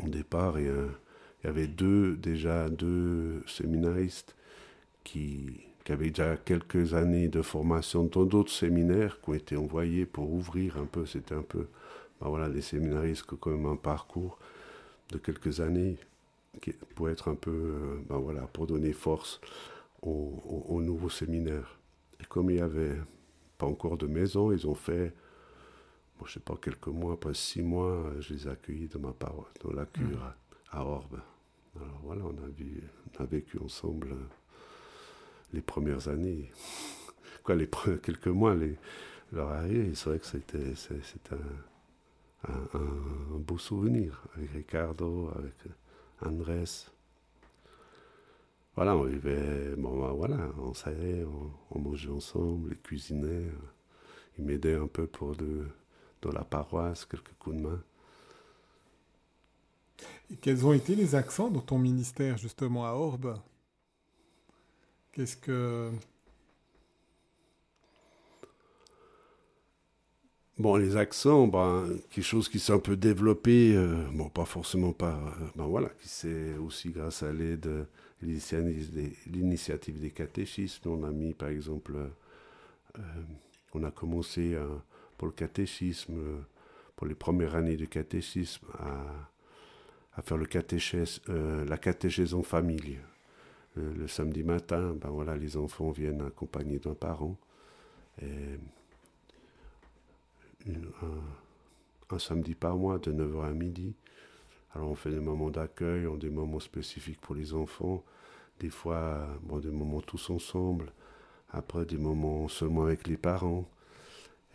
au 0.04 0.08
départ, 0.08 0.58
il 0.58 0.66
y, 0.66 0.70
avait 1.48 1.66
deux, 1.66 2.16
déjà 2.16 2.68
deux 2.68 3.42
séminaristes 3.46 4.36
qui, 5.04 5.60
qui 5.84 5.92
avaient 5.92 6.10
déjà 6.10 6.36
quelques 6.36 6.94
années 6.94 7.28
de 7.28 7.42
formation 7.42 8.04
dans 8.04 8.24
d'autres 8.24 8.52
séminaires 8.52 9.20
qui 9.20 9.30
ont 9.30 9.34
été 9.34 9.56
envoyés 9.56 10.06
pour 10.06 10.32
ouvrir 10.32 10.76
un 10.78 10.86
peu. 10.86 11.06
C'était 11.06 11.34
un 11.34 11.42
peu, 11.42 11.68
ben 12.20 12.28
voilà, 12.28 12.48
les 12.48 12.62
séminaristes 12.62 13.26
qui 13.26 13.34
ont 13.34 13.38
quand 13.38 13.50
même 13.50 13.66
un 13.66 13.76
parcours 13.76 14.38
de 15.10 15.18
quelques 15.18 15.60
années 15.60 15.96
pour 16.94 17.08
être 17.08 17.28
un 17.28 17.34
peu, 17.34 17.50
euh, 17.50 18.00
ben 18.08 18.18
voilà, 18.18 18.42
pour 18.42 18.66
donner 18.66 18.92
force 18.92 19.40
aux, 20.02 20.80
nouveaux 20.80 21.10
séminaires. 21.10 21.78
Et 22.20 22.24
comme 22.24 22.50
il 22.50 22.56
n'y 22.56 22.62
avait 22.62 22.96
pas 23.56 23.66
encore 23.66 23.96
de 23.96 24.06
maison, 24.06 24.52
ils 24.52 24.66
ont 24.66 24.74
fait, 24.74 25.14
bon, 26.18 26.26
je 26.26 26.34
sais 26.34 26.40
pas, 26.40 26.56
quelques 26.60 26.88
mois, 26.88 27.18
pas 27.18 27.34
six 27.34 27.62
mois, 27.62 28.12
je 28.20 28.34
les 28.34 28.46
ai 28.46 28.50
accueillis 28.50 28.88
dans 28.88 29.00
ma 29.00 29.12
paroisse, 29.12 29.54
dans 29.62 29.72
la 29.72 29.86
cure 29.86 30.04
mmh. 30.04 30.76
à, 30.76 30.84
Orbe. 30.84 31.20
Alors 31.76 32.00
voilà, 32.02 32.22
on 32.24 33.22
a, 33.22 33.26
vécu 33.26 33.58
ensemble 33.58 34.12
euh, 34.12 34.26
les 35.52 35.62
premières 35.62 36.08
années. 36.08 36.50
Quoi, 37.44 37.56
les 37.56 37.68
quelques 38.02 38.28
mois, 38.28 38.54
les, 38.54 38.76
leur 39.32 39.48
arrivée, 39.48 39.94
c'est 39.94 40.10
vrai 40.10 40.18
que 40.18 40.26
c'était 40.26 41.34
un, 42.48 42.78
un, 42.78 43.38
beau 43.38 43.58
souvenir 43.58 44.22
avec 44.36 44.50
Ricardo, 44.50 45.30
avec 45.36 45.54
Andrés 46.24 46.88
voilà, 48.74 48.96
on 48.96 49.02
vivait, 49.02 49.76
bon, 49.76 50.00
ben, 50.00 50.12
voilà, 50.12 50.48
on 50.58 50.72
savait, 50.72 51.26
on, 51.70 51.78
mangeait 51.78 52.08
ensemble, 52.08 52.70
ils 52.72 52.80
cuisinaient, 52.80 53.50
ils 54.38 54.44
m'aidaient 54.44 54.76
un 54.76 54.86
peu 54.86 55.06
pour 55.06 55.36
de, 55.36 55.66
dans 56.22 56.32
la 56.32 56.42
paroisse, 56.42 57.04
quelques 57.04 57.34
coups 57.38 57.56
de 57.56 57.60
main. 57.60 57.82
Quels 60.40 60.66
ont 60.66 60.72
été 60.72 60.94
les 60.94 61.14
accents 61.14 61.50
dans 61.50 61.60
ton 61.60 61.78
ministère, 61.78 62.38
justement, 62.38 62.86
à 62.86 62.92
Orbe? 62.92 63.38
Qu'est-ce 65.12 65.36
que. 65.36 65.90
Bon, 70.58 70.76
les 70.76 70.96
accents, 70.96 71.46
ben, 71.46 71.88
quelque 72.10 72.24
chose 72.24 72.48
qui 72.48 72.58
s'est 72.58 72.72
un 72.72 72.78
peu 72.78 72.96
développé, 72.96 73.74
euh, 73.74 74.06
bon, 74.12 74.28
pas 74.28 74.44
forcément 74.44 74.92
pas, 74.92 75.14
euh, 75.14 75.46
ben 75.56 75.64
voilà, 75.66 75.88
qui 76.00 76.08
s'est 76.08 76.54
aussi 76.54 76.90
grâce 76.90 77.22
à 77.22 77.32
l'aide 77.32 77.86
l'initiative 78.22 80.00
des 80.00 80.10
catéchistes. 80.10 80.86
On 80.86 81.02
a 81.04 81.10
mis, 81.10 81.34
par 81.34 81.48
exemple, 81.48 81.96
euh, 82.98 83.02
on 83.74 83.82
a 83.84 83.90
commencé 83.90 84.54
euh, 84.54 84.68
pour 85.18 85.26
le 85.26 85.32
catéchisme, 85.32 86.14
pour 86.96 87.06
les 87.06 87.14
premières 87.14 87.54
années 87.56 87.76
du 87.76 87.88
catéchisme, 87.88 88.66
à, 88.78 89.31
faire 90.20 90.36
le 90.36 90.44
catéchèse, 90.44 91.20
euh, 91.30 91.64
la 91.64 91.78
catéchèse 91.78 92.34
en 92.34 92.42
famille. 92.42 92.98
Le, 93.74 94.06
samedi 94.06 94.42
matin, 94.42 94.94
ben 95.00 95.08
voilà, 95.08 95.34
les 95.34 95.56
enfants 95.56 95.92
viennent 95.92 96.20
accompagnés 96.20 96.78
d'un 96.78 96.92
parent. 96.92 97.38
Et 98.20 98.58
un, 100.68 102.14
un, 102.14 102.18
samedi 102.18 102.54
par 102.54 102.76
mois, 102.76 102.98
de 102.98 103.12
9h 103.12 103.46
à 103.46 103.52
midi. 103.52 103.94
Alors 104.74 104.90
on 104.90 104.94
fait 104.94 105.10
des 105.10 105.20
moments 105.20 105.50
d'accueil, 105.50 106.06
on 106.06 106.16
des 106.16 106.28
moments 106.28 106.60
spécifiques 106.60 107.20
pour 107.20 107.34
les 107.34 107.54
enfants, 107.54 108.04
des 108.60 108.70
fois 108.70 109.26
bon, 109.42 109.58
des 109.58 109.70
moments 109.70 110.00
tous 110.00 110.30
ensemble, 110.30 110.92
après 111.50 111.84
des 111.84 111.98
moments 111.98 112.48
seulement 112.48 112.84
avec 112.84 113.06
les 113.06 113.16
parents. 113.16 113.68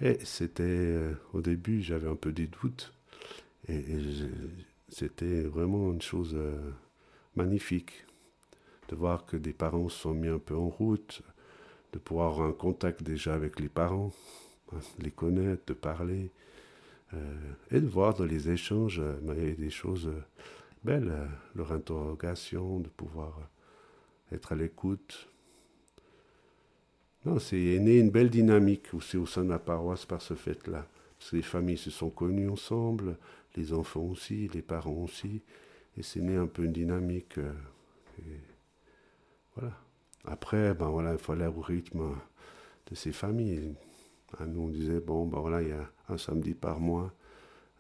Et 0.02 0.20
c'était, 0.24 0.64
euh, 0.64 1.14
au 1.34 1.42
début, 1.42 1.82
j'avais 1.82 2.08
un 2.08 2.16
peu 2.16 2.32
des 2.32 2.48
doutes, 2.48 2.94
et, 3.68 3.84
c'était 4.90 5.42
vraiment 5.42 5.92
une 5.92 6.02
chose 6.02 6.34
euh, 6.36 6.72
magnifique 7.36 8.06
de 8.90 8.96
voir 8.96 9.26
que 9.26 9.36
des 9.36 9.54
parents 9.54 9.90
se 9.90 10.00
sont 10.00 10.14
mis 10.14 10.30
un 10.30 10.40
peu 10.40 10.56
en 10.56 10.70
route, 10.70 11.22
de 11.94 12.00
pouvoir 12.00 12.34
avoir 12.34 12.48
un 12.48 12.54
contact 12.54 13.04
déjà 13.04 13.34
avec 13.34 13.60
les 13.60 13.70
parents, 13.70 14.14
hein, 14.72 14.80
les 15.00 15.12
connaître, 15.12 15.64
de 15.68 15.74
parler. 15.74 16.32
Euh, 17.14 17.54
et 17.72 17.80
de 17.80 17.88
voir 17.88 18.14
dans 18.14 18.26
les 18.26 18.50
échanges 18.50 19.00
euh, 19.00 19.56
des 19.56 19.70
choses 19.70 20.12
belles, 20.84 21.14
leur 21.56 21.72
interrogation, 21.72 22.80
de 22.80 22.90
pouvoir 22.90 23.50
être 24.32 24.52
à 24.54 24.56
l'écoute. 24.56 25.30
Non, 27.26 27.40
c'est 27.40 27.80
né 27.80 28.00
une 28.00 28.10
belle 28.10 28.30
dynamique 28.30 28.94
aussi 28.94 29.18
au 29.18 29.26
sein 29.26 29.44
de 29.44 29.50
la 29.50 29.60
paroisse 29.60 30.06
par 30.06 30.22
ce 30.22 30.34
fait-là. 30.34 30.86
Les 31.32 31.42
familles 31.42 31.78
se 31.78 31.92
sont 31.92 32.10
connues 32.10 32.50
ensemble, 32.50 33.18
les 33.56 33.74
enfants 33.74 34.02
aussi, 34.02 34.50
les 34.54 34.62
parents 34.62 35.04
aussi, 35.04 35.42
et 35.98 36.04
c'est 36.04 36.22
né 36.22 36.36
un 36.36 36.48
peu 36.48 36.64
une 36.64 36.74
dynamique. 36.74 37.40
voilà. 39.56 39.74
Après, 40.26 40.74
ben 40.74 40.90
voilà, 40.90 41.14
il 41.14 41.18
faut 41.18 41.32
aller 41.32 41.48
au 41.48 41.62
rythme 41.62 42.16
de 42.90 42.96
ces 42.96 43.12
familles. 43.14 43.74
Nous, 44.46 44.62
on 44.62 44.68
disait, 44.68 45.00
bon, 45.00 45.26
ben 45.26 45.40
voilà, 45.40 45.62
il 45.62 45.70
y 45.70 45.72
a 45.72 45.90
un 46.10 46.18
samedi 46.18 46.54
par 46.54 46.80
mois. 46.80 47.14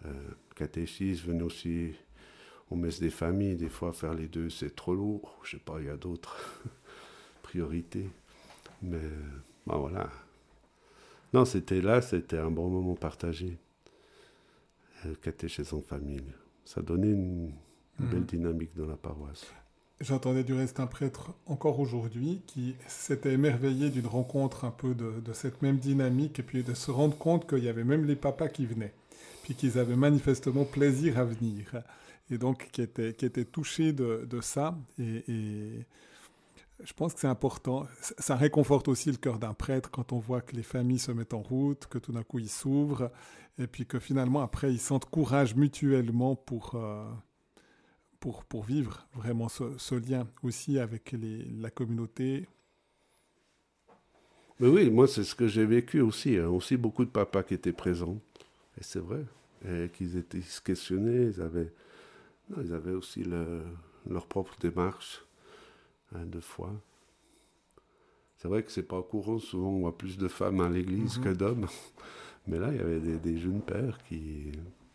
Euh, 0.05 0.13
catéchisme, 0.55 1.31
venez 1.31 1.43
aussi 1.43 1.93
aux 2.71 2.75
messes 2.75 2.99
des 2.99 3.09
familles. 3.09 3.55
Des 3.55 3.69
fois, 3.69 3.91
faire 3.91 4.13
les 4.13 4.27
deux, 4.27 4.49
c'est 4.49 4.75
trop 4.75 4.95
lourd. 4.95 5.37
Je 5.43 5.57
sais 5.57 5.63
pas, 5.63 5.79
il 5.79 5.87
y 5.87 5.89
a 5.89 5.97
d'autres 5.97 6.37
priorités. 7.43 8.09
Mais, 8.81 9.09
ben 9.65 9.77
voilà. 9.77 10.09
Non, 11.33 11.45
c'était 11.45 11.81
là, 11.81 12.01
c'était 12.01 12.37
un 12.37 12.51
bon 12.51 12.69
moment 12.69 12.95
partagé. 12.95 13.57
Euh, 15.05 15.13
catéchèse 15.21 15.73
en 15.73 15.81
famille. 15.81 16.23
Ça 16.65 16.81
donnait 16.81 17.11
une, 17.11 17.51
belle 17.99 18.19
mhm. 18.19 18.25
dynamique 18.25 18.75
dans 18.75 18.87
la 18.87 18.95
paroisse. 18.95 19.45
J'entendais 19.99 20.43
du 20.43 20.53
reste 20.53 20.79
un 20.79 20.87
prêtre 20.87 21.33
encore 21.47 21.79
aujourd'hui 21.79 22.41
qui 22.45 22.75
s'était 22.87 23.33
émerveillé 23.33 23.89
d'une 23.89 24.05
rencontre 24.05 24.65
un 24.65 24.71
peu 24.71 24.93
de, 24.93 25.33
cette 25.33 25.61
même 25.63 25.77
dynamique 25.77 26.39
et 26.39 26.43
puis 26.43 26.63
de 26.63 26.75
se 26.75 26.91
rendre 26.91 27.17
compte 27.17 27.49
qu'il 27.49 27.63
y 27.63 27.69
avait 27.69 27.83
même 27.83 28.05
les 28.05 28.15
papas 28.15 28.47
qui 28.47 28.67
venaient, 28.67 28.93
puis 29.43 29.55
qu'ils 29.55 29.79
avaient 29.79 29.95
manifestement 29.95 30.65
plaisir 30.65 31.17
à 31.17 31.23
venir 31.23 31.81
et 32.29 32.37
donc 32.37 32.69
qui 32.71 32.81
étaient, 32.81 33.13
qui 33.13 33.25
était 33.25 33.45
touchés 33.45 33.91
de, 33.91 34.39
ça. 34.41 34.77
Et, 34.99 35.85
je 36.83 36.93
pense 36.93 37.13
que 37.13 37.19
c'est 37.19 37.27
important. 37.27 37.87
Ça 38.01 38.35
réconforte 38.35 38.87
aussi 38.87 39.09
le 39.11 39.17
cœur 39.17 39.39
d'un 39.39 39.53
prêtre 39.53 39.89
quand 39.89 40.13
on 40.13 40.19
voit 40.19 40.41
que 40.41 40.55
les 40.55 40.63
familles 40.63 40.99
se 40.99 41.11
mettent 41.11 41.33
en 41.33 41.41
route, 41.41 41.87
que 41.87 41.97
tout 41.97 42.11
d'un 42.11 42.23
coup 42.23 42.39
ils 42.39 42.49
s'ouvrent 42.49 43.11
et 43.57 43.65
puis 43.65 43.85
que 43.87 43.99
finalement 43.99 44.41
après 44.41 44.71
ils 44.71 44.79
sentent 44.79 45.05
courage 45.05 45.55
mutuellement 45.55 46.35
pour... 46.35 46.75
Euh, 46.75 47.05
pour, 48.19 48.45
pour 48.45 48.63
vivre 48.63 49.07
vraiment 49.13 49.47
ce, 49.47 49.93
lien 49.93 50.27
aussi 50.41 50.79
avec 50.79 51.15
la 51.61 51.69
communauté. 51.69 52.47
Mais 54.59 54.67
oui, 54.67 54.89
moi 54.89 55.07
c'est 55.07 55.23
ce 55.23 55.35
que 55.35 55.47
j'ai 55.47 55.67
vécu 55.67 56.01
aussi. 56.01 56.35
Hein. 56.35 56.47
Aussi 56.47 56.77
beaucoup 56.77 57.05
de 57.05 57.11
papas 57.11 57.43
qui 57.43 57.53
étaient 57.53 57.71
présents. 57.71 58.19
Et 58.79 58.83
c'est 58.83 58.99
vrai. 58.99 59.23
Et 59.67 59.89
qu'ils 59.89 60.17
étaient, 60.17 60.41
se 60.41 60.59
questionnaient. 60.61 61.27
Ils 61.27 61.41
avaient, 61.41 61.71
ils 62.59 62.73
avaient 62.73 62.95
aussi 62.95 63.23
leur 63.23 64.25
propre 64.25 64.55
démarche 64.59 65.26
hein, 66.13 66.25
de 66.25 66.39
foi. 66.39 66.71
C'est 68.37 68.47
vrai 68.47 68.63
que 68.63 68.71
c'est 68.71 68.83
pas 68.83 69.01
courant. 69.01 69.39
Souvent 69.39 69.69
on 69.69 69.79
voit 69.79 69.97
plus 69.97 70.17
de 70.17 70.27
femmes 70.27 70.61
à 70.61 70.69
l'église 70.69 71.17
mm-hmm. 71.17 71.23
que 71.23 71.29
d'hommes. 71.29 71.67
Mais 72.47 72.59
là 72.59 72.69
il 72.71 72.77
y 72.77 72.81
avait 72.81 72.99
des, 72.99 73.17
des 73.17 73.37
jeunes 73.37 73.61
pères 73.61 73.97
qui, 74.07 74.51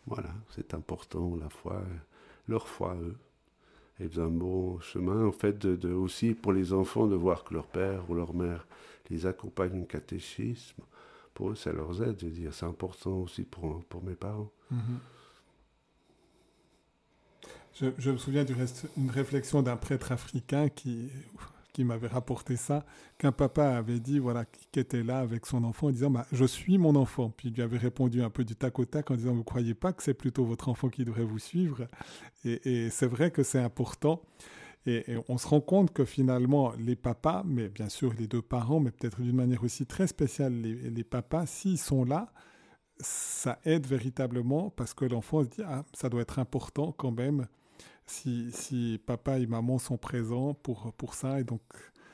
voilà, 0.07 0.29
c'est 0.49 0.73
important 0.73 1.35
la 1.35 1.49
foi 1.49 1.83
leur 2.47 2.67
foi, 2.67 2.95
eux. 3.01 3.15
Et 3.99 4.05
ils 4.05 4.19
un 4.19 4.29
bon 4.29 4.79
chemin, 4.79 5.25
en 5.25 5.31
fait, 5.31 5.59
de, 5.59 5.93
aussi 5.93 6.33
pour 6.33 6.51
les 6.51 6.73
enfants 6.73 7.07
de 7.07 7.15
voir 7.15 7.43
que 7.43 7.53
leur 7.53 7.67
père 7.67 8.09
ou 8.09 8.15
leur 8.15 8.33
mère 8.33 8.65
les 9.09 9.25
accompagne 9.25 9.81
au 9.81 9.85
catéchisme. 9.85 10.81
Pour 11.33 11.51
eux, 11.51 11.55
ça 11.55 11.71
leur 11.71 12.01
aide. 12.03 12.17
Je 12.19 12.25
veux 12.25 12.31
dire, 12.31 12.53
c'est 12.53 12.65
important 12.65 13.19
aussi 13.19 13.43
pour, 13.43 13.83
pour 13.85 14.03
mes 14.03 14.15
parents. 14.15 14.51
Mhm. 14.71 14.99
Je, 17.75 18.11
me 18.11 18.17
souviens 18.17 18.43
du 18.43 18.53
reste, 18.53 18.87
une 18.97 19.09
réflexion 19.09 19.63
d'un 19.63 19.77
prêtre 19.77 20.11
africain 20.11 20.69
qui, 20.69 21.09
qui 21.73 21.83
m'avait 21.83 22.07
rapporté 22.07 22.55
ça, 22.55 22.85
qu'un 23.17 23.31
papa 23.31 23.75
avait 23.75 23.99
dit, 23.99 24.19
voilà, 24.19 24.45
qui 24.45 24.79
était 24.79 25.01
là 25.01 25.19
avec 25.19 25.47
son 25.47 25.63
enfant 25.63 25.87
en 25.87 25.91
disant, 25.91 26.11
bah, 26.11 26.27
je 26.31 26.45
suis 26.45 26.77
mon 26.77 26.95
enfant. 26.95 27.33
Puis 27.35 27.49
il 27.49 27.55
lui 27.55 27.63
avait 27.63 27.79
répondu 27.79 28.21
un 28.21 28.29
peu 28.29 28.43
du 28.43 28.55
tac 28.55 28.77
au 28.77 28.85
tac 28.85 29.09
en 29.09 29.15
disant, 29.15 29.31
vous 29.31 29.39
ne 29.39 29.43
croyez 29.43 29.73
pas 29.73 29.91
que 29.91 30.03
c'est 30.03 30.13
plutôt 30.13 30.45
votre 30.45 30.69
enfant 30.69 30.89
qui 30.89 31.03
devrait 31.03 31.23
vous 31.23 31.39
suivre? 31.39 31.87
Et, 32.45 32.89
c'est 32.91 33.07
vrai 33.07 33.31
que 33.31 33.41
c'est 33.41 33.59
important. 33.59 34.21
Et, 34.85 35.03
on 35.27 35.39
se 35.39 35.47
rend 35.47 35.61
compte 35.61 35.91
que 35.91 36.05
finalement, 36.05 36.73
les 36.77 36.95
papas, 36.95 37.43
mais 37.43 37.69
bien 37.69 37.89
sûr 37.89 38.13
les 38.13 38.27
deux 38.27 38.43
parents, 38.43 38.79
mais 38.79 38.91
peut-être 38.91 39.21
d'une 39.21 39.35
manière 39.35 39.63
aussi 39.63 39.87
très 39.87 40.05
spéciale, 40.05 40.53
les, 40.53 40.75
les 40.75 41.03
papas, 41.03 41.47
s'ils 41.47 41.79
sont 41.79 42.05
là, 42.05 42.31
ça 42.99 43.59
aide 43.65 43.87
véritablement 43.87 44.69
parce 44.69 44.93
que 44.93 45.05
l'enfant 45.05 45.43
se 45.43 45.49
dit, 45.49 45.61
ah, 45.65 45.83
ça 45.93 46.09
doit 46.09 46.21
être 46.21 46.37
important 46.37 46.91
quand 46.91 47.11
même 47.11 47.47
si, 48.05 49.01
papa 49.05 49.39
et 49.39 49.47
maman 49.47 49.79
sont 49.79 49.97
présents 49.97 50.53
pour, 50.53 50.93
pour 50.93 51.13
ça. 51.13 51.39
Et 51.39 51.43
donc, 51.43 51.61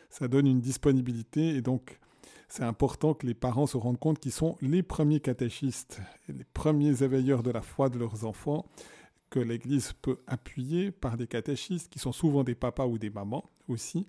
ça 0.10 0.28
donne 0.28 0.48
une 0.48 0.62
disponibilité. 0.62 1.50
Et 1.56 1.62
donc, 1.62 2.00
c'est 2.48 2.64
important 2.64 3.14
que 3.14 3.28
les 3.28 3.34
parents 3.34 3.68
se 3.68 3.78
rendent 3.78 4.00
compte 4.00 4.20
qu'ils 4.20 4.32
sont 4.32 4.58
les 4.62 4.84
premiers 4.84 5.20
catéchistes, 5.20 6.02
les 6.28 6.46
premiers 6.54 7.04
éveilleurs 7.04 7.44
de 7.44 7.52
la 7.52 7.62
foi 7.62 7.90
de 7.90 8.00
leurs 8.00 8.26
enfants, 8.26 8.66
que 9.30 9.40
l'Église 9.40 9.94
peut 10.02 10.18
appuyer 10.26 10.92
par 10.92 11.16
des 11.16 11.28
catéchistes 11.28 11.90
qui 11.90 12.00
sont 12.00 12.12
souvent 12.12 12.44
des 12.44 12.56
papas 12.56 12.88
ou 12.88 12.98
des 12.98 13.12
mamans 13.12 13.50
aussi 13.68 14.08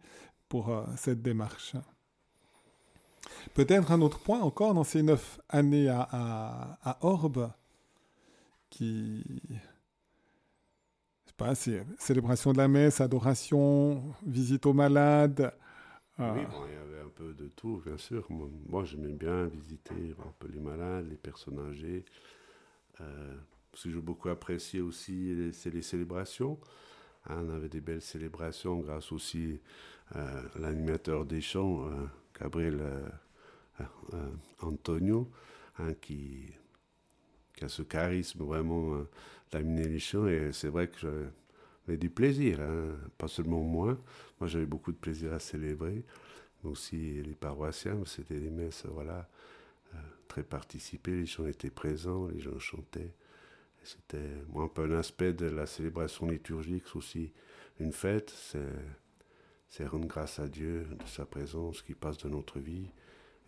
pour 0.48 0.70
euh, 0.70 0.84
cette 0.96 1.20
démarche. 1.20 1.76
Peut-être 3.54 3.92
un 3.92 4.00
autre 4.00 4.18
point 4.18 4.40
encore 4.40 4.74
dans 4.74 4.84
ces 4.84 5.02
neuf 5.02 5.38
années 5.48 5.88
à, 5.88 6.78
à, 6.82 6.98
Orbe, 7.02 7.50
qui. 8.70 9.24
Pas, 11.40 11.54
célébration 11.54 12.52
de 12.52 12.58
la 12.58 12.68
messe, 12.68 13.00
adoration, 13.00 14.02
visite 14.26 14.66
aux 14.66 14.74
malades. 14.74 15.54
Euh, 16.18 16.34
oui, 16.34 16.42
il 16.68 16.74
y 16.74 16.76
avait 16.76 17.00
un 17.00 17.08
peu 17.08 17.32
de 17.32 17.48
tout, 17.48 17.80
bien 17.82 17.96
sûr. 17.96 18.26
Moi, 18.68 18.84
j'aimais 18.84 19.14
bien 19.14 19.46
visiter 19.46 20.14
un 20.18 20.34
peu 20.38 20.48
les 20.48 20.60
malades, 20.60 21.06
les 21.08 21.16
personnes 21.16 21.58
âgées. 21.58 22.04
Euh, 23.00 23.34
ce 23.72 23.84
que 23.84 23.94
j'ai 23.94 24.00
beaucoup 24.02 24.28
apprécié 24.28 24.82
aussi, 24.82 25.50
c'est 25.54 25.72
les 25.72 25.80
célébrations. 25.80 26.58
Hein, 27.26 27.42
on 27.46 27.54
avait 27.54 27.70
des 27.70 27.80
belles 27.80 28.02
célébrations 28.02 28.80
grâce 28.80 29.10
aussi 29.10 29.60
euh, 30.16 30.42
à 30.54 30.58
l'animateur 30.58 31.24
des 31.24 31.40
chants, 31.40 31.86
euh, 31.86 32.04
Gabriel 32.38 32.82
Antonio, 34.60 35.30
hein, 35.78 35.94
qui, 36.02 36.52
qui, 37.66 37.70
ce 37.70 37.82
charisme 37.82 38.44
vraiment 38.44 39.04
d'animer 39.50 39.88
les 39.88 39.98
chants. 39.98 40.26
Et 40.26 40.52
c'est 40.52 40.68
vrai 40.68 40.88
que 40.88 40.98
j'avais 41.86 41.98
du 41.98 42.10
plaisir, 42.10 42.60
hein, 42.60 42.96
pas 43.18 43.28
seulement 43.28 43.62
moi. 43.62 43.98
Moi, 44.40 44.48
j'avais 44.48 44.66
beaucoup 44.66 44.92
de 44.92 44.96
plaisir 44.96 45.32
à 45.32 45.38
célébrer, 45.38 46.04
mais 46.62 46.70
aussi 46.70 47.22
les 47.22 47.34
paroissiens. 47.34 48.02
C'était 48.06 48.40
des 48.40 48.50
messes, 48.50 48.84
voilà, 48.86 49.28
très 50.28 50.42
participées. 50.42 51.16
Les 51.16 51.26
chants 51.26 51.46
étaient 51.46 51.70
présents, 51.70 52.28
les 52.28 52.40
gens 52.40 52.58
chantaient. 52.58 53.14
C'était 53.82 54.30
un 54.54 54.68
peu 54.68 54.84
un 54.84 54.98
aspect 54.98 55.32
de 55.32 55.46
la 55.46 55.66
célébration 55.66 56.28
liturgique, 56.28 56.84
c'est 56.86 56.96
aussi 56.96 57.32
une 57.78 57.92
fête, 57.92 58.30
c'est 59.68 59.86
rendre 59.86 60.06
grâce 60.06 60.38
à 60.38 60.48
Dieu 60.48 60.84
de 60.84 61.06
sa 61.06 61.24
présence 61.24 61.80
qui 61.80 61.94
passe 61.94 62.18
dans 62.18 62.28
notre 62.28 62.58
vie. 62.58 62.90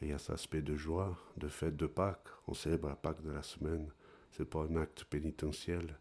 Et 0.00 0.06
il 0.06 0.08
y 0.08 0.12
a 0.12 0.18
cet 0.18 0.30
aspect 0.30 0.62
de 0.62 0.74
joie, 0.74 1.16
de 1.36 1.48
fête 1.48 1.76
de 1.76 1.86
Pâques. 1.86 2.28
On 2.48 2.54
célèbre 2.54 2.88
la 2.88 2.96
Pâques 2.96 3.22
de 3.22 3.30
la 3.30 3.42
semaine. 3.42 3.88
C'est 4.32 4.44
pas 4.44 4.60
un 4.60 4.76
acte 4.76 5.04
pénitentiel, 5.04 5.98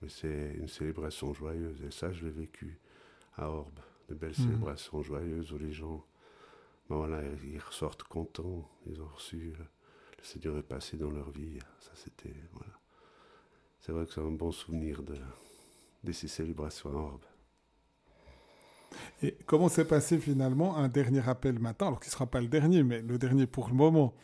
mais 0.00 0.08
c'est 0.08 0.54
une 0.54 0.68
célébration 0.68 1.32
joyeuse. 1.34 1.82
Et 1.82 1.90
ça, 1.90 2.12
je 2.12 2.24
l'ai 2.24 2.32
vécu 2.32 2.78
à 3.36 3.48
Orbe. 3.48 3.80
De 4.08 4.14
belles 4.14 4.34
mhm. 4.38 4.46
célébrations 4.46 5.02
joyeuses 5.02 5.52
où 5.52 5.58
les 5.58 5.72
gens, 5.72 6.04
ben 6.88 6.96
voilà, 6.96 7.22
ils 7.44 7.58
ressortent 7.58 8.04
contents. 8.04 8.68
Ils 8.86 9.00
ont 9.00 9.08
reçu, 9.08 9.54
euh, 9.58 9.64
le 10.18 10.24
Seigneur 10.24 10.58
est 10.58 10.62
passé 10.62 10.96
dans 10.96 11.10
leur 11.10 11.30
vie. 11.30 11.58
Ça, 11.80 11.92
c'était, 11.94 12.34
voilà 12.52 12.74
c'est 13.84 13.92
vrai 13.92 14.06
que 14.06 14.12
c'est 14.14 14.20
un 14.22 14.30
bon 14.30 14.50
souvenir 14.50 15.02
de, 15.02 15.14
de 16.04 16.12
ces 16.12 16.26
célébrations 16.26 16.88
à 16.90 16.94
Orbe. 16.94 17.24
Et 19.22 19.36
comment 19.44 19.68
s'est 19.68 19.84
passé 19.84 20.18
finalement 20.18 20.78
un 20.78 20.88
dernier 20.88 21.28
appel 21.28 21.58
matin, 21.58 21.88
alors 21.88 22.00
qu'il 22.00 22.08
ne 22.08 22.12
sera 22.12 22.26
pas 22.26 22.40
le 22.40 22.48
dernier, 22.48 22.82
mais 22.82 23.02
le 23.02 23.18
dernier 23.18 23.46
pour 23.46 23.68
le 23.68 23.74
moment, 23.74 24.14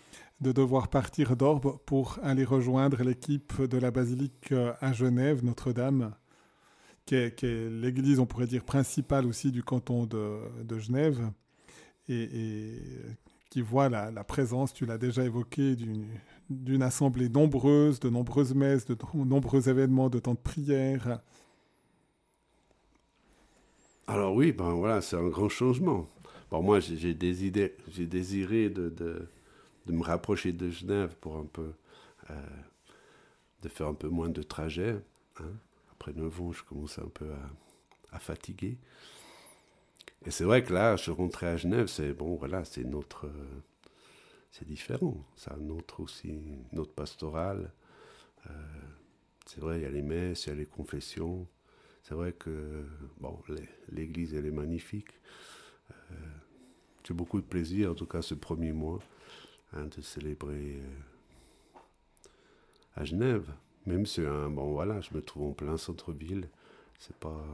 de 0.41 0.53
devoir 0.53 0.89
partir 0.89 1.37
d'Orbe 1.37 1.79
pour 1.85 2.19
aller 2.23 2.45
rejoindre 2.45 3.03
l'équipe 3.03 3.61
de 3.63 3.79
la 3.79 3.91
basilique 3.91 4.53
euh, 4.53 4.73
à 4.81 4.93
Genève, 4.93 5.45
Notre-Dame, 5.45 6.15
qui 7.05 7.15
est, 7.15 7.43
l'église, 7.43 8.21
on 8.21 8.27
pourrait 8.27 8.47
dire, 8.47 8.65
principale 8.65 9.27
aussi 9.27 9.53
du 9.53 9.63
canton 9.63 10.07
de, 10.07 10.39
de 10.63 10.79
Genève, 10.79 11.31
et, 12.09 12.79
qui 13.51 13.61
voit 13.63 13.89
la, 13.89 14.25
présence, 14.25 14.73
tu 14.73 14.87
l'as 14.87 14.99
déjà 14.99 15.25
évoqué, 15.25 15.77
d'une 16.49 16.83
assemblée 16.83 17.29
nombreuse, 17.29 18.01
de 18.01 18.09
nombreuses 18.09 18.55
messes, 18.55 18.87
de 18.87 18.97
nombreux 19.15 19.69
événements, 19.69 20.09
de 20.09 20.19
temps 20.19 20.35
de 20.35 20.39
prière. 20.39 21.21
Alors 24.07 24.35
oui, 24.35 24.53
ben 24.53 24.71
voilà, 24.73 25.01
c'est 25.01 25.17
un 25.17 25.29
grand 25.29 25.49
changement. 25.49 26.09
Bon, 26.51 26.63
moi, 26.63 26.81
j'ai 26.81 27.15
désiré, 27.15 27.77
désiré 27.97 28.69
de, 28.69 28.89
de, 28.89 29.29
de, 29.91 29.97
me 29.97 30.03
rapprocher 30.03 30.53
de 30.53 30.71
Genève 30.71 31.17
pour 31.21 31.37
un 31.37 31.47
peu, 31.47 31.73
euh, 32.31 32.35
de 33.63 33.69
faire 33.69 33.89
un 33.89 33.95
peu 33.95 34.09
moins 34.09 34.29
de 34.29 34.43
trajet. 34.43 34.97
Hein. 35.39 35.53
Après 35.93 36.13
9 36.13 36.41
ans, 36.41 36.53
je 36.53 36.63
commençais 36.65 37.03
un 37.03 37.11
peu 37.13 37.31
à, 38.13 38.19
fatiguer. 38.19 38.79
Et 40.27 40.31
c'est 40.31 40.45
vrai 40.45 40.63
que 40.63 40.73
là, 40.73 40.97
je 40.97 41.11
rentrais 41.11 41.47
à 41.47 41.57
Genève, 41.57 41.87
c'est 41.87 42.13
bon, 42.13 42.37
voilà, 42.37 42.65
c'est 42.65 42.85
notre 42.85 43.31
c'est 44.51 44.67
différent. 44.67 45.17
Ça 45.37 45.57
autre 45.59 46.01
aussi, 46.01 46.41
notre 46.73 46.93
pastorale. 46.93 47.73
Euh, 48.49 48.53
c'est 49.47 49.61
vrai, 49.61 49.79
il 49.79 49.83
y 49.83 49.87
a 49.87 49.91
les 49.91 50.03
messes, 50.03 50.47
il 50.47 50.49
y 50.51 50.53
a 50.53 50.55
les 50.57 50.67
confessions. 50.67 51.47
C'est 52.03 52.15
vrai 52.15 52.33
que 52.33 52.85
bon, 53.19 53.39
l'église, 53.93 54.35
elle 54.35 54.47
est 54.47 54.51
magnifique. 54.51 55.21
Euh, 55.91 56.15
j'ai 57.07 57.15
beaucoup 57.15 57.41
de 57.41 57.47
plaisir, 57.47 57.93
en 57.93 57.95
tout 57.95 58.07
cas 58.07 58.23
ce 58.23 58.35
premier 58.35 58.73
mois, 58.73 59.01
hein, 59.73 59.87
de 59.97 60.03
célébrer 60.03 60.81
euh, 60.81 61.81
à 62.97 63.05
Genève. 63.05 63.53
Même 63.87 64.07
si, 64.07 64.21
hein, 64.21 64.51
bon 64.51 64.73
voilà, 64.73 65.01
je 65.01 65.15
me 65.15 65.23
trouve 65.23 65.51
en 65.51 65.53
plein 65.53 65.77
centre-ville. 65.77 66.49
C'est 66.99 67.17
pas 67.17 67.45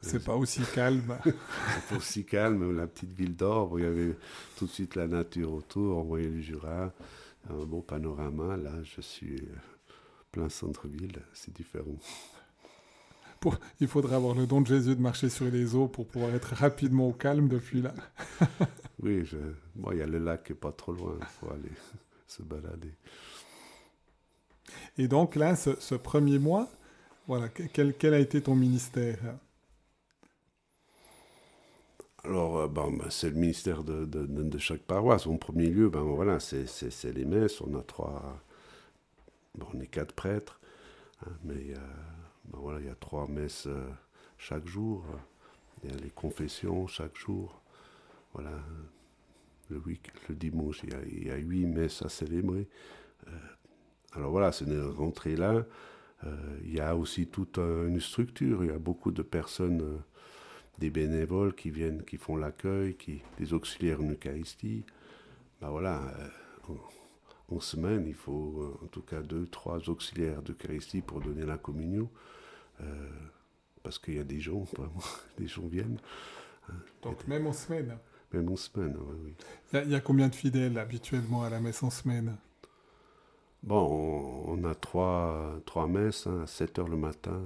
c'est 0.00 0.22
pas 0.22 0.36
aussi 0.36 0.62
calme. 0.74 1.18
c'est 1.24 1.88
pas 1.88 1.96
aussi 1.96 2.24
calme. 2.24 2.76
La 2.76 2.86
petite 2.86 3.12
ville 3.12 3.34
d'Or, 3.34 3.78
il 3.78 3.84
y 3.84 3.86
avait 3.86 4.16
tout 4.56 4.66
de 4.66 4.70
suite 4.70 4.94
la 4.94 5.08
nature 5.08 5.52
autour, 5.52 5.98
on 5.98 6.02
voyait 6.02 6.28
le 6.28 6.40
Jura, 6.40 6.92
un 7.50 7.64
beau 7.64 7.80
panorama. 7.80 8.56
Là, 8.56 8.72
je 8.84 9.00
suis 9.00 9.36
euh, 9.36 9.56
plein 10.30 10.48
centre-ville, 10.48 11.20
c'est 11.32 11.52
différent. 11.52 11.96
Pour, 13.40 13.56
il 13.80 13.86
faudrait 13.86 14.16
avoir 14.16 14.34
le 14.34 14.46
don 14.46 14.60
de 14.60 14.66
Jésus 14.66 14.96
de 14.96 15.00
marcher 15.00 15.28
sur 15.28 15.46
les 15.46 15.74
eaux 15.74 15.88
pour 15.88 16.06
pouvoir 16.06 16.34
être 16.34 16.54
rapidement 16.54 17.08
au 17.08 17.12
calme 17.12 17.48
depuis 17.48 17.82
là. 17.82 17.94
oui, 19.02 19.24
je, 19.24 19.38
bon, 19.74 19.92
il 19.92 19.98
y 19.98 20.02
a 20.02 20.06
le 20.06 20.18
lac 20.18 20.44
qui 20.44 20.52
n'est 20.52 20.58
pas 20.58 20.72
trop 20.72 20.92
loin, 20.92 21.16
il 21.20 21.26
faut 21.26 21.50
aller 21.50 21.72
se 22.26 22.42
balader. 22.42 22.92
Et 24.98 25.08
donc 25.08 25.36
là, 25.36 25.56
ce, 25.56 25.78
ce 25.80 25.94
premier 25.94 26.38
mois, 26.38 26.68
voilà, 27.26 27.48
quel, 27.48 27.94
quel 27.94 28.14
a 28.14 28.18
été 28.18 28.42
ton 28.42 28.54
ministère? 28.54 29.18
Alors, 32.24 32.58
euh, 32.58 32.68
ben, 32.68 32.90
c'est 33.10 33.30
le 33.30 33.36
ministère 33.36 33.84
de, 33.84 34.04
de, 34.04 34.26
de, 34.26 34.58
chaque 34.58 34.82
paroisse. 34.82 35.26
En 35.26 35.36
premier 35.36 35.68
lieu, 35.68 35.88
ben, 35.88 36.00
voilà, 36.02 36.40
c'est 36.40 37.12
les 37.12 37.24
messes. 37.24 37.60
On 37.60 37.74
a 37.78 37.82
trois. 37.82 38.40
on 39.74 39.80
est 39.80 39.86
quatre 39.86 40.12
prêtres, 40.14 40.60
hein, 41.26 41.32
mais 41.44 41.54
il 41.56 41.70
y, 41.70 41.74
a, 41.74 41.78
ben, 42.46 42.58
voilà, 42.60 42.80
il 42.80 42.86
y 42.86 42.90
a 42.90 42.94
trois 42.94 43.26
messes 43.28 43.66
euh, 43.66 43.88
chaque 44.38 44.66
jour. 44.66 45.04
Il 45.82 45.90
y 45.90 45.94
a 45.94 45.96
les 45.96 46.10
confessions 46.10 46.86
chaque 46.86 47.16
jour. 47.16 47.60
Voilà. 48.34 48.52
Le, 49.70 49.78
week, 49.78 50.10
le 50.28 50.34
dimanche, 50.34 50.82
il 50.84 51.26
y, 51.26 51.30
a, 51.30 51.36
huit 51.36 51.66
messes 51.66 52.02
à 52.02 52.08
célébrer. 52.08 52.66
Euh, 53.26 53.30
alors 54.12 54.30
voilà, 54.30 54.50
c'est 54.50 54.64
une 54.64 54.82
rentrée 54.82 55.36
là. 55.36 55.66
il 56.64 56.74
y 56.74 56.80
a 56.80 56.96
aussi 56.96 57.26
toute 57.26 57.58
une 57.58 58.00
structure. 58.00 58.64
Il 58.64 58.70
y 58.70 58.74
a 58.74 58.78
beaucoup 58.78 59.10
de 59.10 59.22
personnes 59.22 60.00
des 60.78 60.90
bénévoles 60.90 61.54
qui 61.54 61.70
viennent, 61.70 62.02
qui 62.04 62.16
font 62.16 62.36
l'accueil, 62.36 62.94
qui, 62.94 63.22
des 63.38 63.52
auxiliaires 63.52 64.00
en 64.00 64.10
Eucharistie. 64.10 64.84
Ben 65.60 65.70
voilà, 65.70 66.02
euh, 66.70 66.74
en, 67.48 67.60
semaine, 67.60 68.06
il 68.06 68.14
faut 68.14 68.62
euh, 68.62 68.84
en 68.84 68.86
tout 68.86 69.02
cas 69.02 69.20
deux, 69.20 69.46
trois 69.46 69.88
auxiliaires 69.88 70.42
d'Eucharistie 70.42 71.02
pour 71.02 71.20
donner 71.20 71.44
la 71.44 71.58
communion. 71.58 72.08
Euh, 72.80 73.08
parce 73.82 73.98
qu'il 73.98 74.14
y 74.14 74.20
a 74.20 74.24
des 74.24 74.40
gens, 74.40 74.60
vraiment, 74.76 75.02
des 75.38 75.48
gens 75.48 75.66
viennent. 75.66 75.98
Donc 77.02 77.26
même 77.26 77.46
en 77.46 77.52
semaine 77.52 77.98
Même 78.32 78.50
en 78.50 78.56
semaine, 78.56 78.96
oui. 79.24 79.34
Il 79.72 79.90
y, 79.90 79.94
a 79.94 80.00
combien 80.00 80.28
de 80.28 80.34
fidèles 80.34 80.78
habituellement 80.78 81.44
à 81.44 81.50
la 81.50 81.60
messe 81.60 81.82
en 81.82 81.90
semaine? 81.90 82.36
Bon, 83.62 84.44
on, 84.46 84.64
a 84.64 84.74
trois, 84.74 85.60
trois 85.64 85.86
messes, 85.86 86.26
hein, 86.26 86.42
à 86.42 86.44
7h 86.44 86.88
le 86.88 86.96
matin, 86.96 87.40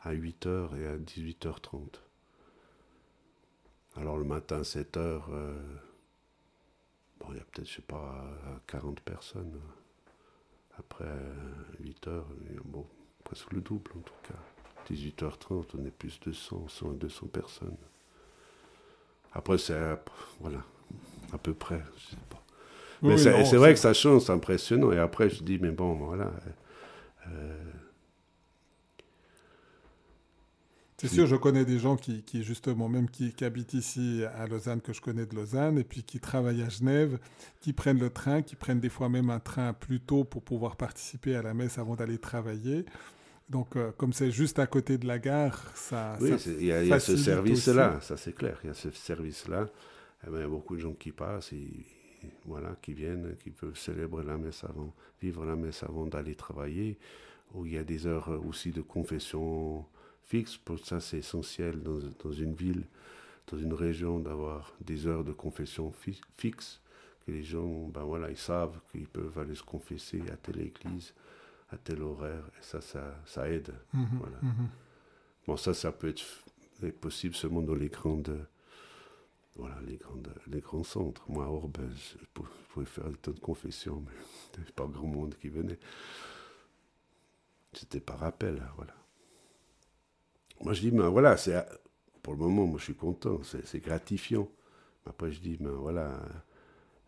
à 0.00 0.14
8h 0.14 0.76
et 0.78 0.86
à 0.86 0.96
18h30. 0.96 2.00
Alors 3.96 4.16
le 4.16 4.24
matin, 4.24 4.64
7 4.64 4.96
heures, 4.96 5.28
euh, 5.30 5.54
bon, 7.20 7.26
il 7.30 7.36
y 7.36 7.40
a 7.40 7.44
peut-être, 7.44 7.68
je 7.68 7.76
sais 7.76 7.82
pas, 7.82 8.24
40 8.66 9.00
personnes. 9.00 9.60
Après 10.78 11.04
8 11.80 12.08
heures, 12.08 12.26
bon, 12.64 12.86
presque 13.22 13.52
le 13.52 13.60
double 13.60 13.90
en 13.98 14.00
tout 14.00 14.14
cas. 14.22 14.38
18h30, 14.90 15.66
on 15.78 15.84
est 15.84 15.90
plus 15.90 16.18
de 16.20 16.32
100, 16.32 16.68
100 16.68 16.90
à 16.90 16.94
200 16.94 17.26
personnes. 17.26 17.76
Après, 19.34 19.58
c'est, 19.58 19.74
voilà, 20.40 20.58
à 21.32 21.38
peu 21.38 21.54
près, 21.54 21.82
je 21.96 22.10
sais 22.10 22.16
pas. 22.28 22.42
Mais 23.02 23.16
c'est, 23.16 23.56
vrai 23.56 23.74
que 23.74 23.80
ça 23.80 23.92
change, 23.92 24.22
c'est 24.22 24.32
impressionnant. 24.32 24.92
Et 24.92 24.98
après, 24.98 25.28
je 25.28 25.42
dis, 25.42 25.58
mais 25.60 25.72
bon, 25.72 25.94
voilà. 25.94 26.30
Euh, 27.26 27.72
C'est 30.98 31.08
sûr, 31.08 31.26
je 31.26 31.34
connais 31.34 31.64
des 31.64 31.80
gens 31.80 31.96
qui, 31.96 32.22
qui 32.22 32.44
justement, 32.44 32.88
même 32.88 33.10
qui, 33.10 33.32
qui, 33.32 33.44
habitent 33.44 33.74
ici 33.74 34.22
à 34.36 34.46
Lausanne, 34.46 34.80
que 34.80 34.92
je 34.92 35.00
connais 35.00 35.26
de 35.26 35.34
Lausanne, 35.34 35.78
et 35.78 35.82
puis 35.82 36.04
qui 36.04 36.20
travaillent 36.20 36.62
à 36.62 36.68
Genève, 36.68 37.18
qui 37.60 37.72
prennent 37.72 37.98
le 37.98 38.10
train, 38.10 38.42
qui 38.42 38.54
prennent 38.54 38.78
des 38.78 38.88
fois 38.88 39.08
même 39.08 39.28
un 39.28 39.40
train 39.40 39.72
plus 39.72 39.98
tôt 39.98 40.22
pour 40.22 40.42
pouvoir 40.42 40.76
participer 40.76 41.34
à 41.34 41.42
la 41.42 41.54
messe 41.54 41.76
avant 41.78 41.96
d'aller 41.96 42.18
travailler. 42.18 42.84
Donc, 43.48 43.76
euh, 43.76 43.92
comme 43.96 44.12
c'est 44.12 44.30
juste 44.30 44.58
à 44.58 44.66
côté 44.66 44.98
de 44.98 45.06
la 45.06 45.18
gare, 45.18 45.60
ça. 45.74 46.16
Oui, 46.20 46.30
il 46.58 46.64
y, 46.64 46.72
a 46.72 47.00
ce 47.00 47.16
service-là, 47.16 48.00
ça 48.00 48.16
c'est 48.16 48.34
clair. 48.34 48.58
Il 48.64 48.68
y 48.68 48.70
a 48.70 48.74
ce 48.74 48.90
service-là. 48.90 49.68
Eh 50.26 50.30
ben, 50.30 50.38
il 50.38 50.40
y 50.42 50.44
a 50.44 50.48
beaucoup 50.48 50.76
de 50.76 50.80
gens 50.80 50.94
qui 50.94 51.12
passent, 51.12 51.52
et, 51.52 51.68
voilà, 52.46 52.76
qui 52.80 52.94
viennent, 52.94 53.36
qui 53.42 53.50
peuvent 53.50 53.76
célébrer 53.76 54.24
la 54.24 54.38
messe 54.38 54.64
avant, 54.64 54.94
vivre 55.20 55.44
la 55.44 55.56
messe 55.56 55.82
avant 55.82 56.06
d'aller 56.06 56.34
travailler. 56.34 56.98
Ou 57.54 57.66
il 57.66 57.74
y 57.74 57.78
a 57.78 57.84
des 57.84 58.06
heures 58.06 58.30
aussi 58.46 58.70
de 58.70 58.80
confession 58.80 59.84
fixe. 60.24 60.56
Pour 60.56 60.78
ça, 60.78 61.00
c'est 61.00 61.18
essentiel 61.18 61.82
dans, 61.82 61.98
dans, 62.24 62.32
une 62.32 62.54
ville, 62.54 62.84
dans 63.50 63.58
une 63.58 63.74
région, 63.74 64.20
d'avoir 64.20 64.72
des 64.80 65.06
heures 65.06 65.24
de 65.24 65.32
confession 65.32 65.92
fixes. 66.36 66.80
Que 67.26 67.32
les 67.32 67.44
gens, 67.44 67.88
ben 67.88 68.02
voilà, 68.02 68.30
ils 68.30 68.36
savent 68.36 68.80
qu'ils 68.90 69.06
peuvent 69.06 69.38
aller 69.38 69.54
se 69.54 69.62
confesser 69.62 70.22
à 70.32 70.36
telle 70.36 70.60
église 70.60 71.12
à 71.72 71.76
tel 71.78 72.02
horaire. 72.02 72.44
Et 72.58 72.62
ça, 72.62 72.80
ça, 72.80 73.14
ça 73.26 73.48
aide. 73.48 73.74
Mhm, 73.92 74.18
voilà. 74.18 74.38
Mhm. 74.42 74.68
Bon, 75.46 75.56
ça, 75.56 75.74
ça 75.74 75.90
peut 75.92 76.08
être 76.08 77.00
possible 77.00 77.34
seulement 77.34 77.62
dans 77.62 77.74
les 77.74 77.88
grandes, 77.88 78.46
voilà, 79.56 79.76
les, 79.86 79.96
grandes, 79.96 80.32
les 80.46 80.60
grands 80.60 80.84
centres. 80.84 81.24
Moi, 81.28 81.44
à 81.44 81.48
Orbe, 81.48 81.78
je 81.94 82.40
pouvais 82.68 82.86
faire 82.86 83.08
des 83.10 83.16
tas 83.16 83.32
de 83.32 83.40
confessions, 83.40 84.02
mais 84.06 84.12
il 84.54 84.58
n'y 84.58 84.64
avait 84.64 84.72
pas 84.72 84.86
grand 84.86 85.06
monde 85.06 85.34
qui 85.40 85.48
venait. 85.48 85.78
C'était 87.72 88.00
par 88.00 88.18
rappel, 88.18 88.62
voilà. 88.76 88.94
Moi, 90.60 90.74
je 90.74 90.80
dis, 90.80 90.90
ben 90.90 91.08
voilà, 91.08 91.36
c'est 91.36 91.56
pour 92.22 92.34
le 92.34 92.38
moment, 92.38 92.66
moi, 92.66 92.78
je 92.78 92.84
suis 92.84 92.94
content, 92.94 93.40
c'est 93.42 93.80
gratifiant. 93.80 94.48
Après, 95.06 95.32
je 95.32 95.40
dis, 95.40 95.56
ben 95.58 95.72
voilà, 95.72 96.20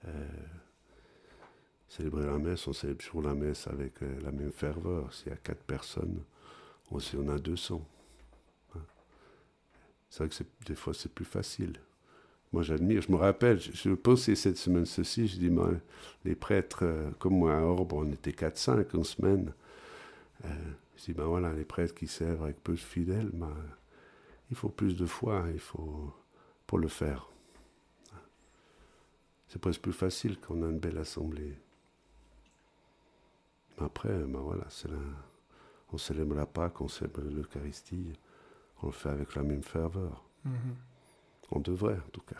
euh, 0.06 0.28
célébrer 1.88 2.26
la 2.26 2.38
messe, 2.38 2.66
on 2.66 2.72
célèbre 2.72 3.02
toujours 3.02 3.22
la 3.22 3.34
messe 3.34 3.66
avec 3.66 4.02
euh, 4.02 4.20
la 4.22 4.32
même 4.32 4.52
ferveur. 4.52 5.12
S'il 5.12 5.28
y 5.28 5.32
a 5.32 5.36
quatre 5.36 5.62
personnes, 5.62 6.22
on 6.90 6.98
sait 6.98 7.16
on 7.16 7.28
a 7.28 7.38
200. 7.38 7.86
Hein. 8.74 8.78
C'est 10.10 10.24
vrai 10.24 10.28
que 10.28 10.66
des 10.66 10.74
fois 10.74 10.94
c'est 10.94 11.12
plus 11.12 11.24
facile. 11.24 11.74
Moi 12.52 12.62
j'admire, 12.62 13.02
je 13.02 13.10
me 13.10 13.16
rappelle, 13.16 13.58
je, 13.60 13.90
pensais 13.90 14.36
cette 14.36 14.58
semaine 14.58 14.86
ceci, 14.86 15.26
je 15.26 15.38
dis, 15.38 15.50
les 16.24 16.36
prêtres, 16.36 16.84
euh, 16.84 17.10
comme 17.18 17.38
moi 17.38 17.56
à 17.56 17.60
Orbe, 17.60 17.92
on 17.92 18.10
était 18.12 18.30
4-5 18.30 18.96
en 18.96 19.02
semaine. 19.02 19.52
Euh, 20.44 20.48
je 20.96 21.04
dis, 21.04 21.12
ben 21.12 21.24
voilà, 21.24 21.52
les 21.52 21.64
prêtres 21.64 21.94
qui 21.94 22.06
servent 22.06 22.44
avec 22.44 22.62
peu 22.62 22.72
de 22.72 22.78
fidèles, 22.78 23.30
ben, 23.32 23.56
il 24.50 24.56
faut 24.56 24.68
plus 24.68 24.96
de 24.96 25.06
foi, 25.06 25.46
il 25.52 25.58
faut 25.58 26.12
pour 26.66 26.78
le 26.78 26.88
faire. 26.88 27.28
C'est 29.48 29.60
presque 29.60 29.82
plus 29.82 29.92
facile 29.92 30.36
quand 30.40 30.54
on 30.54 30.62
a 30.62 30.70
une 30.70 30.78
belle 30.78 30.98
assemblée. 30.98 31.54
Après, 33.78 34.10
ben 34.10 34.40
voilà, 34.40 34.66
on 35.92 35.98
célèbre 35.98 36.34
la 36.34 36.46
Pâque, 36.46 36.80
on 36.80 36.88
célèbre 36.88 37.22
l'Eucharistie, 37.22 38.12
on 38.82 38.86
le 38.86 38.92
fait 38.92 39.08
avec 39.08 39.34
la 39.34 39.42
même 39.42 39.62
ferveur. 39.62 40.24
Mhm. 40.44 40.76
On 41.50 41.60
devrait, 41.60 41.94
en 41.94 42.10
tout 42.10 42.22
cas. 42.22 42.36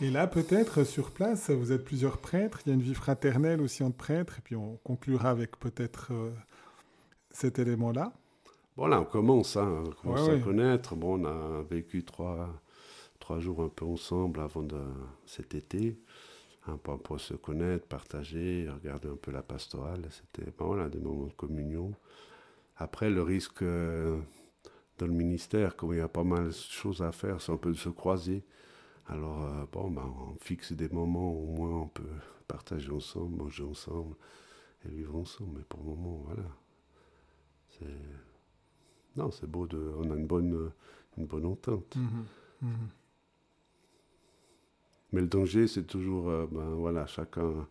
Et 0.00 0.10
là, 0.10 0.26
peut-être 0.26 0.84
sur 0.84 1.10
place, 1.10 1.50
vous 1.50 1.72
êtes 1.72 1.84
plusieurs 1.84 2.18
prêtres, 2.18 2.60
il 2.64 2.70
y 2.70 2.72
a 2.72 2.74
une 2.74 2.82
vie 2.82 2.94
fraternelle 2.94 3.60
aussi 3.60 3.82
entre 3.82 3.96
prêtres, 3.96 4.38
et 4.38 4.42
puis 4.42 4.56
on 4.56 4.76
conclura 4.82 5.30
avec 5.30 5.58
peut-être 5.58 6.08
euh, 6.12 6.30
cet 7.30 7.58
élément-là. 7.58 8.12
Bon, 8.76 8.86
là, 8.86 9.00
on 9.00 9.04
commence, 9.04 9.56
hein, 9.56 9.84
on 9.86 9.90
commence 9.90 10.28
à 10.28 10.38
connaître. 10.38 10.96
Bon, 10.96 11.20
on 11.20 11.24
a 11.26 11.62
vécu 11.64 12.02
trois, 12.02 12.48
trois 13.18 13.40
jours 13.40 13.62
un 13.62 13.68
peu 13.68 13.84
ensemble 13.84 14.40
avant 14.40 14.62
de, 14.62 14.80
cet 15.26 15.54
été 15.54 15.98
un 16.70 16.76
peu 16.76 16.96
pour 16.96 17.20
se 17.20 17.34
connaître, 17.34 17.86
partager, 17.86 18.68
regarder 18.68 19.08
un 19.08 19.16
peu 19.16 19.30
la 19.30 19.42
pastorale. 19.42 20.06
C'était 20.10 20.50
voilà, 20.58 20.88
des 20.88 20.98
moments 20.98 21.26
de 21.26 21.32
communion. 21.32 21.92
Après, 22.76 23.10
le 23.10 23.22
risque 23.22 23.62
euh, 23.62 24.18
dans 24.98 25.06
le 25.06 25.12
ministère, 25.12 25.76
comme 25.76 25.92
il 25.92 25.98
y 25.98 26.02
a 26.02 26.08
pas 26.08 26.24
mal 26.24 26.46
de 26.46 26.52
choses 26.52 27.02
à 27.02 27.12
faire, 27.12 27.40
c'est 27.40 27.52
un 27.52 27.56
peu 27.56 27.70
de 27.70 27.76
se 27.76 27.88
croiser. 27.88 28.44
Alors, 29.06 29.44
euh, 29.44 29.64
bon, 29.72 29.90
ben, 29.90 30.04
on 30.04 30.34
fixe 30.36 30.72
des 30.72 30.88
moments 30.88 31.32
où 31.32 31.48
au 31.48 31.56
moins 31.56 31.80
on 31.82 31.88
peut 31.88 32.02
partager 32.46 32.90
ensemble, 32.90 33.36
manger 33.36 33.64
ensemble 33.64 34.16
et 34.84 34.88
vivre 34.88 35.16
ensemble. 35.16 35.58
Mais 35.58 35.64
pour 35.68 35.80
le 35.80 35.86
moment, 35.86 36.24
voilà. 36.26 36.48
Non, 39.16 39.30
c'est 39.30 39.46
beau, 39.46 39.66
de... 39.66 39.92
on 39.98 40.10
a 40.10 40.14
une 40.14 40.26
bonne, 40.26 40.70
une 41.16 41.26
bonne 41.26 41.46
entente. 41.46 41.96
Mmh 41.96 42.66
mmh 42.66 42.99
mais 45.12 45.20
le 45.20 45.26
danger, 45.26 45.66
c'est 45.66 45.84
toujours, 45.84 46.28
euh, 46.28 46.46
ben 46.50 46.70
voilà, 46.74 47.06
chacun 47.06 47.66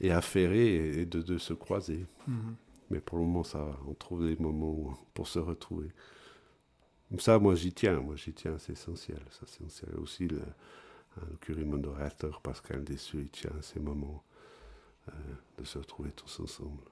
est 0.00 0.10
affairé 0.10 1.00
et 1.00 1.06
de, 1.06 1.22
de 1.22 1.38
se 1.38 1.54
croiser. 1.54 2.06
Mhm. 2.26 2.56
Mais 2.90 3.00
pour 3.00 3.18
le 3.18 3.24
moment, 3.24 3.42
ça 3.42 3.66
On 3.88 3.94
trouve 3.94 4.26
des 4.26 4.36
moments 4.36 4.94
pour 5.14 5.26
se 5.26 5.38
retrouver. 5.38 5.88
Ça, 7.18 7.38
moi, 7.38 7.54
j'y 7.54 7.72
tiens. 7.72 8.00
Moi, 8.00 8.16
j'y 8.16 8.32
tiens. 8.32 8.56
C'est 8.58 8.72
essentiel. 8.72 9.20
Ça, 9.30 9.40
c'est 9.46 9.64
essentiel. 9.64 9.96
Aussi, 10.00 10.28
le, 10.28 10.40
le 11.30 11.36
curé 11.40 11.64
modérateur 11.64 12.40
Pascal 12.40 12.84
Dessus, 12.84 13.18
il 13.22 13.30
tient 13.30 13.50
à 13.58 13.62
ces 13.62 13.80
moments 13.80 14.22
euh, 15.08 15.12
de 15.58 15.64
se 15.64 15.78
retrouver 15.78 16.10
tous 16.10 16.40
ensemble. 16.40 16.82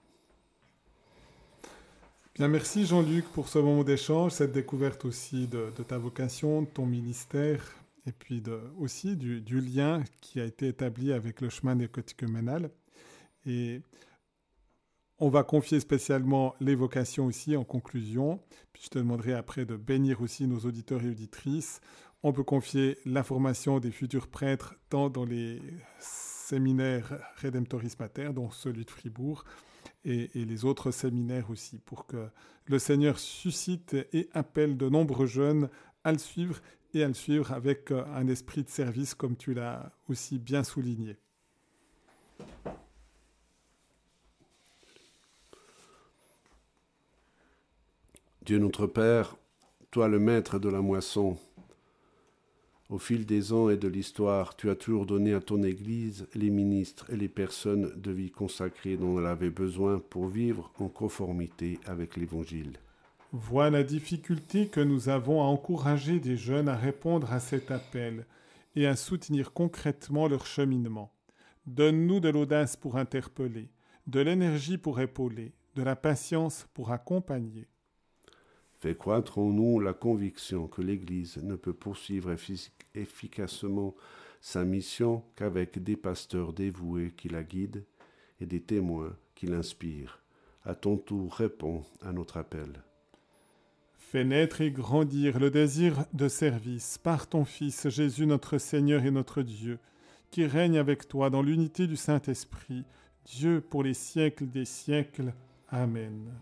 Bien, 2.35 2.49
merci 2.49 2.85
Jean-Luc 2.85 3.27
pour 3.27 3.49
ce 3.49 3.59
moment 3.61 3.85
d'échange, 3.85 4.33
cette 4.33 4.51
découverte 4.53 5.05
aussi 5.05 5.47
de, 5.47 5.73
de, 5.77 5.83
ta 5.85 5.99
vocation, 5.99 6.63
de 6.63 6.67
ton 6.67 6.85
ministère, 6.85 7.65
et 8.07 8.13
puis 8.13 8.43
aussi 8.79 9.17
du, 9.17 9.61
lien 9.61 10.03
qui 10.21 10.41
a 10.41 10.45
été 10.45 10.69
établi 10.69 11.13
avec 11.13 11.41
le 11.41 11.49
chemin 11.49 11.75
nécoticuménal. 11.75 12.71
Et 13.47 13.81
on 15.19 15.29
va 15.29 15.43
confier 15.43 15.81
spécialement 15.81 16.55
les 16.61 16.75
vocations 16.75 17.27
aussi 17.27 17.57
en 17.57 17.65
conclusion. 17.65 18.41
Puis 18.73 18.85
je 18.85 18.91
te 18.91 18.99
demanderai 18.99 19.33
après 19.33 19.65
de 19.65 19.77
bénir 19.77 20.21
aussi 20.21 20.47
nos 20.47 20.61
auditeurs 20.61 21.03
et 21.03 21.11
auditrices. 21.11 21.81
On 22.23 22.33
peut 22.33 22.45
confier 22.45 22.99
la 23.07 23.23
formation 23.23 23.81
des 23.81 23.91
futurs 23.91 24.29
prêtres 24.29 24.75
tant 24.89 25.09
dans 25.09 25.25
les 25.25 25.61
séminaires 25.99 27.19
Redemptoris 27.43 27.99
Mater, 27.99 28.31
dont 28.35 28.51
celui 28.51 28.85
de 28.85 28.91
Fribourg, 28.91 29.45
et, 30.05 30.29
les 30.35 30.65
autres 30.65 30.91
séminaires 30.91 31.51
aussi, 31.51 31.79
pour 31.79 32.07
que 32.07 32.29
le 32.67 32.79
Seigneur 32.79 33.19
suscite 33.19 33.95
et 34.13 34.29
appelle 34.33 34.77
de 34.77 34.89
nombreux 34.89 35.27
jeunes 35.27 35.69
à 36.03 36.13
le 36.13 36.19
suivre 36.19 36.61
et 36.95 37.05
à 37.05 37.09
le 37.09 37.15
suivre 37.15 37.53
avec 37.53 37.91
euh, 37.91 38.05
un 38.15 38.29
esprit 38.29 38.63
de 38.63 38.69
service 38.69 39.15
comme 39.15 39.37
tu 39.37 39.55
l'as 39.55 39.93
aussi 40.09 40.39
bien 40.39 40.65
souligné. 40.65 41.17
Dieu 48.45 48.59
notre 48.59 48.87
Père, 48.87 49.37
toi 49.91 50.09
le 50.09 50.19
maître 50.19 50.59
de 50.59 50.69
la 50.69 50.83
moisson, 50.83 51.39
au 52.91 52.99
fil 52.99 53.25
des 53.25 53.55
ans 53.55 53.71
et 53.71 53.79
de 53.79 53.89
l'histoire, 53.89 54.55
tu 54.55 54.69
as 54.69 54.77
toujours 54.77 55.07
donné 55.07 55.33
à 55.33 55.41
ton 55.41 55.63
Église 55.63 56.27
les 56.35 56.51
ministres 56.51 57.11
et 57.11 57.17
les 57.17 57.29
personnes 57.29 57.91
de 57.97 58.11
vie 58.11 58.31
consacrées 58.31 58.99
dont 58.99 59.19
elle 59.19 59.27
avait 59.27 59.51
besoin 59.51 59.99
pour 59.99 60.29
vivre 60.29 60.71
en 60.79 60.89
conformité 60.89 61.81
avec 61.87 62.17
l'Évangile. 62.17 62.79
Vois 63.37 63.69
la 63.69 63.83
difficulté 63.83 64.69
que 64.69 64.79
nous 64.79 65.09
avons 65.09 65.43
à 65.43 65.47
encourager 65.47 66.21
des 66.21 66.37
jeunes 66.37 66.69
à 66.69 66.77
répondre 66.77 67.33
à 67.33 67.41
cet 67.41 67.73
appel 67.73 68.27
et 68.77 68.87
à 68.87 68.95
soutenir 68.95 69.53
concrètement 69.53 70.29
leur 70.29 70.47
cheminement. 70.47 71.13
Donne-nous 71.67 72.21
de 72.21 72.29
l'audace 72.29 72.77
pour 72.77 72.97
interpeller, 72.97 73.73
de 74.07 74.21
l'énergie 74.21 74.79
pour 74.79 75.01
épauler, 75.01 75.53
de 75.75 75.83
la 75.83 75.97
patience 75.97 76.69
pour 76.75 76.93
accompagner. 76.93 77.67
Fais 78.79 78.95
croître 78.95 79.39
en 79.39 79.51
nous 79.51 79.81
la 79.81 79.95
conviction 79.95 80.69
que 80.69 80.83
l'Église 80.83 81.39
ne 81.39 81.57
peut 81.57 81.75
poursuivre 81.75 82.33
efficacement 82.95 83.97
sa 84.41 84.65
mission 84.65 85.25
qu'avec 85.35 85.83
des 85.83 85.97
pasteurs 85.97 86.53
dévoués 86.53 87.13
qui 87.17 87.29
la 87.29 87.43
guident 87.43 87.85
et 88.41 88.47
des 88.47 88.61
témoins 88.61 89.17
qui 89.35 89.47
l'inspirent. 89.47 90.23
À 90.63 90.77
ton 90.77 90.97
tour, 90.97 91.35
réponds 91.35 91.83
à 92.01 92.13
notre 92.13 92.37
appel. 92.37 92.85
Fais 94.15 94.23
naître 94.23 94.61
et 94.61 94.71
grandir 94.71 95.41
le 95.41 95.51
désir 95.51 96.05
de 96.13 96.29
service 96.29 96.99
par 96.99 97.27
ton 97.27 97.45
Fils 97.45 97.89
Jésus 97.89 98.27
notre 98.27 98.59
Seigneur 98.59 99.05
et 99.05 99.11
notre 99.11 99.43
Dieu, 99.43 99.81
qui 100.31 100.47
règne 100.47 100.79
avec 100.79 101.09
toi 101.09 101.31
dans 101.31 101.43
l'unité 101.43 101.89
du 101.89 101.97
Saint-Esprit, 101.97 102.85
Dieu 103.25 103.61
pour 103.61 103.83
les 103.83 103.93
siècles 103.93 104.47
des 104.47 104.67
siècles. 104.67 105.35
Amen. 105.69 106.33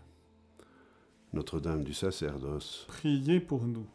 Notre-Dame 1.33 1.83
du 1.83 1.95
sacerdoce, 1.95 2.85
priez 2.89 3.39
pour 3.39 3.63
nous. 3.63 3.87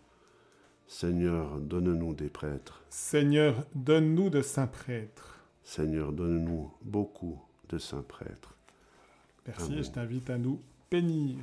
Seigneur, 0.89 1.61
donne-nous 1.61 2.15
des 2.15 2.31
prêtres. 2.31 2.83
Seigneur, 2.91 3.65
donne-nous 3.77 4.29
de 4.29 4.43
saints 4.43 4.67
prêtres. 4.67 5.39
Seigneur, 5.63 6.13
donne-nous 6.13 6.73
beaucoup 6.83 7.41
de 7.69 7.79
saints 7.79 8.05
prêtres. 8.09 8.57
Merci, 9.47 9.85
je 9.85 9.91
t'invite 9.91 10.31
à 10.31 10.37
nous 10.37 10.61
bénir. 10.91 11.37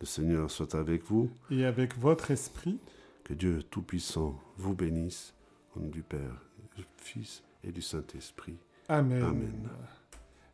Le 0.00 0.06
Seigneur 0.06 0.50
soit 0.50 0.74
avec 0.74 1.04
vous. 1.04 1.30
Et 1.50 1.64
avec 1.64 1.96
votre 1.98 2.30
esprit. 2.30 2.78
Que 3.24 3.34
Dieu 3.34 3.62
Tout-Puissant 3.62 4.38
vous 4.56 4.74
bénisse. 4.74 5.34
Au 5.74 5.80
nom 5.80 5.88
du 5.88 6.02
Père, 6.02 6.42
du 6.76 6.84
Fils 6.98 7.42
et 7.64 7.72
du 7.72 7.82
Saint-Esprit. 7.82 8.56
Amen. 8.88 9.22
Amen. 9.22 9.68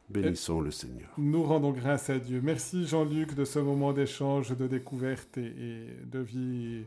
Bénissons 0.08 0.60
le 0.60 0.70
Seigneur. 0.70 1.08
Nous 1.16 1.42
rendons 1.42 1.72
grâce 1.72 2.10
à 2.10 2.18
Dieu. 2.18 2.40
Merci 2.42 2.86
Jean-Luc 2.86 3.34
de 3.34 3.44
ce 3.44 3.58
moment 3.58 3.92
d'échange, 3.92 4.56
de 4.56 4.66
découverte 4.66 5.38
et, 5.38 5.86
de 6.04 6.18
vie, 6.18 6.84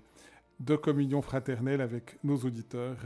de 0.60 0.76
communion 0.76 1.22
fraternelle 1.22 1.82
avec 1.82 2.18
nos 2.24 2.38
auditeurs. 2.38 2.98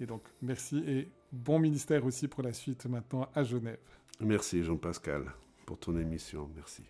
Et 0.00 0.06
donc 0.06 0.22
merci 0.42 0.78
et 0.86 1.08
bon 1.32 1.58
ministère 1.58 2.04
aussi 2.04 2.28
pour 2.28 2.42
la 2.42 2.52
suite 2.52 2.86
maintenant 2.86 3.28
à 3.34 3.44
Genève. 3.44 3.78
Merci 4.20 4.62
Jean-Pascal 4.62 5.24
pour 5.64 5.78
ton 5.78 5.96
émission. 5.96 6.50
Merci. 6.54 6.82